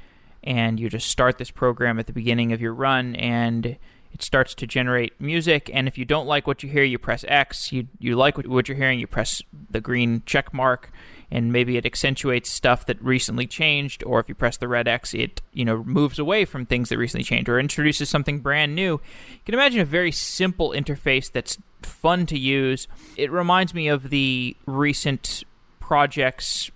and 0.44 0.80
you 0.80 0.90
just 0.90 1.10
start 1.10 1.38
this 1.38 1.52
program 1.52 2.00
at 2.00 2.08
the 2.08 2.14
beginning 2.14 2.52
of 2.52 2.62
your 2.62 2.74
run 2.74 3.16
and 3.16 3.78
it 4.14 4.22
starts 4.22 4.54
to 4.56 4.68
generate 4.68 5.20
music 5.20 5.70
and 5.74 5.88
if 5.88 5.98
you 5.98 6.06
don't 6.06 6.28
like 6.28 6.48
what 6.48 6.64
you 6.64 6.70
hear 6.70 6.84
you 6.84 6.98
press 6.98 7.24
x. 7.28 7.72
You 7.72 7.88
you 8.00 8.16
like 8.16 8.38
what, 8.38 8.68
you're 8.68 8.78
hearing 8.78 9.00
you 9.00 9.08
press 9.08 9.42
the 9.70 9.82
green 9.82 10.24
check 10.26 10.54
mark 10.54 10.92
and 11.30 11.52
maybe 11.52 11.78
it 11.78 11.86
accentuates 11.86 12.50
stuff 12.50 12.86
that 12.86 13.02
recently 13.02 13.48
changed 13.48 14.04
or 14.04 14.20
if 14.20 14.28
you 14.28 14.36
press 14.36 14.58
the 14.58 14.68
red 14.68 14.88
x 14.88 15.14
it 15.14 15.42
you 15.54 15.64
know 15.64 15.84
moves 15.84 16.20
away 16.20 16.46
from 16.46 16.66
things 16.66 16.90
that 16.90 16.98
recently 16.98 17.24
changed 17.24 17.48
or 17.48 17.60
introduces 17.60 18.10
something 18.10 18.40
brand 18.40 18.76
new. 18.76 18.94
You 18.94 19.40
can 19.46 19.54
imagine 19.54 19.80
a 19.80 19.86
very 19.86 20.12
simple 20.12 20.72
interface 20.72 21.32
that's 21.32 21.58
fun 21.82 22.26
to 22.28 22.38
use. 22.38 22.88
It 23.18 23.32
reminds 23.32 23.74
me 23.74 23.88
of 23.88 24.10
the 24.10 24.56
recent 24.66 25.44
projects 25.80 26.72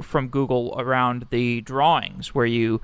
from 0.00 0.28
google 0.28 0.74
around 0.78 1.26
the 1.30 1.60
drawings 1.60 2.34
where 2.34 2.46
you 2.46 2.80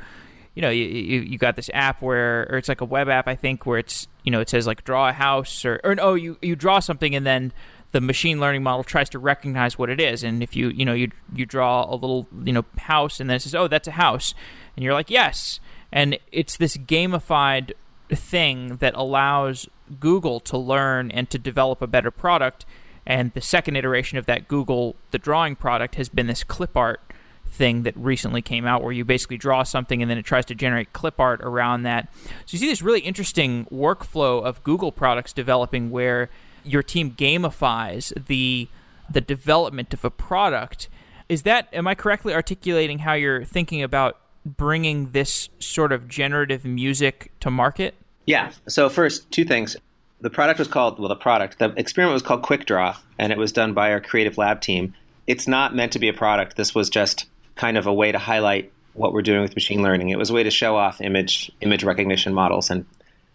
you 0.57 0.63
know, 0.63 0.71
you, 0.71 0.87
you, 0.87 1.21
you 1.21 1.39
got 1.39 1.55
this 1.55 1.71
app 1.75 2.01
where, 2.01 2.49
or 2.51 2.57
it's 2.57 2.69
like 2.69 2.81
a 2.81 2.87
web 2.87 3.11
app, 3.11 3.29
I 3.29 3.37
think, 3.37 3.67
where 3.67 3.79
it's, 3.79 4.09
you 4.25 4.33
know, 4.33 4.41
it 4.41 4.49
says 4.49 4.67
like 4.67 4.85
draw 4.85 5.11
a 5.11 5.13
house 5.13 5.67
or, 5.67 5.79
or 5.85 5.95
oh, 6.01 6.15
you, 6.15 6.39
you 6.41 6.57
draw 6.57 6.81
something 6.81 7.15
and 7.15 7.27
then 7.27 7.53
the 7.93 8.01
machine 8.01 8.41
learning 8.41 8.63
model 8.63 8.83
tries 8.83 9.11
to 9.11 9.19
recognize 9.19 9.79
what 9.79 9.91
it 9.91 10.01
is. 10.01 10.25
And 10.25 10.43
if 10.43 10.57
you, 10.57 10.71
you 10.71 10.87
know, 10.87 10.95
you, 10.95 11.11
you 11.35 11.45
draw 11.45 11.85
a 11.85 11.95
little, 11.95 12.27
you 12.43 12.55
know, 12.55 12.65
house 12.79 13.21
and 13.21 13.29
then 13.29 13.37
it 13.37 13.43
says, 13.43 13.55
oh, 13.55 13.69
that's 13.69 13.87
a 13.87 13.93
house. 13.93 14.35
And 14.75 14.83
you're 14.83 14.95
like, 14.95 15.11
yes. 15.11 15.61
And 15.93 16.19
it's 16.33 16.57
this 16.57 16.79
gamified 16.79 17.73
thing 18.09 18.77
that 18.77 18.95
allows 18.95 19.69
Google 20.01 20.41
to 20.41 20.57
learn 20.57 21.11
and 21.11 21.29
to 21.29 21.39
develop 21.39 21.83
a 21.83 21.87
better 21.87 22.11
product. 22.11 22.65
And 23.05 23.31
the 23.35 23.43
second 23.43 23.77
iteration 23.77 24.17
of 24.17 24.25
that 24.25 24.49
Google, 24.49 24.97
the 25.11 25.19
drawing 25.19 25.55
product, 25.55 25.97
has 25.97 26.09
been 26.09 26.29
this 26.29 26.43
clip 26.45 26.79
art 26.79 27.06
thing 27.51 27.83
that 27.85 27.97
recently 27.97 28.43
came 28.43 28.67
out 28.67 28.83
where 28.83 28.93
you 28.93 29.05
basically 29.05 29.39
draw 29.39 29.63
something 29.63 30.03
and 30.03 30.11
then 30.11 30.19
it 30.19 30.25
tries 30.25 30.45
to 30.47 30.55
generate 30.55 30.93
clip 30.93 31.19
art 31.19 31.41
around 31.43 31.83
that. 31.85 32.09
So 32.25 32.31
you 32.49 32.59
see 32.59 32.69
this 32.69 32.83
really 32.83 33.01
interesting 33.01 33.67
workflow 33.67 34.45
of 34.45 34.63
Google 34.63 34.93
products 34.93 35.33
developing 35.33 35.91
where 35.91 36.29
your 36.65 36.83
team 36.83 37.13
gamifies 37.13 38.13
the 38.27 38.69
the 39.09 39.21
development 39.21 39.95
of 39.95 40.05
a 40.05 40.11
product. 40.11 40.89
Is 41.29 41.43
that 41.43 41.69
am 41.73 41.87
I 41.87 41.95
correctly 41.95 42.35
articulating 42.35 43.01
how 43.01 43.15
you're 43.15 43.45
thinking 43.45 43.83
about 43.83 44.19
bringing 44.45 45.11
this 45.11 45.49
sort 45.59 45.93
of 45.93 46.09
generative 46.09 46.65
music 46.65 47.33
to 47.41 47.51
market? 47.51 47.95
Yeah. 48.27 48.53
So 48.69 48.89
first, 48.89 49.31
two 49.31 49.45
things. 49.45 49.77
The 50.21 50.31
product 50.31 50.59
was 50.59 50.69
called 50.69 50.99
well, 50.99 51.09
the 51.09 51.17
product, 51.17 51.59
the 51.59 51.73
experiment 51.77 52.15
was 52.15 52.23
called 52.23 52.43
Quick 52.43 52.67
Draw, 52.67 52.97
and 53.19 53.33
it 53.33 53.39
was 53.39 53.53
done 53.53 53.75
by 53.75 53.93
our 53.93 54.01
creative 54.01 54.39
lab 54.39 54.61
team. 54.61 54.95
It's 55.27 55.47
not 55.47 55.75
meant 55.75 55.93
to 55.93 55.99
be 55.99 56.09
a 56.09 56.13
product. 56.13 56.57
This 56.57 56.75
was 56.75 56.89
just 56.89 57.27
kind 57.57 57.77
of 57.77 57.87
a 57.87 57.93
way 57.93 58.13
to 58.13 58.19
highlight 58.19 58.73
what 58.93 59.13
we're 59.13 59.23
doing 59.23 59.43
with 59.43 59.55
machine 59.55 59.83
learning. 59.83 60.11
It 60.11 60.19
was 60.19 60.31
a 60.31 60.35
way 60.35 60.43
to 60.43 60.51
show 60.51 60.77
off 60.77 61.01
image 61.01 61.51
image 61.61 61.85
recognition 61.85 62.33
models, 62.33 62.71
and 62.71 62.87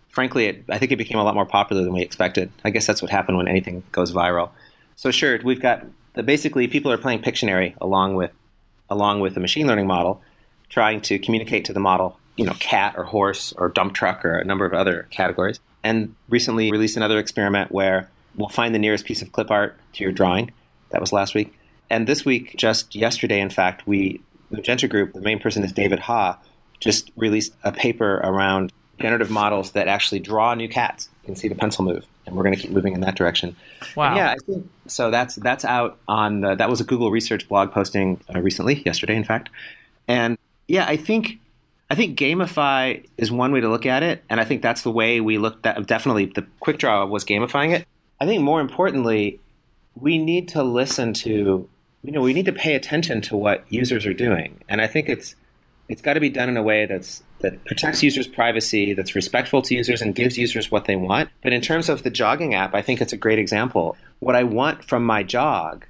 frankly, 0.09 0.45
it, 0.45 0.63
I 0.69 0.77
think 0.77 0.91
it 0.91 0.97
became 0.97 1.19
a 1.19 1.23
lot 1.23 1.35
more 1.35 1.45
popular 1.45 1.83
than 1.83 1.93
we 1.93 2.01
expected. 2.01 2.51
I 2.63 2.69
guess 2.69 2.87
that's 2.87 3.01
what 3.01 3.11
happened 3.11 3.37
when 3.37 3.47
anything 3.47 3.83
goes 3.91 4.11
viral. 4.11 4.49
So 4.95 5.11
sure, 5.11 5.39
we've 5.43 5.61
got 5.61 5.85
basically 6.13 6.67
people 6.67 6.91
are 6.91 6.97
playing 6.97 7.21
Pictionary 7.21 7.75
along 7.81 8.15
with 8.15 8.31
along 8.89 9.21
with 9.21 9.33
the 9.33 9.39
machine 9.39 9.67
learning 9.67 9.87
model, 9.87 10.21
trying 10.69 11.01
to 11.01 11.17
communicate 11.17 11.65
to 11.65 11.73
the 11.73 11.79
model, 11.79 12.19
you 12.35 12.45
know, 12.45 12.53
cat 12.59 12.95
or 12.97 13.05
horse 13.05 13.53
or 13.57 13.69
dump 13.69 13.93
truck 13.93 14.25
or 14.25 14.37
a 14.37 14.45
number 14.45 14.65
of 14.65 14.73
other 14.73 15.07
categories. 15.11 15.59
And 15.83 16.13
recently 16.29 16.71
released 16.71 16.97
another 16.97 17.17
experiment 17.17 17.71
where 17.71 18.09
we'll 18.35 18.49
find 18.49 18.75
the 18.75 18.79
nearest 18.79 19.05
piece 19.05 19.21
of 19.21 19.31
clip 19.31 19.49
art 19.49 19.77
to 19.93 20.03
your 20.03 20.11
drawing. 20.11 20.51
That 20.89 21.01
was 21.01 21.13
last 21.13 21.33
week 21.33 21.57
and 21.91 22.07
this 22.07 22.25
week, 22.25 22.55
just 22.57 22.95
yesterday, 22.95 23.39
in 23.39 23.49
fact, 23.49 23.85
we, 23.85 24.21
the 24.49 24.57
Magenta 24.57 24.87
Group, 24.87 25.13
the 25.13 25.21
main 25.21 25.39
person 25.39 25.63
is 25.63 25.71
David 25.71 25.99
Ha, 25.99 26.39
just 26.79 27.11
released 27.15 27.53
a 27.63 27.71
paper 27.71 28.15
around 28.23 28.71
generative 28.99 29.29
models 29.29 29.71
that 29.71 29.87
actually 29.87 30.19
draw 30.19 30.53
new 30.53 30.69
cats. 30.69 31.09
You 31.21 31.27
can 31.27 31.35
see 31.35 31.47
the 31.47 31.55
pencil 31.55 31.83
move, 31.83 32.05
and 32.25 32.35
we're 32.35 32.43
going 32.43 32.55
to 32.55 32.61
keep 32.61 32.71
moving 32.71 32.93
in 32.93 33.01
that 33.01 33.15
direction. 33.15 33.55
Wow! 33.95 34.07
And 34.07 34.17
yeah, 34.17 34.31
I 34.31 34.35
think 34.45 34.69
so. 34.87 35.11
That's 35.11 35.35
that's 35.35 35.65
out 35.65 35.99
on 36.07 36.41
the, 36.41 36.55
that 36.55 36.69
was 36.69 36.81
a 36.81 36.83
Google 36.83 37.11
Research 37.11 37.47
blog 37.47 37.71
posting 37.71 38.21
uh, 38.33 38.39
recently, 38.41 38.81
yesterday, 38.85 39.15
in 39.15 39.23
fact. 39.23 39.49
And 40.07 40.37
yeah, 40.67 40.85
I 40.87 40.97
think 40.97 41.39
I 41.89 41.95
think 41.95 42.17
gamify 42.17 43.05
is 43.17 43.31
one 43.31 43.51
way 43.51 43.59
to 43.61 43.69
look 43.69 43.85
at 43.85 44.01
it, 44.01 44.23
and 44.29 44.39
I 44.39 44.45
think 44.45 44.61
that's 44.61 44.83
the 44.83 44.91
way 44.91 45.19
we 45.19 45.37
looked 45.37 45.65
at. 45.65 45.85
Definitely, 45.87 46.25
the 46.27 46.45
quick 46.59 46.77
draw 46.77 47.05
was 47.05 47.25
gamifying 47.25 47.73
it. 47.73 47.87
I 48.19 48.25
think 48.25 48.41
more 48.43 48.61
importantly, 48.61 49.39
we 49.95 50.17
need 50.17 50.47
to 50.49 50.63
listen 50.63 51.13
to 51.13 51.67
you 52.03 52.11
know, 52.11 52.21
we 52.21 52.33
need 52.33 52.45
to 52.45 52.53
pay 52.53 52.75
attention 52.75 53.21
to 53.21 53.37
what 53.37 53.63
users 53.69 54.05
are 54.05 54.13
doing, 54.13 54.59
and 54.67 54.81
I 54.81 54.87
think 54.87 55.09
it's 55.09 55.35
it's 55.87 56.01
got 56.01 56.13
to 56.13 56.19
be 56.19 56.29
done 56.29 56.47
in 56.47 56.57
a 56.57 56.63
way 56.63 56.85
that's 56.85 57.21
that 57.39 57.63
protects 57.65 58.01
users' 58.01 58.27
privacy, 58.27 58.93
that's 58.93 59.15
respectful 59.15 59.61
to 59.63 59.75
users, 59.75 60.01
and 60.01 60.15
gives 60.15 60.37
users 60.37 60.71
what 60.71 60.85
they 60.85 60.95
want. 60.95 61.29
But 61.43 61.53
in 61.53 61.61
terms 61.61 61.89
of 61.89 62.03
the 62.03 62.09
jogging 62.09 62.53
app, 62.53 62.73
I 62.73 62.81
think 62.81 63.01
it's 63.01 63.13
a 63.13 63.17
great 63.17 63.39
example. 63.39 63.97
What 64.19 64.35
I 64.35 64.43
want 64.43 64.85
from 64.85 65.03
my 65.03 65.23
jog, 65.23 65.85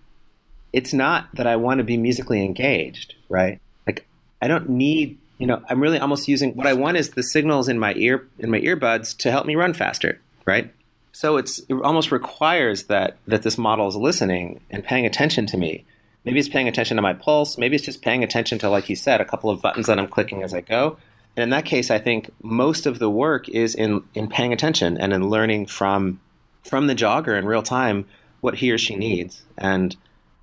it's 0.73 0.93
not 0.93 1.27
that 1.35 1.47
I 1.47 1.55
want 1.57 1.77
to 1.79 1.83
be 1.83 1.97
musically 1.97 2.43
engaged, 2.43 3.15
right? 3.29 3.59
Like 3.85 4.07
I 4.41 4.47
don't 4.47 4.69
need, 4.69 5.17
you 5.37 5.47
know, 5.47 5.61
I'm 5.69 5.81
really 5.81 5.99
almost 5.99 6.27
using 6.27 6.55
what 6.55 6.67
I 6.67 6.73
want 6.73 6.97
is 6.97 7.11
the 7.11 7.23
signals 7.23 7.69
in 7.69 7.79
my 7.79 7.93
ear 7.95 8.27
in 8.39 8.49
my 8.49 8.59
earbuds 8.59 9.15
to 9.19 9.31
help 9.31 9.45
me 9.45 9.55
run 9.55 9.73
faster, 9.73 10.19
right? 10.45 10.73
So 11.13 11.37
it's 11.37 11.59
it 11.69 11.75
almost 11.75 12.11
requires 12.11 12.83
that 12.85 13.17
that 13.27 13.43
this 13.43 13.57
model 13.57 13.87
is 13.87 13.95
listening 13.95 14.61
and 14.69 14.83
paying 14.83 15.05
attention 15.05 15.45
to 15.47 15.57
me 15.57 15.85
Maybe 16.23 16.39
it's 16.39 16.49
paying 16.49 16.67
attention 16.67 16.97
to 16.97 17.01
my 17.01 17.13
pulse. 17.13 17.57
Maybe 17.57 17.75
it's 17.75 17.85
just 17.85 18.01
paying 18.01 18.23
attention 18.23 18.59
to, 18.59 18.69
like 18.69 18.89
you 18.89 18.95
said, 18.95 19.21
a 19.21 19.25
couple 19.25 19.49
of 19.49 19.61
buttons 19.61 19.87
that 19.87 19.97
I'm 19.97 20.07
clicking 20.07 20.43
as 20.43 20.53
I 20.53 20.61
go. 20.61 20.97
And 21.35 21.43
in 21.43 21.49
that 21.49 21.65
case, 21.65 21.89
I 21.89 21.97
think 21.97 22.29
most 22.43 22.85
of 22.85 22.99
the 22.99 23.09
work 23.09 23.49
is 23.49 23.73
in, 23.73 24.03
in 24.13 24.27
paying 24.27 24.53
attention 24.53 24.97
and 24.97 25.13
in 25.13 25.29
learning 25.29 25.67
from 25.67 26.19
from 26.63 26.85
the 26.85 26.93
jogger 26.93 27.37
in 27.39 27.45
real 27.45 27.63
time 27.63 28.05
what 28.41 28.55
he 28.55 28.71
or 28.71 28.77
she 28.77 28.95
needs. 28.95 29.43
And 29.57 29.95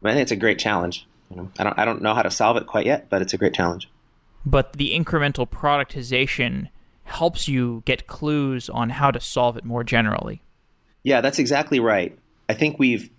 I 0.02 0.12
think 0.12 0.22
it's 0.22 0.32
a 0.32 0.36
great 0.36 0.58
challenge. 0.58 1.06
You 1.30 1.36
know, 1.36 1.50
I 1.58 1.64
don't 1.64 1.78
I 1.78 1.84
don't 1.84 2.02
know 2.02 2.14
how 2.14 2.22
to 2.22 2.30
solve 2.30 2.56
it 2.56 2.66
quite 2.66 2.86
yet, 2.86 3.08
but 3.10 3.22
it's 3.22 3.34
a 3.34 3.38
great 3.38 3.54
challenge. 3.54 3.88
But 4.46 4.74
the 4.74 4.92
incremental 4.92 5.48
productization 5.48 6.70
helps 7.04 7.48
you 7.48 7.82
get 7.84 8.06
clues 8.06 8.68
on 8.68 8.90
how 8.90 9.10
to 9.10 9.20
solve 9.20 9.56
it 9.56 9.64
more 9.64 9.84
generally. 9.84 10.42
Yeah, 11.02 11.20
that's 11.20 11.38
exactly 11.38 11.80
right. 11.80 12.18
I 12.48 12.54
think 12.54 12.78
we've 12.78 13.10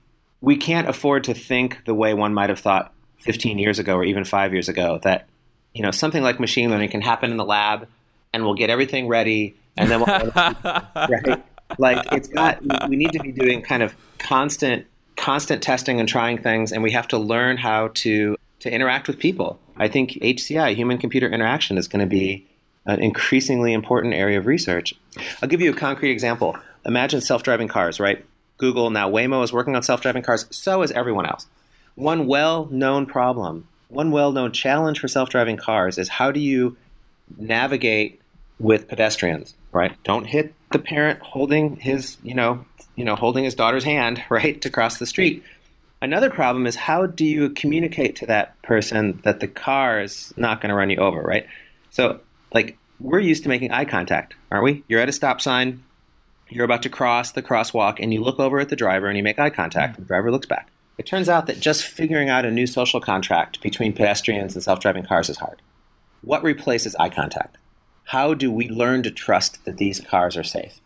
we 0.42 0.58
can't 0.58 0.88
afford 0.88 1.26
to 1.26 1.34
think 1.34 1.84
the 1.86 1.94
way 1.94 2.14
one 2.14 2.34
might 2.34 2.50
have 2.50 2.60
thought 2.60 2.94
15 3.20 3.58
years 3.58 3.80
ago 3.80 3.96
or 3.96 4.04
even 4.04 4.24
five 4.24 4.54
years 4.54 4.70
ago 4.70 5.00
that 5.04 5.28
you 5.74 5.84
know 5.84 5.92
something 5.92 6.24
like 6.24 6.40
machine 6.40 6.70
learning 6.70 6.90
can 6.90 7.02
happen 7.02 7.32
in 7.32 7.38
the 7.38 7.46
lab 7.46 7.88
and 8.34 8.44
we'll 8.44 8.54
get 8.54 8.70
everything 8.70 9.08
ready 9.08 9.56
and 9.78 9.90
then 9.90 10.00
we'll 10.00 10.32
right? 10.36 11.44
Like 11.78 12.12
it's 12.12 12.28
got 12.28 12.62
we 12.90 12.96
need 12.96 13.12
to 13.12 13.20
be 13.20 13.32
doing 13.32 13.62
kind 13.62 13.84
of 13.84 13.96
constant 14.18 14.86
constant 15.16 15.62
testing 15.62 16.00
and 16.00 16.08
trying 16.08 16.38
things 16.38 16.72
and 16.72 16.82
we 16.82 16.92
have 16.92 17.08
to 17.10 17.18
learn 17.18 17.58
how 17.58 17.90
to 17.96 18.38
to 18.60 18.72
interact 18.72 19.08
with 19.08 19.20
people. 19.20 19.60
I 19.78 19.88
think 19.88 20.12
hci 20.12 20.76
human 20.76 20.98
computer 20.98 21.30
interaction 21.30 21.78
is 21.78 21.88
going 21.88 22.02
to 22.02 22.10
be 22.10 22.46
an 22.86 23.02
increasingly 23.02 23.74
important 23.74 24.14
area 24.14 24.38
of 24.38 24.46
research. 24.46 24.94
I'll 25.42 25.50
give 25.50 25.62
you 25.62 25.72
a 25.72 25.76
concrete 25.76 26.12
example. 26.12 26.58
Imagine 26.86 27.22
self-driving 27.22 27.68
cars 27.68 28.00
right 28.00 28.26
Google, 28.60 28.92
now 28.92 29.10
Waymo 29.10 29.44
is 29.44 29.52
working 29.52 29.76
on 29.76 29.82
self 29.82 30.02
driving 30.02 30.22
cars. 30.22 30.46
So 30.52 30.84
is 30.84 30.92
everyone 30.92 31.26
else. 31.26 31.48
One 31.96 32.28
well 32.28 32.68
known 32.68 33.08
problem, 33.08 33.68
one 33.88 34.12
well 34.12 34.32
known 34.32 34.52
challenge 34.52 35.00
for 35.00 35.08
self 35.08 35.30
driving 35.30 35.58
cars 35.58 35.98
is 35.98 36.08
how 36.08 36.32
do 36.32 36.40
you 36.40 36.78
navigate 37.38 38.22
with 38.60 38.88
pedestrians, 38.88 39.56
right? 39.72 39.96
Don't 40.04 40.26
hit 40.26 40.54
the 40.72 40.80
parent 40.80 41.20
holding 41.22 41.78
his, 41.78 42.18
you 42.22 42.36
know, 42.36 42.66
you 42.96 43.06
know, 43.06 43.16
holding 43.16 43.44
his 43.44 43.56
daughter's 43.56 43.84
hand, 43.84 44.24
right, 44.30 44.62
to 44.62 44.70
cross 44.70 44.98
the 44.98 45.08
street. 45.08 45.44
Another 46.02 46.30
problem 46.30 46.66
is 46.66 46.76
how 46.76 47.06
do 47.08 47.26
you 47.26 47.50
communicate 47.50 48.18
to 48.18 48.26
that 48.28 48.62
person 48.62 49.20
that 49.24 49.42
the 49.42 49.48
car 49.48 50.02
is 50.02 50.34
not 50.38 50.62
going 50.62 50.70
to 50.70 50.76
run 50.76 50.90
you 50.90 50.98
over, 50.98 51.22
right? 51.22 51.46
So, 51.90 52.22
like, 52.54 52.78
we're 53.02 53.20
used 53.20 53.44
to 53.44 53.50
making 53.50 53.72
eye 53.72 53.86
contact, 53.86 54.34
aren't 54.50 54.64
we? 54.64 54.84
You're 54.88 55.02
at 55.02 55.10
a 55.10 55.14
stop 55.14 55.42
sign, 55.42 55.84
you're 56.50 56.66
about 56.66 56.84
to 56.84 56.90
cross 56.90 57.32
the 57.32 57.44
crosswalk, 57.44 57.98
and 58.00 58.14
you 58.14 58.24
look 58.24 58.40
over 58.40 58.60
at 58.60 58.70
the 58.70 58.76
driver 58.76 59.08
and 59.08 59.18
you 59.18 59.24
make 59.24 59.40
eye 59.40 59.50
contact. 59.50 59.98
The 59.98 60.06
driver 60.06 60.32
looks 60.32 60.48
back. 60.48 60.70
It 60.98 61.06
turns 61.06 61.30
out 61.30 61.46
that 61.48 61.60
just 61.60 61.86
figuring 61.86 62.30
out 62.30 62.46
a 62.46 62.52
new 62.52 62.68
social 62.68 63.00
contract 63.00 63.62
between 63.62 63.94
pedestrians 63.94 64.54
and 64.54 64.64
self 64.64 64.80
driving 64.80 65.06
cars 65.06 65.30
is 65.30 65.38
hard. 65.38 65.62
What 66.22 66.44
replaces 66.44 66.96
eye 66.96 67.10
contact? 67.10 67.58
How 68.04 68.34
do 68.34 68.52
we 68.52 68.68
learn 68.68 69.04
to 69.04 69.12
trust 69.12 69.64
that 69.66 69.78
these 69.78 70.02
cars 70.02 70.36
are 70.36 70.44
safe? 70.44 70.82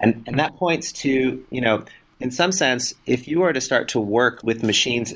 And, 0.00 0.22
and 0.26 0.38
that 0.38 0.56
points 0.56 0.92
to, 0.92 1.44
you 1.50 1.60
know, 1.60 1.84
in 2.20 2.30
some 2.30 2.52
sense, 2.52 2.94
if 3.06 3.26
you 3.26 3.42
are 3.42 3.52
to 3.52 3.60
start 3.60 3.88
to 3.88 4.00
work 4.00 4.42
with 4.44 4.62
machines 4.62 5.14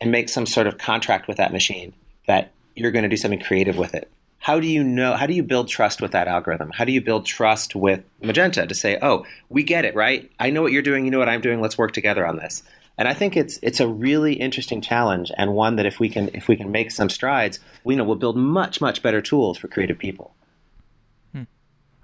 and 0.00 0.12
make 0.12 0.28
some 0.28 0.46
sort 0.46 0.66
of 0.66 0.78
contract 0.78 1.26
with 1.26 1.38
that 1.38 1.52
machine 1.52 1.94
that 2.26 2.52
you're 2.76 2.90
going 2.90 3.04
to 3.04 3.08
do 3.08 3.16
something 3.16 3.40
creative 3.40 3.76
with 3.76 3.94
it, 3.94 4.10
how 4.44 4.60
do 4.60 4.66
you 4.66 4.84
know 4.84 5.14
how 5.14 5.24
do 5.26 5.32
you 5.32 5.42
build 5.42 5.68
trust 5.68 6.02
with 6.02 6.10
that 6.10 6.28
algorithm? 6.28 6.70
How 6.70 6.84
do 6.84 6.92
you 6.92 7.00
build 7.00 7.24
trust 7.24 7.74
with 7.74 8.04
magenta 8.20 8.66
to 8.66 8.74
say 8.74 8.98
oh 9.00 9.24
we 9.48 9.62
get 9.62 9.86
it 9.86 9.94
right? 9.94 10.30
I 10.38 10.50
know 10.50 10.60
what 10.60 10.70
you're 10.70 10.82
doing 10.82 11.06
you 11.06 11.10
know 11.10 11.18
what 11.18 11.30
i'm 11.30 11.40
doing 11.40 11.62
let's 11.62 11.78
work 11.78 11.92
together 11.92 12.26
on 12.26 12.36
this. 12.36 12.62
And 12.98 13.08
i 13.08 13.14
think 13.14 13.38
it's 13.38 13.58
it's 13.62 13.80
a 13.80 13.88
really 13.88 14.34
interesting 14.34 14.82
challenge 14.82 15.32
and 15.38 15.54
one 15.54 15.76
that 15.76 15.86
if 15.86 15.98
we 15.98 16.10
can 16.10 16.28
if 16.34 16.46
we 16.46 16.56
can 16.56 16.70
make 16.70 16.90
some 16.90 17.08
strides 17.08 17.58
we 17.84 17.96
know 17.96 18.04
we'll 18.04 18.16
build 18.16 18.36
much 18.36 18.82
much 18.82 19.02
better 19.02 19.22
tools 19.22 19.56
for 19.56 19.68
creative 19.68 19.98
people. 19.98 20.34
Hmm. 21.32 21.38
all 21.38 21.46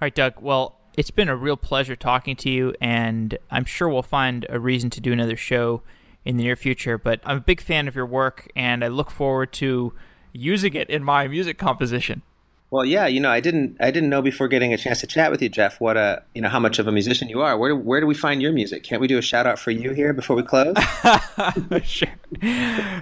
right 0.00 0.14
doug. 0.14 0.40
Well 0.40 0.80
it's 0.96 1.10
been 1.10 1.28
a 1.28 1.36
real 1.36 1.58
pleasure 1.58 1.94
talking 1.94 2.36
to 2.36 2.48
you 2.48 2.74
and 2.80 3.36
i'm 3.50 3.66
sure 3.66 3.86
we'll 3.86 4.02
find 4.02 4.46
a 4.48 4.58
reason 4.58 4.88
to 4.90 5.00
do 5.02 5.12
another 5.12 5.36
show 5.36 5.82
in 6.24 6.38
the 6.38 6.42
near 6.42 6.56
future 6.56 6.96
but 6.96 7.20
i'm 7.24 7.36
a 7.36 7.40
big 7.52 7.60
fan 7.60 7.86
of 7.86 7.94
your 7.94 8.06
work 8.06 8.50
and 8.56 8.82
i 8.82 8.88
look 8.88 9.10
forward 9.10 9.52
to 9.52 9.92
using 10.32 10.74
it 10.74 10.88
in 10.88 11.04
my 11.04 11.28
music 11.28 11.58
composition 11.58 12.22
well, 12.70 12.84
yeah, 12.84 13.06
you 13.06 13.18
know, 13.18 13.30
I 13.30 13.40
didn't, 13.40 13.76
I 13.80 13.90
didn't 13.90 14.10
know 14.10 14.22
before 14.22 14.46
getting 14.46 14.72
a 14.72 14.78
chance 14.78 15.00
to 15.00 15.06
chat 15.06 15.30
with 15.30 15.42
you, 15.42 15.48
Jeff, 15.48 15.80
what 15.80 15.96
a, 15.96 16.22
you 16.34 16.40
know, 16.40 16.48
how 16.48 16.60
much 16.60 16.78
of 16.78 16.86
a 16.86 16.92
musician 16.92 17.28
you 17.28 17.40
are. 17.42 17.58
Where, 17.58 17.74
where 17.74 18.00
do 18.00 18.06
we 18.06 18.14
find 18.14 18.40
your 18.40 18.52
music? 18.52 18.84
Can't 18.84 19.00
we 19.00 19.08
do 19.08 19.18
a 19.18 19.22
shout 19.22 19.46
out 19.46 19.58
for 19.58 19.72
you 19.72 19.92
here 19.92 20.12
before 20.12 20.36
we 20.36 20.44
close? 20.44 20.76
sure. 21.84 22.08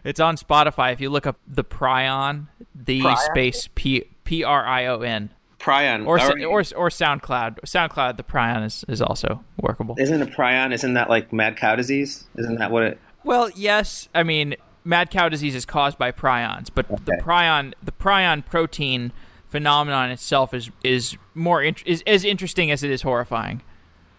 It's 0.04 0.20
on 0.20 0.36
Spotify. 0.36 0.92
If 0.92 1.00
you 1.02 1.10
look 1.10 1.26
up 1.26 1.38
the 1.46 1.64
Prion, 1.64 2.46
the 2.74 3.02
Prion? 3.02 3.18
space 3.18 3.68
P 3.74 4.04
P 4.24 4.42
R 4.42 4.66
I 4.66 4.86
O 4.86 5.00
N. 5.00 5.30
Prion, 5.58 6.06
or, 6.06 6.18
or 6.20 6.60
or 6.60 6.88
SoundCloud. 6.88 7.60
SoundCloud, 7.60 8.16
the 8.16 8.22
Prion 8.22 8.64
is, 8.64 8.84
is 8.88 9.02
also 9.02 9.44
workable. 9.60 9.96
Isn't 9.98 10.22
a 10.22 10.26
Prion? 10.26 10.72
Isn't 10.72 10.94
that 10.94 11.10
like 11.10 11.32
mad 11.32 11.56
cow 11.56 11.76
disease? 11.76 12.26
Isn't 12.36 12.56
that 12.56 12.70
what 12.70 12.84
it? 12.84 12.98
Well, 13.24 13.50
yes. 13.54 14.08
I 14.14 14.22
mean, 14.22 14.54
mad 14.84 15.10
cow 15.10 15.28
disease 15.28 15.54
is 15.54 15.66
caused 15.66 15.98
by 15.98 16.10
prions, 16.10 16.68
but 16.74 16.90
okay. 16.90 17.02
the 17.04 17.12
prion, 17.22 17.74
the 17.82 17.92
prion 17.92 18.44
protein 18.44 19.12
phenomenon 19.49 20.11
itself 20.11 20.55
is 20.55 20.70
is 20.84 21.16
more 21.34 21.62
int- 21.62 21.86
is 21.86 22.03
as 22.07 22.24
interesting 22.24 22.70
as 22.70 22.82
it 22.82 22.90
is 22.90 23.03
horrifying. 23.03 23.62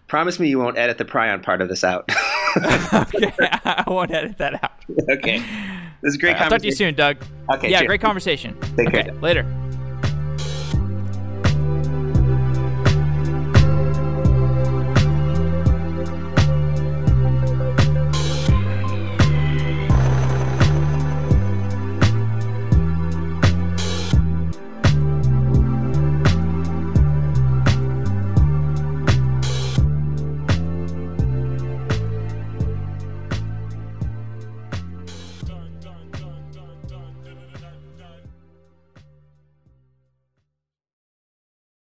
Promise 0.08 0.40
me 0.40 0.48
you 0.48 0.58
won't 0.58 0.76
edit 0.76 0.98
the 0.98 1.04
prion 1.04 1.42
part 1.42 1.62
of 1.62 1.68
this 1.68 1.84
out. 1.84 2.10
okay, 2.56 3.32
I 3.64 3.84
won't 3.86 4.10
edit 4.10 4.38
that 4.38 4.62
out. 4.64 4.72
Okay. 5.08 5.38
This 6.02 6.14
is 6.14 6.16
great 6.16 6.32
right, 6.32 6.42
I'll 6.42 6.50
talk 6.50 6.60
to 6.60 6.66
you 6.66 6.72
soon, 6.72 6.94
Doug. 6.94 7.18
Okay. 7.52 7.70
Yeah, 7.70 7.78
cheers. 7.78 7.86
great 7.86 8.00
conversation. 8.00 8.58
Take 8.76 8.88
okay, 8.88 9.02
care. 9.04 9.14
Later. 9.14 9.69